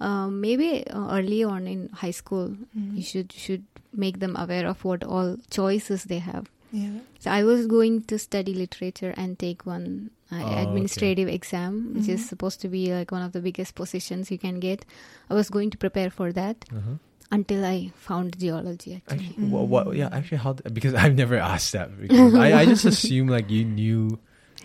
um, 0.00 0.40
maybe 0.42 0.86
uh, 0.88 1.06
early 1.18 1.42
on 1.44 1.66
in 1.66 1.88
high 2.02 2.10
school 2.10 2.48
Mhm. 2.76 2.96
you 2.96 3.02
should 3.02 3.32
should 3.32 3.64
make 4.06 4.18
them 4.26 4.36
aware 4.36 4.66
of 4.74 4.84
what 4.84 5.02
all 5.04 5.36
choices 5.50 6.04
they 6.04 6.18
have. 6.18 6.50
Yeah. 6.72 7.00
So 7.20 7.30
I 7.30 7.44
was 7.44 7.66
going 7.66 8.02
to 8.10 8.18
study 8.18 8.52
literature 8.54 9.14
and 9.16 9.38
take 9.38 9.64
one 9.66 10.10
uh, 10.30 10.36
Oh, 10.36 10.42
okay. 10.46 10.62
administrative 10.62 11.28
exam, 11.28 11.94
which 11.94 12.08
is 12.08 12.20
Mhm. 12.20 12.28
supposed 12.28 12.60
to 12.62 12.68
be 12.68 12.92
like 12.92 13.10
one 13.12 13.22
of 13.22 13.32
the 13.32 13.40
biggest 13.40 13.74
positions 13.74 14.30
you 14.30 14.38
can 14.38 14.58
get. 14.60 14.84
I 15.30 15.34
was 15.34 15.48
going 15.50 15.70
to 15.70 15.78
prepare 15.78 16.10
for 16.10 16.32
that 16.32 16.64
Uh-huh. 16.74 16.98
until 17.30 17.64
I 17.64 17.92
found 17.94 18.38
geology. 18.38 19.02
Actually, 19.06 19.26
Actually, 19.30 19.48
what, 19.48 19.68
what? 19.68 19.86
Mm. 19.88 19.96
Yeah, 19.96 20.08
actually, 20.12 20.38
how? 20.38 20.52
Because 20.72 20.94
I've 20.94 21.14
never 21.14 21.36
asked 21.38 21.72
that. 21.72 21.94
Because 21.98 22.34
I, 22.34 22.52
I 22.60 22.66
just 22.66 22.84
assume 22.92 23.28
like 23.28 23.50
you 23.50 23.64
knew 23.64 24.18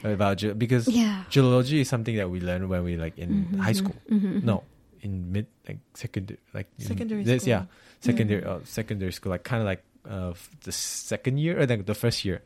about 0.03 0.37
ge- 0.41 0.57
because 0.57 0.87
yeah. 0.89 1.23
geology 1.29 1.81
is 1.81 1.89
something 1.89 2.15
that 2.17 2.29
we 2.29 2.41
learn 2.41 2.65
when 2.67 2.83
we 2.83 2.97
like 2.97 3.17
in 3.21 3.45
Mhm, 3.53 3.59
high 3.61 3.77
school. 3.77 4.01
mhm, 4.09 4.41
No, 4.41 4.63
in 5.01 5.31
mid 5.31 5.45
like 5.69 5.77
secondary 5.93 6.39
like 6.57 6.65
in 6.81 6.85
Secondary 6.89 7.23
this, 7.23 7.45
school. 7.45 7.53
Yeah, 7.53 7.63
secondary 8.01 8.41
Yeah. 8.41 8.49
uh, 8.57 8.59
secondary 8.65 9.11
school 9.13 9.29
like 9.31 9.43
kind 9.45 9.61
of 9.61 9.69
like 9.69 9.85
uh 10.09 10.31
f- 10.31 10.49
the 10.63 10.71
second 10.71 11.37
year 11.37 11.59
or 11.59 11.65
like 11.65 11.85
the 11.85 11.93
first 11.95 12.25
year 12.25 12.41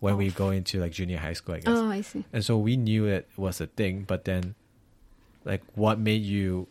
when 0.00 0.16
we 0.16 0.30
go 0.30 0.50
into 0.50 0.80
like 0.80 0.92
junior 0.92 1.18
high 1.18 1.32
school. 1.32 1.54
I 1.56 1.58
guess. 1.60 1.76
Oh, 1.76 1.88
I 1.90 2.00
see. 2.02 2.24
And 2.32 2.44
so 2.44 2.56
we 2.58 2.76
knew 2.76 3.06
it 3.06 3.28
was 3.36 3.60
a 3.60 3.66
thing, 3.66 4.04
but 4.06 4.24
then, 4.24 4.54
like, 5.44 5.62
what 5.74 5.98
made 5.98 6.22
you, 6.22 6.68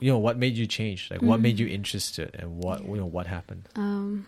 you 0.00 0.10
know, 0.12 0.18
what 0.18 0.36
made 0.38 0.56
you 0.56 0.66
change? 0.66 1.10
Like, 1.10 1.22
what 1.22 1.40
made 1.40 1.58
you 1.58 1.66
interested, 1.66 2.36
and 2.38 2.62
what 2.62 2.84
you 2.84 2.96
know, 2.96 3.06
what 3.06 3.26
happened? 3.26 3.68
Um, 3.74 4.26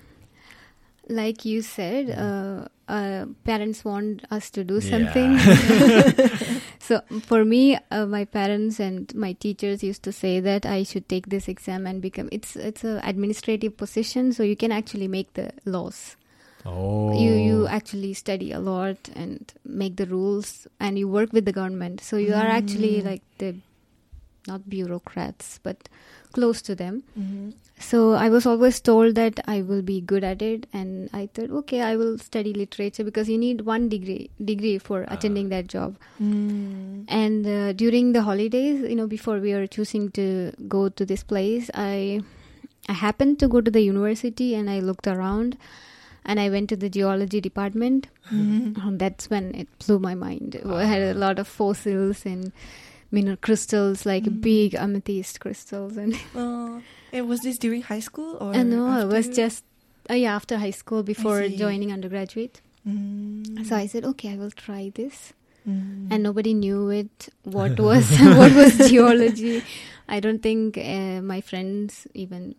like 1.11 1.45
you 1.45 1.63
said, 1.63 2.11
uh, 2.11 2.69
uh, 2.89 3.27
parents 3.45 3.85
want 3.85 4.25
us 4.31 4.51
to 4.53 4.65
do 4.65 4.81
something. 4.81 5.39
so 6.79 7.03
for 7.23 7.45
me, 7.45 7.79
uh, 7.91 8.07
my 8.07 8.25
parents 8.25 8.81
and 8.81 9.15
my 9.15 9.33
teachers 9.35 9.83
used 9.83 10.03
to 10.05 10.13
say 10.13 10.41
that 10.41 10.67
I 10.67 10.83
should 10.85 11.09
take 11.09 11.29
this 11.29 11.49
exam 11.49 11.87
and 11.87 12.01
become. 12.01 12.29
It's 12.33 12.57
it's 12.57 12.85
a 12.85 13.01
administrative 13.05 13.77
position, 13.77 14.33
so 14.33 14.43
you 14.43 14.57
can 14.57 14.73
actually 14.73 15.09
make 15.09 15.35
the 15.35 15.51
laws. 15.65 16.17
Oh, 16.65 17.13
You 17.13 17.33
you 17.35 17.67
actually 17.67 18.15
study 18.15 18.53
a 18.53 18.61
lot 18.61 19.09
and 19.15 19.53
make 19.65 19.97
the 19.97 20.07
rules, 20.07 20.67
and 20.79 20.99
you 20.99 21.09
work 21.09 21.33
with 21.33 21.45
the 21.47 21.53
government. 21.53 22.01
So 22.01 22.17
you 22.17 22.35
are 22.35 22.49
actually 22.49 23.03
Mm. 23.03 23.05
like 23.05 23.23
the 23.39 23.55
not 24.47 24.69
bureaucrats, 24.69 25.59
but 25.63 25.89
close 26.33 26.63
to 26.63 26.75
them. 26.75 27.03
Mhm. 27.19 27.53
So 27.79 28.13
I 28.13 28.29
was 28.29 28.47
always 28.47 28.79
told 28.81 29.15
that 29.17 29.41
I 29.47 29.63
will 29.63 29.83
be 29.83 30.01
good 30.01 30.23
at 30.23 30.43
it, 30.43 30.67
and 30.73 31.09
I 31.13 31.27
thought, 31.35 31.51
okay, 31.61 31.81
I 31.83 31.97
will 31.97 32.19
study 32.19 32.53
literature 32.53 33.05
because 33.05 33.29
you 33.29 33.39
need 33.39 33.63
one 33.63 33.89
degree 33.89 34.31
degree 34.53 34.77
for 34.79 34.99
Ah. 35.09 35.15
attending 35.15 35.49
that 35.55 35.67
job. 35.75 35.97
Mm. 36.23 37.05
And 37.09 37.47
uh, 37.47 37.73
during 37.85 38.13
the 38.13 38.23
holidays, 38.23 38.83
you 38.89 38.97
know, 38.97 39.07
before 39.07 39.39
we 39.47 39.55
were 39.55 39.67
choosing 39.67 40.11
to 40.21 40.27
go 40.69 40.89
to 40.91 41.07
this 41.15 41.23
place, 41.35 41.71
I 41.75 42.21
I 42.89 42.93
happened 43.05 43.39
to 43.41 43.49
go 43.49 43.61
to 43.61 43.71
the 43.71 43.83
university 43.87 44.55
and 44.61 44.69
I 44.77 44.81
looked 44.91 45.07
around, 45.07 45.57
and 46.25 46.41
I 46.45 46.51
went 46.51 46.69
to 46.75 46.77
the 46.85 46.91
geology 46.99 47.41
department. 47.49 48.09
Mhm. 48.31 48.79
Um, 48.85 48.99
that's 49.05 49.31
when 49.35 49.51
it 49.65 49.69
blew 49.87 49.99
my 50.11 50.15
mind. 50.15 50.61
I 50.85 50.85
had 50.95 51.03
a 51.11 51.19
lot 51.27 51.39
of 51.47 51.49
fossils 51.49 52.25
and 52.35 52.53
mineral 53.11 53.37
crystals, 53.37 54.07
like 54.07 54.25
Mm. 54.25 54.41
big 54.41 54.75
amethyst 54.75 55.41
crystals, 55.41 55.97
and 55.97 56.15
Oh, 56.35 56.81
and 57.13 57.29
was 57.29 57.41
this 57.41 57.59
during 57.59 57.83
high 57.83 58.01
school 58.01 58.37
or? 58.41 58.55
uh, 58.55 58.63
no, 58.63 59.01
it 59.01 59.13
was 59.13 59.29
just 59.29 59.65
uh, 60.11 60.15
yeah 60.15 60.35
after 60.35 60.59
high 60.59 60.71
school 60.75 61.03
before 61.03 61.49
joining 61.49 61.93
undergraduate. 61.93 62.61
Mm. 62.89 63.67
So 63.67 63.77
I 63.77 63.87
said, 63.87 64.05
okay, 64.15 64.33
I 64.33 64.37
will 64.37 64.51
try 64.55 64.91
this, 64.95 65.33
Mm. 65.69 66.09
and 66.11 66.23
nobody 66.23 66.55
knew 66.55 66.89
it. 66.89 67.29
What 67.45 67.79
was 67.89 68.09
what 68.41 68.53
was 68.57 68.89
geology? 68.89 69.63
I 70.09 70.19
don't 70.21 70.41
think 70.43 70.79
uh, 70.79 71.21
my 71.21 71.41
friends 71.43 72.07
even 72.15 72.55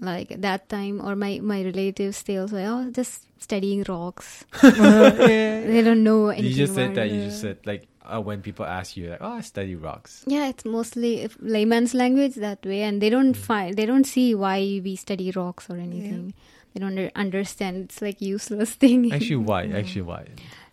like 0.00 0.30
at 0.30 0.42
that 0.42 0.68
time 0.68 1.00
or 1.02 1.14
my 1.16 1.38
my 1.42 1.62
relatives 1.66 2.22
they 2.22 2.36
also 2.38 2.56
like, 2.56 2.66
oh 2.70 2.90
just 2.94 3.26
studying 3.42 3.82
rocks. 3.88 4.44
yeah. 4.62 5.66
They 5.66 5.82
don't 5.82 6.02
know 6.06 6.28
anything. 6.30 6.50
You 6.50 6.56
just 6.56 6.74
said 6.74 6.94
that. 6.94 7.06
it. 7.06 7.12
You 7.12 7.20
just 7.26 7.40
said 7.42 7.58
like 7.66 7.86
uh, 8.04 8.20
when 8.20 8.42
people 8.42 8.64
ask 8.66 8.96
you 8.96 9.10
like, 9.10 9.18
"Oh, 9.20 9.32
I 9.32 9.40
study 9.40 9.74
rocks." 9.74 10.24
Yeah, 10.26 10.48
it's 10.48 10.64
mostly 10.64 11.28
layman's 11.40 11.94
language 11.94 12.34
that 12.36 12.64
way, 12.64 12.82
and 12.82 13.00
they 13.00 13.10
don't 13.10 13.34
Mm. 13.36 13.46
find 13.50 13.76
they 13.76 13.86
don't 13.86 14.06
see 14.06 14.34
why 14.34 14.58
we 14.84 14.96
study 14.96 15.30
rocks 15.30 15.68
or 15.70 15.76
anything. 15.76 16.34
They 16.74 16.80
don't 16.80 16.98
understand. 17.14 17.84
It's 17.84 18.02
like 18.02 18.20
useless 18.20 18.70
thing. 18.82 19.12
Actually, 19.12 19.36
why? 19.36 19.66
Mm. 19.66 19.74
Actually, 19.78 20.02
why? 20.02 20.24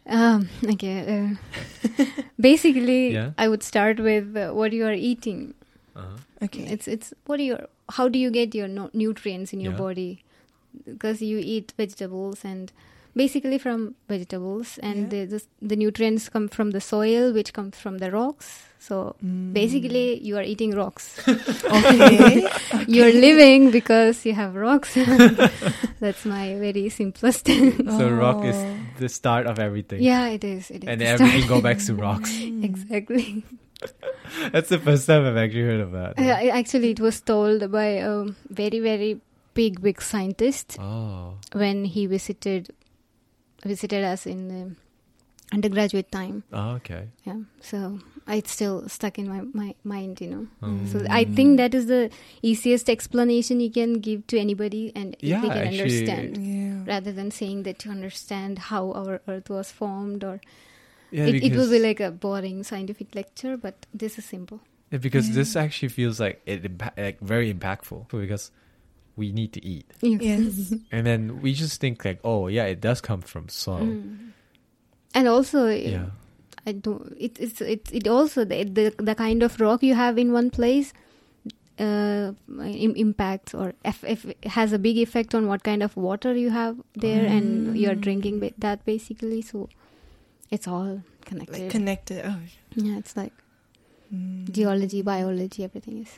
um, 0.08 0.50
okay. 0.74 0.98
Uh, 1.16 2.06
basically, 2.40 3.14
Yeah. 3.14 3.32
I 3.38 3.48
would 3.48 3.64
start 3.64 4.00
with 4.00 4.36
uh, 4.36 4.52
what 4.52 4.74
you 4.74 4.86
are 4.86 4.94
eating. 4.94 5.54
Uh-huh. 5.96 6.18
Okay. 6.44 6.64
It's 6.72 6.88
it's 6.88 7.14
what 7.26 7.40
are 7.40 7.44
your 7.44 7.68
how 7.90 8.08
do 8.08 8.18
you 8.20 8.32
get 8.32 8.56
your 8.56 8.68
no- 8.68 8.90
nutrients 8.94 9.54
in 9.54 9.60
your 9.60 9.74
Yeah. 9.74 9.78
body? 9.78 10.24
Because 10.86 11.22
you 11.22 11.38
eat 11.38 11.74
vegetables 11.78 12.46
and 12.46 12.72
basically 13.16 13.58
from 13.58 13.96
vegetables, 14.08 14.78
and 14.82 15.12
Yeah. 15.12 15.26
the, 15.26 15.38
the 15.38 15.42
the 15.62 15.76
nutrients 15.76 16.30
come 16.30 16.48
from 16.48 16.72
the 16.72 16.82
soil, 16.82 17.34
which 17.34 17.54
comes 17.54 17.78
from 17.78 17.98
the 18.00 18.10
rocks. 18.12 18.64
So 18.80 19.16
Mm. 19.24 19.54
basically, 19.54 20.20
you 20.26 20.38
are 20.38 20.44
eating 20.44 20.72
rocks. 20.74 21.20
okay. 21.28 22.48
You're 22.88 23.14
living 23.14 23.70
because 23.72 24.26
you 24.26 24.34
have 24.34 24.56
rocks. 24.56 24.94
That's 26.00 26.26
my 26.26 26.56
very 26.58 26.90
simplest. 26.90 27.46
So 27.48 28.10
rock 28.10 28.44
is 28.46 28.56
Oh. 28.56 28.78
the 29.00 29.10
start 29.10 29.46
of 29.46 29.60
everything. 29.60 30.02
yeah, 30.02 30.28
it 30.30 30.44
is. 30.44 30.72
It 30.72 30.84
is. 30.84 30.90
And 30.90 31.02
everything 31.02 31.44
start. 31.44 31.62
go 31.62 31.62
back 31.62 31.78
to 31.86 31.94
rocks. 31.96 32.32
Exactly. 32.42 33.44
That's 34.52 34.70
the 34.70 34.80
first 34.80 35.06
time 35.08 35.26
I've 35.26 35.38
actually 35.38 35.62
heard 35.64 35.82
of 35.82 35.92
that. 35.92 36.14
Yeah, 36.18 36.38
I- 36.38 36.58
actually, 36.60 36.92
it 36.92 37.00
was 37.00 37.22
told 37.22 37.72
by 37.72 38.02
a 38.02 38.26
very, 38.50 38.80
very 38.80 39.20
big, 39.54 39.82
big 39.82 40.02
scientist 40.02 40.78
Oh. 40.80 41.34
when 41.54 41.86
he 41.86 42.06
visited 42.08 42.74
visited 43.64 44.04
us 44.04 44.26
in 44.26 44.48
the 44.48 44.76
undergraduate 45.54 46.12
time. 46.12 46.44
Oh, 46.54 46.72
okay. 46.76 47.10
Yeah, 47.26 47.38
so 47.60 48.00
it's 48.28 48.52
still 48.52 48.88
stuck 48.88 49.20
in 49.20 49.28
my, 49.28 49.42
my 49.54 49.76
mind, 49.84 50.22
you 50.22 50.28
know. 50.30 50.48
Mm. 50.64 50.88
So 50.92 51.06
I 51.10 51.26
think 51.26 51.58
that 51.58 51.74
is 51.76 51.88
the 51.88 52.10
easiest 52.42 52.90
explanation 52.90 53.60
you 53.60 53.70
can 53.70 53.96
give 53.96 54.26
to 54.28 54.40
anybody, 54.40 54.92
and 54.96 55.16
Yeah, 55.20 55.42
they 55.42 55.50
can 55.50 55.58
actually- 55.58 55.82
understand. 55.82 56.38
Yeah. 56.38 56.84
rather 56.88 57.12
than 57.12 57.30
saying 57.32 57.64
that 57.64 57.86
you 57.86 57.92
understand 57.92 58.58
how 58.58 58.92
our 58.94 59.22
earth 59.28 59.50
was 59.50 59.72
formed 59.72 60.24
or 60.24 60.42
Yeah, 61.12 61.26
it, 61.26 61.44
it 61.44 61.56
will 61.56 61.70
be 61.70 61.78
like 61.80 62.00
a 62.00 62.10
boring 62.10 62.64
scientific 62.64 63.14
lecture 63.14 63.58
but 63.58 63.86
this 63.94 64.18
is 64.18 64.26
simple 64.26 64.62
Yeah, 64.92 64.98
because 65.00 65.28
Yeah. 65.30 65.36
this 65.36 65.56
actually 65.56 65.90
feels 65.90 66.20
like 66.20 66.42
it 66.46 66.64
impa- 66.64 66.98
like 66.98 67.20
very 67.20 67.54
impactful 67.54 68.08
because 68.10 68.50
we 69.22 69.30
need 69.40 69.52
to 69.58 69.62
eat, 69.74 69.86
Yes. 70.02 70.74
and 70.96 71.06
then 71.10 71.22
we 71.46 71.54
just 71.64 71.80
think 71.84 72.04
like, 72.10 72.20
oh 72.24 72.48
yeah, 72.58 72.66
it 72.74 72.82
does 72.88 73.00
come 73.10 73.22
from 73.34 73.46
soil. 73.50 73.86
Mm. 73.86 74.32
and 75.20 75.28
also 75.36 75.62
Yeah. 75.70 76.10
i 76.70 76.72
don't 76.86 77.14
it, 77.28 77.34
it's 77.46 77.60
it, 77.76 77.90
it 78.00 78.06
also 78.16 78.44
the, 78.52 78.58
the 78.78 78.86
the 79.10 79.16
kind 79.22 79.44
of 79.48 79.52
rock 79.66 79.82
you 79.90 79.96
have 80.00 80.20
in 80.24 80.30
one 80.36 80.50
place 80.58 80.90
uh, 81.86 82.32
im- 82.86 82.96
impacts 83.06 83.56
or 83.62 83.68
if, 83.92 84.04
if 84.16 84.26
it 84.34 84.46
has 84.58 84.72
a 84.78 84.80
big 84.88 84.98
effect 85.06 85.34
on 85.40 85.48
what 85.52 85.64
kind 85.70 85.82
of 85.88 85.96
water 86.08 86.34
you 86.44 86.52
have 86.58 86.76
there 87.06 87.26
and 87.36 87.76
you're 87.84 87.96
Mm. 88.00 88.06
drinking 88.08 88.40
ba- 88.44 88.54
that 88.66 88.86
basically 88.92 89.42
so 89.52 89.68
it's 90.58 90.68
all 90.76 90.92
connected 91.32 91.62
Like 91.64 91.72
connected. 91.78 92.20
Oh. 92.34 92.38
yeah 92.76 92.98
it's 93.04 93.16
like 93.24 93.34
Mm. 94.14 94.52
geology 94.60 95.02
biology 95.14 95.64
everything 95.70 95.98
is 96.06 96.14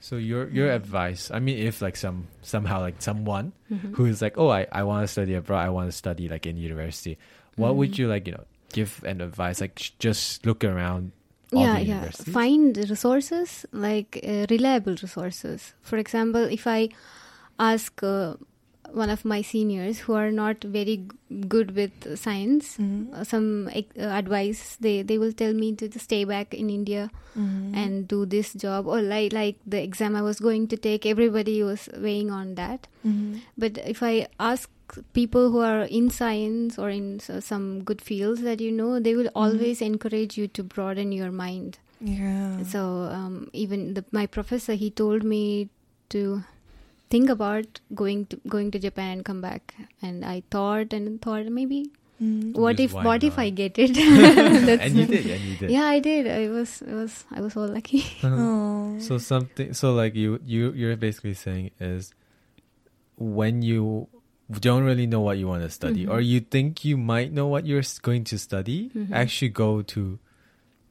So 0.00 0.16
your 0.16 0.48
your 0.50 0.68
Mm. 0.68 0.76
advice, 0.76 1.30
I 1.30 1.38
mean, 1.40 1.58
if 1.58 1.82
like 1.82 1.96
some 1.96 2.28
somehow 2.42 2.80
like 2.80 3.02
someone 3.02 3.52
Mhm. 3.70 3.94
who 3.96 4.04
is 4.06 4.22
like, 4.22 4.38
oh, 4.38 4.48
I, 4.48 4.66
I 4.70 4.82
want 4.84 5.02
to 5.04 5.08
study 5.08 5.34
abroad, 5.34 5.64
I 5.66 5.70
want 5.70 5.88
to 5.90 5.96
study 5.96 6.28
like 6.28 6.46
in 6.46 6.56
university, 6.56 7.18
what 7.56 7.74
would 7.76 7.90
Mhm. 7.92 7.98
you 7.98 8.06
like, 8.08 8.26
you 8.26 8.34
know, 8.34 8.44
give 8.72 9.02
an 9.04 9.20
advice? 9.20 9.60
Like 9.60 9.78
sh- 9.78 9.90
just 9.98 10.46
look 10.46 10.62
around 10.64 11.12
all 11.52 11.62
yeah 11.62 11.78
yeah 11.78 12.10
find 12.10 12.76
resources 12.76 13.64
like 13.70 14.18
uh, 14.26 14.46
reliable 14.50 14.96
resources 15.00 15.74
for 15.80 15.96
example 15.96 16.42
if 16.42 16.66
i 16.66 16.88
ask 17.60 18.02
uh, 18.02 18.34
one 18.92 19.10
of 19.10 19.24
my 19.24 19.42
seniors 19.42 19.98
who 20.00 20.14
are 20.14 20.30
not 20.30 20.62
very 20.64 20.96
g- 20.98 21.40
good 21.54 21.72
with 21.78 21.92
science 22.18 22.76
Mhm. 22.78 23.12
uh, 23.14 23.24
some 23.24 23.46
uh, 23.74 23.82
advice 24.20 24.76
they 24.80 25.02
they 25.02 25.18
will 25.18 25.32
tell 25.32 25.52
me 25.62 25.72
to 25.82 25.88
stay 26.04 26.24
back 26.24 26.54
in 26.54 26.70
india 26.70 27.10
Mhm. 27.36 27.74
and 27.82 28.06
do 28.14 28.20
this 28.36 28.52
job 28.64 28.86
or 28.86 29.00
like 29.02 29.32
like 29.38 29.56
the 29.74 29.80
exam 29.82 30.16
i 30.16 30.22
was 30.28 30.40
going 30.48 30.66
to 30.74 30.76
take 30.88 31.04
everybody 31.14 31.56
was 31.62 31.88
weighing 32.06 32.30
on 32.30 32.54
that 32.62 32.86
Mhm. 33.04 33.40
but 33.64 33.78
if 33.94 34.02
I 34.02 34.14
ask 34.40 34.70
people 35.18 35.50
who 35.52 35.60
are 35.68 35.82
in 35.98 36.10
science 36.10 36.78
or 36.78 36.88
in 36.90 37.06
s- 37.20 37.44
some 37.52 37.64
good 37.88 38.00
fields 38.08 38.42
that 38.42 38.60
you 38.60 38.70
know, 38.70 38.90
they 39.06 39.14
will 39.18 39.30
always 39.34 39.80
encourage 39.86 40.36
you 40.40 40.46
to 40.58 40.62
broaden 40.74 41.10
your 41.16 41.30
mind. 41.38 41.78
Yeah. 42.00 42.62
So 42.72 42.82
um, 43.16 43.48
even 43.52 43.94
the, 43.94 44.04
my 44.18 44.26
professor, 44.36 44.74
he 44.82 44.90
told 44.90 45.24
me 45.24 45.40
to 46.14 46.20
think 47.10 47.28
about 47.30 47.80
going 47.94 48.26
to 48.26 48.40
going 48.48 48.70
to 48.72 48.78
Japan 48.78 49.12
and 49.18 49.24
come 49.24 49.40
back. 49.40 49.74
And 50.02 50.24
I 50.24 50.42
thought 50.50 50.92
and 50.92 51.20
thought 51.22 51.46
maybe 51.46 51.90
Mm. 52.16 52.54
what 52.56 52.78
Just 52.78 52.84
if 52.84 52.92
why 52.94 53.04
what 53.04 53.24
if? 53.24 53.38
I 53.38 53.50
get 53.50 53.78
it? 53.78 53.92
That's 54.66 54.82
and 54.84 54.96
you 54.96 55.04
did, 55.06 55.26
and 55.32 55.40
you 55.48 55.56
did. 55.56 55.70
Yeah, 55.70 55.84
I 55.84 55.98
did. 56.00 56.26
I 56.26 56.48
was 56.48 56.82
I 56.90 56.94
was 56.94 57.24
I 57.30 57.40
was 57.42 57.52
so 57.52 57.64
lucky. 57.66 58.04
Oh. 58.24 58.96
So 59.06 59.18
something, 59.18 59.74
so 59.74 59.92
like 59.92 60.14
you, 60.14 60.40
you, 60.46 60.72
you're 60.72 60.96
basically 60.96 61.34
saying 61.34 61.72
is 61.78 62.14
when 63.16 63.60
you 63.60 64.08
don't 64.50 64.84
really 64.84 65.06
know 65.06 65.20
what 65.20 65.36
you 65.38 65.46
want 65.46 65.62
to 65.62 65.68
study, 65.70 66.06
Mhm. 66.06 66.10
or 66.10 66.20
you 66.20 66.40
think 66.40 66.84
you 66.86 66.96
might 66.96 67.32
know 67.32 67.46
what 67.48 67.66
you're 67.66 67.82
going 68.00 68.24
to 68.24 68.38
study, 68.38 68.90
Mhm. 68.94 69.12
actually 69.12 69.50
go 69.50 69.82
to 69.82 70.18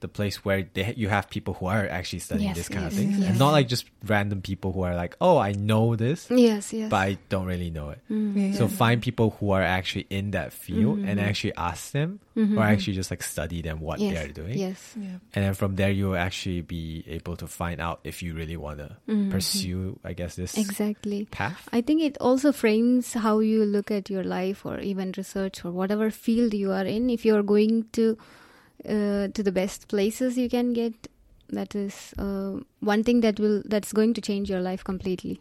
the 0.05 0.13
place 0.19 0.45
where 0.45 0.61
they, 0.75 0.93
you 0.95 1.09
have 1.09 1.25
people 1.33 1.53
who 1.57 1.65
are 1.65 1.87
actually 1.89 2.19
studying 2.21 2.49
Yes, 2.53 2.57
this 2.57 2.69
kind 2.69 2.85
of 2.85 2.93
thing, 2.93 3.09
yes. 3.17 3.29
and 3.29 3.39
not 3.41 3.51
like 3.57 3.67
just 3.67 3.85
random 4.05 4.41
people 4.45 4.69
who 4.71 4.83
are 4.85 4.93
like, 4.93 5.17
oh, 5.19 5.37
I 5.41 5.51
know 5.57 5.95
this, 5.97 6.29
yes, 6.29 6.69
yes. 6.71 6.89
but 6.93 7.01
I 7.09 7.17
don't 7.33 7.47
really 7.49 7.71
know 7.73 7.89
it. 7.89 7.99
Mm. 8.11 8.53
Yeah. 8.53 8.57
So 8.59 8.67
find 8.69 9.01
people 9.01 9.33
who 9.39 9.49
are 9.57 9.65
actually 9.65 10.05
in 10.13 10.31
that 10.37 10.53
field 10.53 10.99
and 11.01 11.17
Mhm. 11.19 11.25
actually 11.25 11.55
ask 11.57 11.89
them, 11.91 12.19
Mhm. 12.37 12.53
or 12.57 12.63
actually 12.63 12.93
just 12.93 13.09
like 13.09 13.23
study 13.23 13.61
them 13.65 13.79
what 13.81 13.97
yes. 13.99 14.13
they 14.13 14.19
are 14.21 14.31
doing. 14.31 14.57
Yes. 14.61 14.93
Yeah. 14.93 15.17
And 15.33 15.41
then 15.45 15.53
from 15.57 15.75
there, 15.75 15.89
you 15.89 16.13
will 16.13 16.21
actually 16.21 16.61
be 16.61 17.01
able 17.07 17.35
to 17.41 17.47
find 17.49 17.81
out 17.81 17.97
if 18.05 18.21
you 18.21 18.35
really 18.37 18.57
want 18.57 18.77
to 18.85 18.89
Mhm. 19.09 19.31
pursue, 19.33 19.97
I 20.05 20.13
guess, 20.13 20.35
this 20.37 20.53
Exactly. 20.57 21.25
path. 21.31 21.65
I 21.73 21.81
think 21.81 22.03
it 22.05 22.15
also 22.21 22.51
frames 22.53 23.13
how 23.17 23.39
you 23.41 23.65
look 23.65 23.89
at 23.89 24.09
your 24.13 24.23
life 24.23 24.65
or 24.69 24.77
even 24.85 25.13
research 25.17 25.65
or 25.65 25.71
whatever 25.71 26.11
field 26.11 26.53
you 26.53 26.69
are 26.71 26.85
in. 26.85 27.09
If 27.09 27.25
you're 27.25 27.43
going 27.43 27.85
to 27.97 28.17
uh, 28.88 29.28
to 29.30 29.43
the 29.43 29.52
best 29.52 29.88
places 29.88 30.38
you 30.38 30.50
can 30.50 30.74
get, 30.74 30.93
that 31.50 31.76
is 31.76 32.13
uh, 32.17 32.60
one 32.80 33.04
thing 33.04 33.21
that 33.21 33.39
will 33.39 33.62
that's 33.65 33.93
going 33.93 34.13
to 34.13 34.21
change 34.21 34.50
your 34.50 34.62
life 34.62 34.84
completely. 34.84 35.39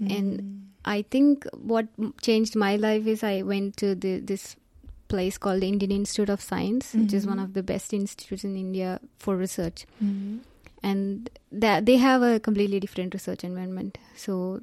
And 0.00 0.40
Mm. 0.40 0.56
I 0.84 1.02
think 1.02 1.44
what 1.52 1.88
changed 2.22 2.56
my 2.56 2.76
life 2.76 3.06
is 3.06 3.22
I 3.22 3.42
went 3.42 3.76
to 3.78 3.94
the, 3.94 4.18
this 4.20 4.56
place 5.08 5.36
called 5.36 5.60
the 5.60 5.68
Indian 5.68 5.90
Institute 5.92 6.30
of 6.30 6.40
Science, 6.40 6.94
which 6.94 7.12
is 7.12 7.26
one 7.26 7.38
of 7.38 7.52
the 7.52 7.62
best 7.62 7.92
institutes 7.92 8.44
in 8.44 8.56
India 8.56 8.98
for 9.18 9.36
research 9.36 9.84
Mhm. 10.02 10.38
and 10.82 11.28
that 11.52 11.84
they 11.84 11.96
have 11.98 12.22
a 12.22 12.40
completely 12.40 12.80
different 12.80 13.12
research 13.12 13.44
environment 13.44 13.98
so 14.16 14.60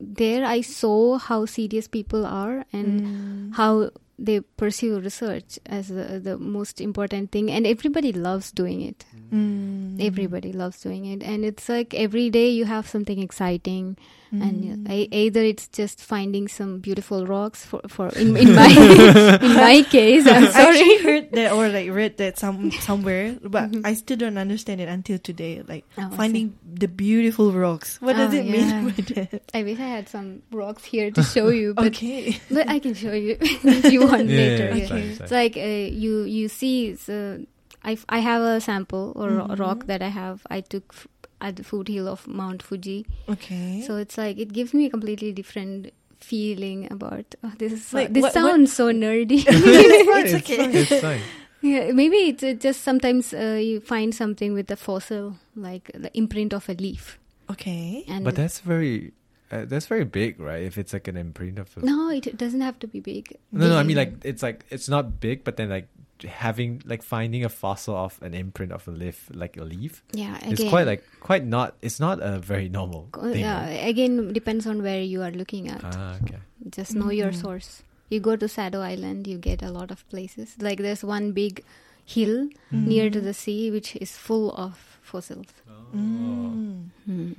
there 0.00 0.44
i 0.44 0.60
saw 0.60 1.18
how 1.18 1.44
serious 1.46 1.86
people 1.86 2.26
are 2.26 2.64
and 2.72 3.02
Mm. 3.02 3.52
how 3.58 3.90
they 4.18 4.40
pursue 4.40 5.00
research 5.00 5.58
as 5.66 5.88
the, 5.88 6.20
the 6.22 6.38
most 6.38 6.80
important 6.80 7.32
thing 7.32 7.50
and 7.50 7.66
everybody 7.66 8.12
loves 8.12 8.52
doing 8.52 8.82
it. 8.82 9.04
Mm. 9.32 10.04
everybody 10.04 10.52
loves 10.52 10.80
doing 10.80 11.06
it. 11.06 11.22
And 11.22 11.44
it's 11.44 11.68
like 11.68 11.94
every 11.94 12.30
day 12.30 12.50
you 12.50 12.66
have 12.66 12.88
something 12.88 13.18
exciting 13.18 13.96
Mm. 14.32 14.88
uh, 14.88 14.92
e- 14.94 15.08
either 15.12 15.42
it's 15.44 15.68
just 15.68 16.00
finding 16.00 16.48
some 16.48 16.80
beautiful 16.80 17.26
rocks 17.26 17.66
for 17.68 17.82
for 17.88 18.08
in, 18.16 18.32
in 18.34 18.54
my 18.56 18.64
in 19.44 19.54
my 19.60 19.84
case 19.84 20.24
i'm 20.26 20.44
I 20.48 20.72
actually 20.72 20.98
heard 21.04 21.32
that 21.36 21.52
or 21.52 21.68
like 21.68 21.90
read 21.92 22.16
that 22.16 22.38
some 22.38 22.70
somewhere, 22.80 23.36
but 23.44 23.68
Mhm. 23.70 23.84
I 23.84 23.92
still 23.92 24.16
don't 24.16 24.38
understand 24.40 24.80
it 24.80 24.88
until 24.88 25.18
today. 25.20 25.60
Like 25.60 25.84
Oh, 25.98 26.02
I 26.02 26.10
see. 26.10 26.16
finding 26.16 26.46
the 26.64 26.88
beautiful 26.88 27.52
rocks. 27.52 28.00
What 28.00 28.16
does 28.16 28.32
Oh, 28.32 28.38
it 28.40 28.46
mean 28.48 28.88
by 28.88 28.96
that? 29.20 29.42
i 29.52 29.60
wish 29.62 29.76
i 29.78 29.90
had 30.00 30.08
some 30.08 30.40
rocks 30.50 30.84
here 30.88 31.10
to 31.12 31.20
show 31.22 31.48
you 31.52 31.74
but 31.76 31.92
okay. 31.92 32.40
but 32.50 32.64
i 32.72 32.78
can 32.80 32.94
show 32.96 33.12
you 33.12 33.36
if 33.40 33.92
you 33.92 34.00
want 34.08 34.32
Yeah, 34.32 34.40
later 34.40 34.66
yeah, 34.72 34.74
yeah. 34.74 34.80
it's 34.80 34.88
fine, 34.88 34.98
it's 35.12 35.20
it's 35.28 35.32
like 35.32 35.54
uh, 35.60 35.92
you 35.92 36.24
you 36.24 36.48
see 36.48 36.96
so 36.96 37.44
I, 37.84 37.92
f- 37.98 38.06
I 38.08 38.20
have 38.24 38.40
a 38.40 38.60
sample 38.62 39.12
or 39.14 39.28
a 39.28 39.44
Mhm. 39.52 39.58
rock 39.60 39.86
that 39.92 40.00
i 40.00 40.08
have 40.08 40.40
i 40.48 40.62
took 40.64 40.88
f- 40.96 41.08
at 41.42 41.56
the 41.56 41.64
foothill 41.64 42.08
of 42.08 42.26
mount 42.40 42.62
fuji 42.62 43.04
Okay. 43.28 43.82
so 43.86 43.96
it's 43.96 44.16
like 44.16 44.38
it 44.38 44.52
gives 44.58 44.72
me 44.72 44.86
a 44.86 44.90
completely 44.90 45.32
different 45.32 45.90
feeling 46.20 46.86
about 46.92 47.34
oh, 47.42 47.52
this 47.58 47.72
is 47.72 47.84
so, 47.86 47.96
Like, 47.98 48.12
this 48.14 48.22
what- 48.22 48.34
what- 48.34 48.50
sounds 48.50 48.72
so 48.72 48.90
nerdy 48.92 49.42
it's 49.46 50.06
fine, 50.10 50.24
it's 50.26 50.32
it's 50.34 50.44
okay. 50.50 50.56
fine, 50.56 50.74
it's 50.82 51.00
fine. 51.06 51.20
yeah 51.62 51.90
maybe 51.92 52.16
it's 52.30 52.42
uh, 52.44 52.52
just 52.66 52.82
sometimes 52.82 53.34
uh, 53.34 53.58
you 53.60 53.80
find 53.80 54.14
something 54.14 54.54
with 54.54 54.70
a 54.70 54.76
fossil 54.76 55.34
like 55.56 55.90
the 55.94 56.10
imprint 56.16 56.52
of 56.54 56.68
a 56.68 56.74
leaf 56.74 57.18
okay. 57.50 58.04
and 58.08 58.24
But 58.24 58.36
that's 58.36 58.60
very 58.60 59.12
uh, 59.52 59.66
that's 59.68 59.84
very 59.84 60.04
big, 60.08 60.40
right? 60.40 60.62
If 60.64 60.78
it's 60.80 60.94
like 60.96 61.06
an 61.12 61.18
imprint 61.18 61.58
of 61.58 61.68
a 61.76 61.84
no 61.84 62.08
it 62.08 62.24
doesn't 62.38 62.62
have 62.62 62.78
to 62.80 62.86
be 62.88 63.00
big 63.00 63.36
No, 63.52 63.68
no, 63.68 63.76
I 63.76 63.82
mean 63.82 63.98
like 63.98 64.14
it's 64.24 64.42
like 64.42 64.64
it's 64.70 64.88
not 64.88 65.20
big, 65.20 65.44
but 65.44 65.56
then 65.58 65.68
like 65.68 65.88
having 66.24 66.82
like 66.84 67.02
finding 67.02 67.44
a 67.44 67.48
fossil 67.48 67.94
of 67.96 68.18
an 68.22 68.34
imprint 68.34 68.72
of 68.72 68.86
a 68.88 68.90
leaf, 68.90 69.28
like 69.34 69.56
a 69.56 69.64
leaf, 69.64 70.02
yeah 70.12 70.38
it's 70.42 70.62
quite 70.68 70.86
like 70.86 71.02
quite 71.20 71.44
not. 71.44 71.74
It's 71.82 71.98
not 72.00 72.20
a 72.22 72.38
very 72.38 72.68
normal 72.68 73.08
thing. 73.14 73.40
yeah 73.40 73.66
again 73.66 74.32
depends 74.32 74.66
on 74.66 74.82
where 74.82 75.02
you 75.02 75.22
are 75.22 75.30
looking 75.32 75.68
at 75.68 75.82
Ah, 75.84 76.16
okay. 76.22 76.38
just 76.70 76.94
know 76.94 77.10
your 77.10 77.30
Mhm. 77.32 77.40
source 77.42 77.82
you 78.10 78.20
go 78.20 78.36
to 78.36 78.46
sado 78.48 78.80
island 78.80 79.26
you 79.26 79.38
get 79.38 79.62
a 79.62 79.70
lot 79.70 79.90
of 79.90 80.06
places 80.10 80.56
like 80.60 80.78
there's 80.78 81.02
one 81.02 81.32
big 81.32 81.64
hill 82.04 82.48
near 82.70 83.08
to 83.10 83.20
Mm. 83.20 83.24
the 83.24 83.34
sea 83.34 83.70
which 83.70 83.96
is 83.96 84.16
full 84.16 84.50
of 84.52 84.76
fossils 85.02 85.48
Mm. 85.94 86.88
Hmm. 87.06 87.32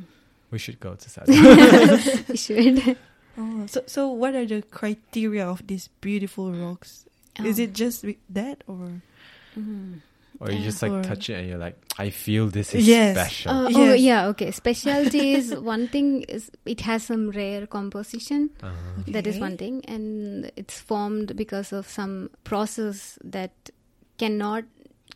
We 0.51 0.59
should 0.59 0.79
go 0.79 0.93
to 0.93 1.09
Sado. 1.09 1.31
you 1.31 2.37
should 2.45 2.97
Oh, 3.35 3.65
so 3.65 3.81
so 3.87 4.09
what 4.13 4.35
are 4.35 4.45
the 4.45 4.61
criteria 4.61 5.41
of 5.47 5.65
these 5.65 5.89
beautiful 6.01 6.51
rocks? 6.53 7.05
Is 7.43 7.59
Oh. 7.59 7.63
it 7.63 7.73
just 7.73 8.05
that 8.29 8.63
or? 8.67 9.01
Mhm. 9.57 10.01
or 10.39 10.49
you 10.51 10.57
Yeah. 10.57 10.63
just 10.65 10.81
like 10.81 10.91
Or- 10.91 11.03
touch 11.03 11.29
it 11.29 11.35
and 11.39 11.47
you're 11.47 11.57
like, 11.59 11.77
I 11.97 12.09
feel 12.09 12.47
this 12.49 12.73
is 12.75 12.87
Yes. 12.87 13.15
special. 13.15 13.51
Uh, 13.51 13.69
Oh 13.73 13.93
yeah, 13.93 14.27
okay. 14.33 14.49
Specialty 14.51 15.33
is 15.33 15.53
one 15.73 15.87
thing. 15.87 16.23
Is 16.23 16.49
it 16.65 16.81
has 16.81 17.03
some 17.03 17.29
rare 17.29 17.65
composition. 17.67 18.49
Uh-huh. 18.61 19.03
That 19.07 19.25
is 19.27 19.37
one 19.39 19.57
thing, 19.57 19.85
and 19.87 20.51
it's 20.57 20.79
formed 20.79 21.35
because 21.37 21.71
of 21.71 21.87
some 21.87 22.29
process 22.43 23.17
that 23.23 23.69
cannot 24.17 24.65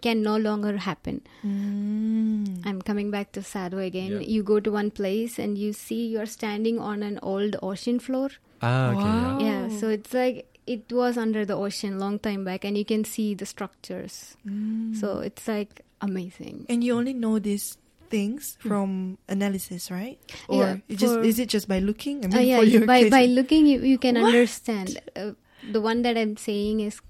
can 0.02 0.22
no 0.22 0.38
longer 0.38 0.78
happen. 0.78 1.22
Mm. 1.44 2.62
I'm 2.66 2.82
coming 2.84 3.10
back 3.10 3.32
to 3.34 3.42
Sado 3.42 3.80
again. 3.80 4.12
Yeah. 4.22 4.28
You 4.36 4.44
go 4.44 4.60
to 4.60 4.72
one 4.72 4.92
place 4.92 5.40
and 5.40 5.58
you 5.58 5.74
see 5.74 6.06
you're 6.08 6.28
standing 6.28 6.78
on 6.80 7.02
an 7.02 7.18
old 7.24 7.56
ocean 7.64 8.00
floor. 8.00 8.30
Ah, 8.62 8.92
okay. 8.92 9.02
Wow. 9.02 9.40
Yeah. 9.42 9.68
Yeah, 9.68 9.80
so 9.80 9.90
it's 9.90 10.14
like 10.14 10.57
it 10.68 10.92
was 10.92 11.18
under 11.18 11.46
the 11.46 11.56
ocean 11.56 11.98
long 12.00 12.20
time 12.20 12.44
back, 12.44 12.66
and 12.66 12.78
you 12.78 12.86
can 12.86 13.04
see 13.06 13.34
the 13.34 13.46
structures. 13.46 14.36
Mm. 14.46 14.96
So 14.96 15.20
it's 15.20 15.48
like 15.48 15.82
amazing. 16.02 16.66
and 16.70 16.84
you 16.84 16.94
only 16.96 17.14
know 17.14 17.40
these 17.40 17.78
things 18.10 18.58
from 18.60 19.18
analysis, 19.28 19.90
right? 19.92 20.20
Or 20.48 20.62
Yeah, 20.64 20.78
it 20.88 20.96
just 20.98 21.16
for- 21.16 21.24
is 21.24 21.40
it 21.40 21.50
just 21.50 21.68
by 21.68 21.80
looking? 21.80 22.24
I 22.24 22.28
mean, 22.28 22.38
Uh, 22.38 22.42
yeah, 22.42 22.58
for 22.60 22.64
your 22.66 22.86
by 22.86 23.02
case, 23.04 23.12
by 23.12 23.26
looking, 23.26 23.66
you, 23.68 23.80
you 23.82 23.98
can 23.98 24.16
What? 24.16 24.28
understand. 24.34 25.00
Uh, 25.16 25.32
the 25.72 25.82
one 25.82 26.04
that 26.04 26.18
I'm 26.18 26.38
saying 26.38 26.80
is, 26.82 27.02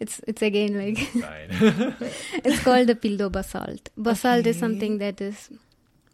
it's 0.00 0.20
it's 0.26 0.40
again 0.42 0.76
like 0.78 0.98
Fine. 0.98 1.50
it's 2.44 2.60
called 2.62 2.86
the 2.86 2.94
pillow 2.94 3.28
basalt. 3.30 3.90
Basalt 3.96 4.46
is 4.46 4.58
something 4.58 4.98
that 4.98 5.20
is 5.20 5.50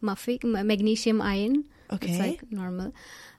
mafic, 0.01 0.43
magnesium 0.43 1.21
iron. 1.21 1.65
okay. 1.91 2.09
It's 2.09 2.19
like 2.19 2.51
normal, 2.51 2.93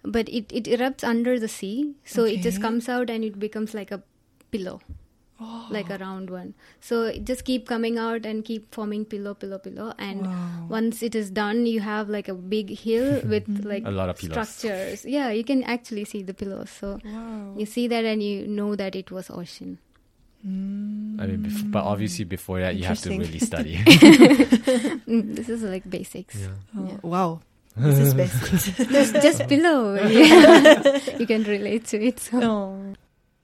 but 0.07 0.29
it 0.29 0.53
it 0.61 0.65
erupts 0.77 1.05
under 1.05 1.39
the 1.39 1.49
sea, 1.49 1.95
so 2.05 2.25
it 2.25 2.41
just 2.43 2.63
comes 2.63 2.89
out 2.89 3.11
and 3.11 3.25
it 3.25 3.39
becomes 3.45 3.75
like 3.75 3.91
a 3.91 4.03
pillow, 4.51 4.81
oh. 5.41 5.67
like 5.77 5.91
a 5.91 5.99
round 5.99 6.31
one. 6.31 6.55
So 6.81 7.03
it 7.05 7.25
just 7.25 7.45
keep 7.45 7.67
coming 7.67 7.99
out 7.99 8.25
and 8.25 8.45
keep 8.45 8.75
forming 8.75 9.05
pillow, 9.05 9.35
pillow, 9.35 9.59
pillow, 9.59 9.93
and 9.99 10.27
wow. 10.27 10.67
once 10.69 11.03
it 11.03 11.15
is 11.15 11.31
done, 11.31 11.67
you 11.67 11.81
have 11.81 12.09
like 12.09 12.29
a 12.29 12.35
big 12.35 12.71
hill 12.85 13.21
with 13.35 13.49
like 13.65 13.85
A 13.85 13.91
lot 13.91 14.09
of 14.09 14.19
pillows. 14.19 14.49
structures. 14.49 15.05
Yeah, 15.05 15.31
you 15.31 15.45
can 15.45 15.65
actually 15.65 16.05
see 16.05 16.23
the 16.23 16.35
pillows. 16.35 16.71
So 16.71 17.01
wow. 17.05 17.55
you 17.57 17.67
see 17.67 17.89
that 17.89 18.05
and 18.05 18.23
you 18.23 18.47
know 18.47 18.77
that 18.77 18.95
it 18.95 19.11
was 19.11 19.29
ocean. 19.31 19.79
Mm. 20.47 21.21
I 21.21 21.27
mean, 21.27 21.43
bef- 21.43 21.71
but 21.73 21.83
obviously 21.83 22.25
before 22.25 22.61
that, 22.61 22.77
you 22.77 22.85
have 22.85 23.01
to 23.01 23.11
really 23.11 23.41
study. 23.41 23.83
Mm, 25.07 25.37
this 25.37 25.49
is 25.49 25.63
like 25.63 25.89
basics. 25.89 26.35
yeah. 26.37 26.49
Oh, 26.77 26.87
Yeah. 26.87 26.99
Wow. 27.03 27.41
This 27.77 27.99
is 27.99 28.15
basics. 28.15 28.77
Just, 28.89 29.15
just 29.23 29.49
pillow. 29.49 29.95
Yeah. 30.09 30.99
you 31.19 31.27
can 31.27 31.45
relate 31.45 31.87
to 31.87 32.03
it. 32.03 32.21
So. 32.21 32.41
oh. 32.43 32.95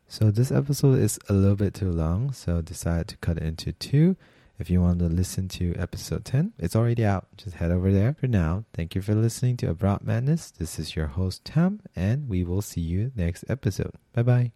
So 0.08 0.30
this 0.30 0.50
episode 0.52 0.98
is 0.98 1.18
a 1.28 1.32
little 1.32 1.56
bit 1.56 1.74
too 1.74 1.90
long, 1.90 2.32
so 2.32 2.60
decided 2.60 3.08
to 3.08 3.16
cut 3.18 3.38
it 3.38 3.44
into 3.44 3.72
two. 3.72 4.16
If 4.58 4.68
you 4.70 4.80
want 4.80 4.98
to 5.00 5.06
listen 5.06 5.48
to 5.48 5.74
episode 5.76 6.24
10, 6.24 6.52
it's 6.58 6.76
already 6.76 7.04
out. 7.04 7.26
Just 7.36 7.56
head 7.56 7.70
over 7.70 7.90
there 7.90 8.14
for 8.14 8.26
now. 8.26 8.64
Thank 8.74 8.94
you 8.94 9.00
for 9.00 9.14
listening 9.14 9.56
to 9.58 9.70
Abroad 9.70 10.02
Madness. 10.04 10.50
This 10.50 10.78
is 10.78 10.94
your 10.94 11.06
host, 11.06 11.44
Tam, 11.44 11.80
and 11.96 12.28
we 12.28 12.44
will 12.44 12.62
see 12.62 12.82
you 12.82 13.10
next 13.16 13.44
episode. 13.48 13.92
Bye 14.12 14.22
bye. 14.22 14.50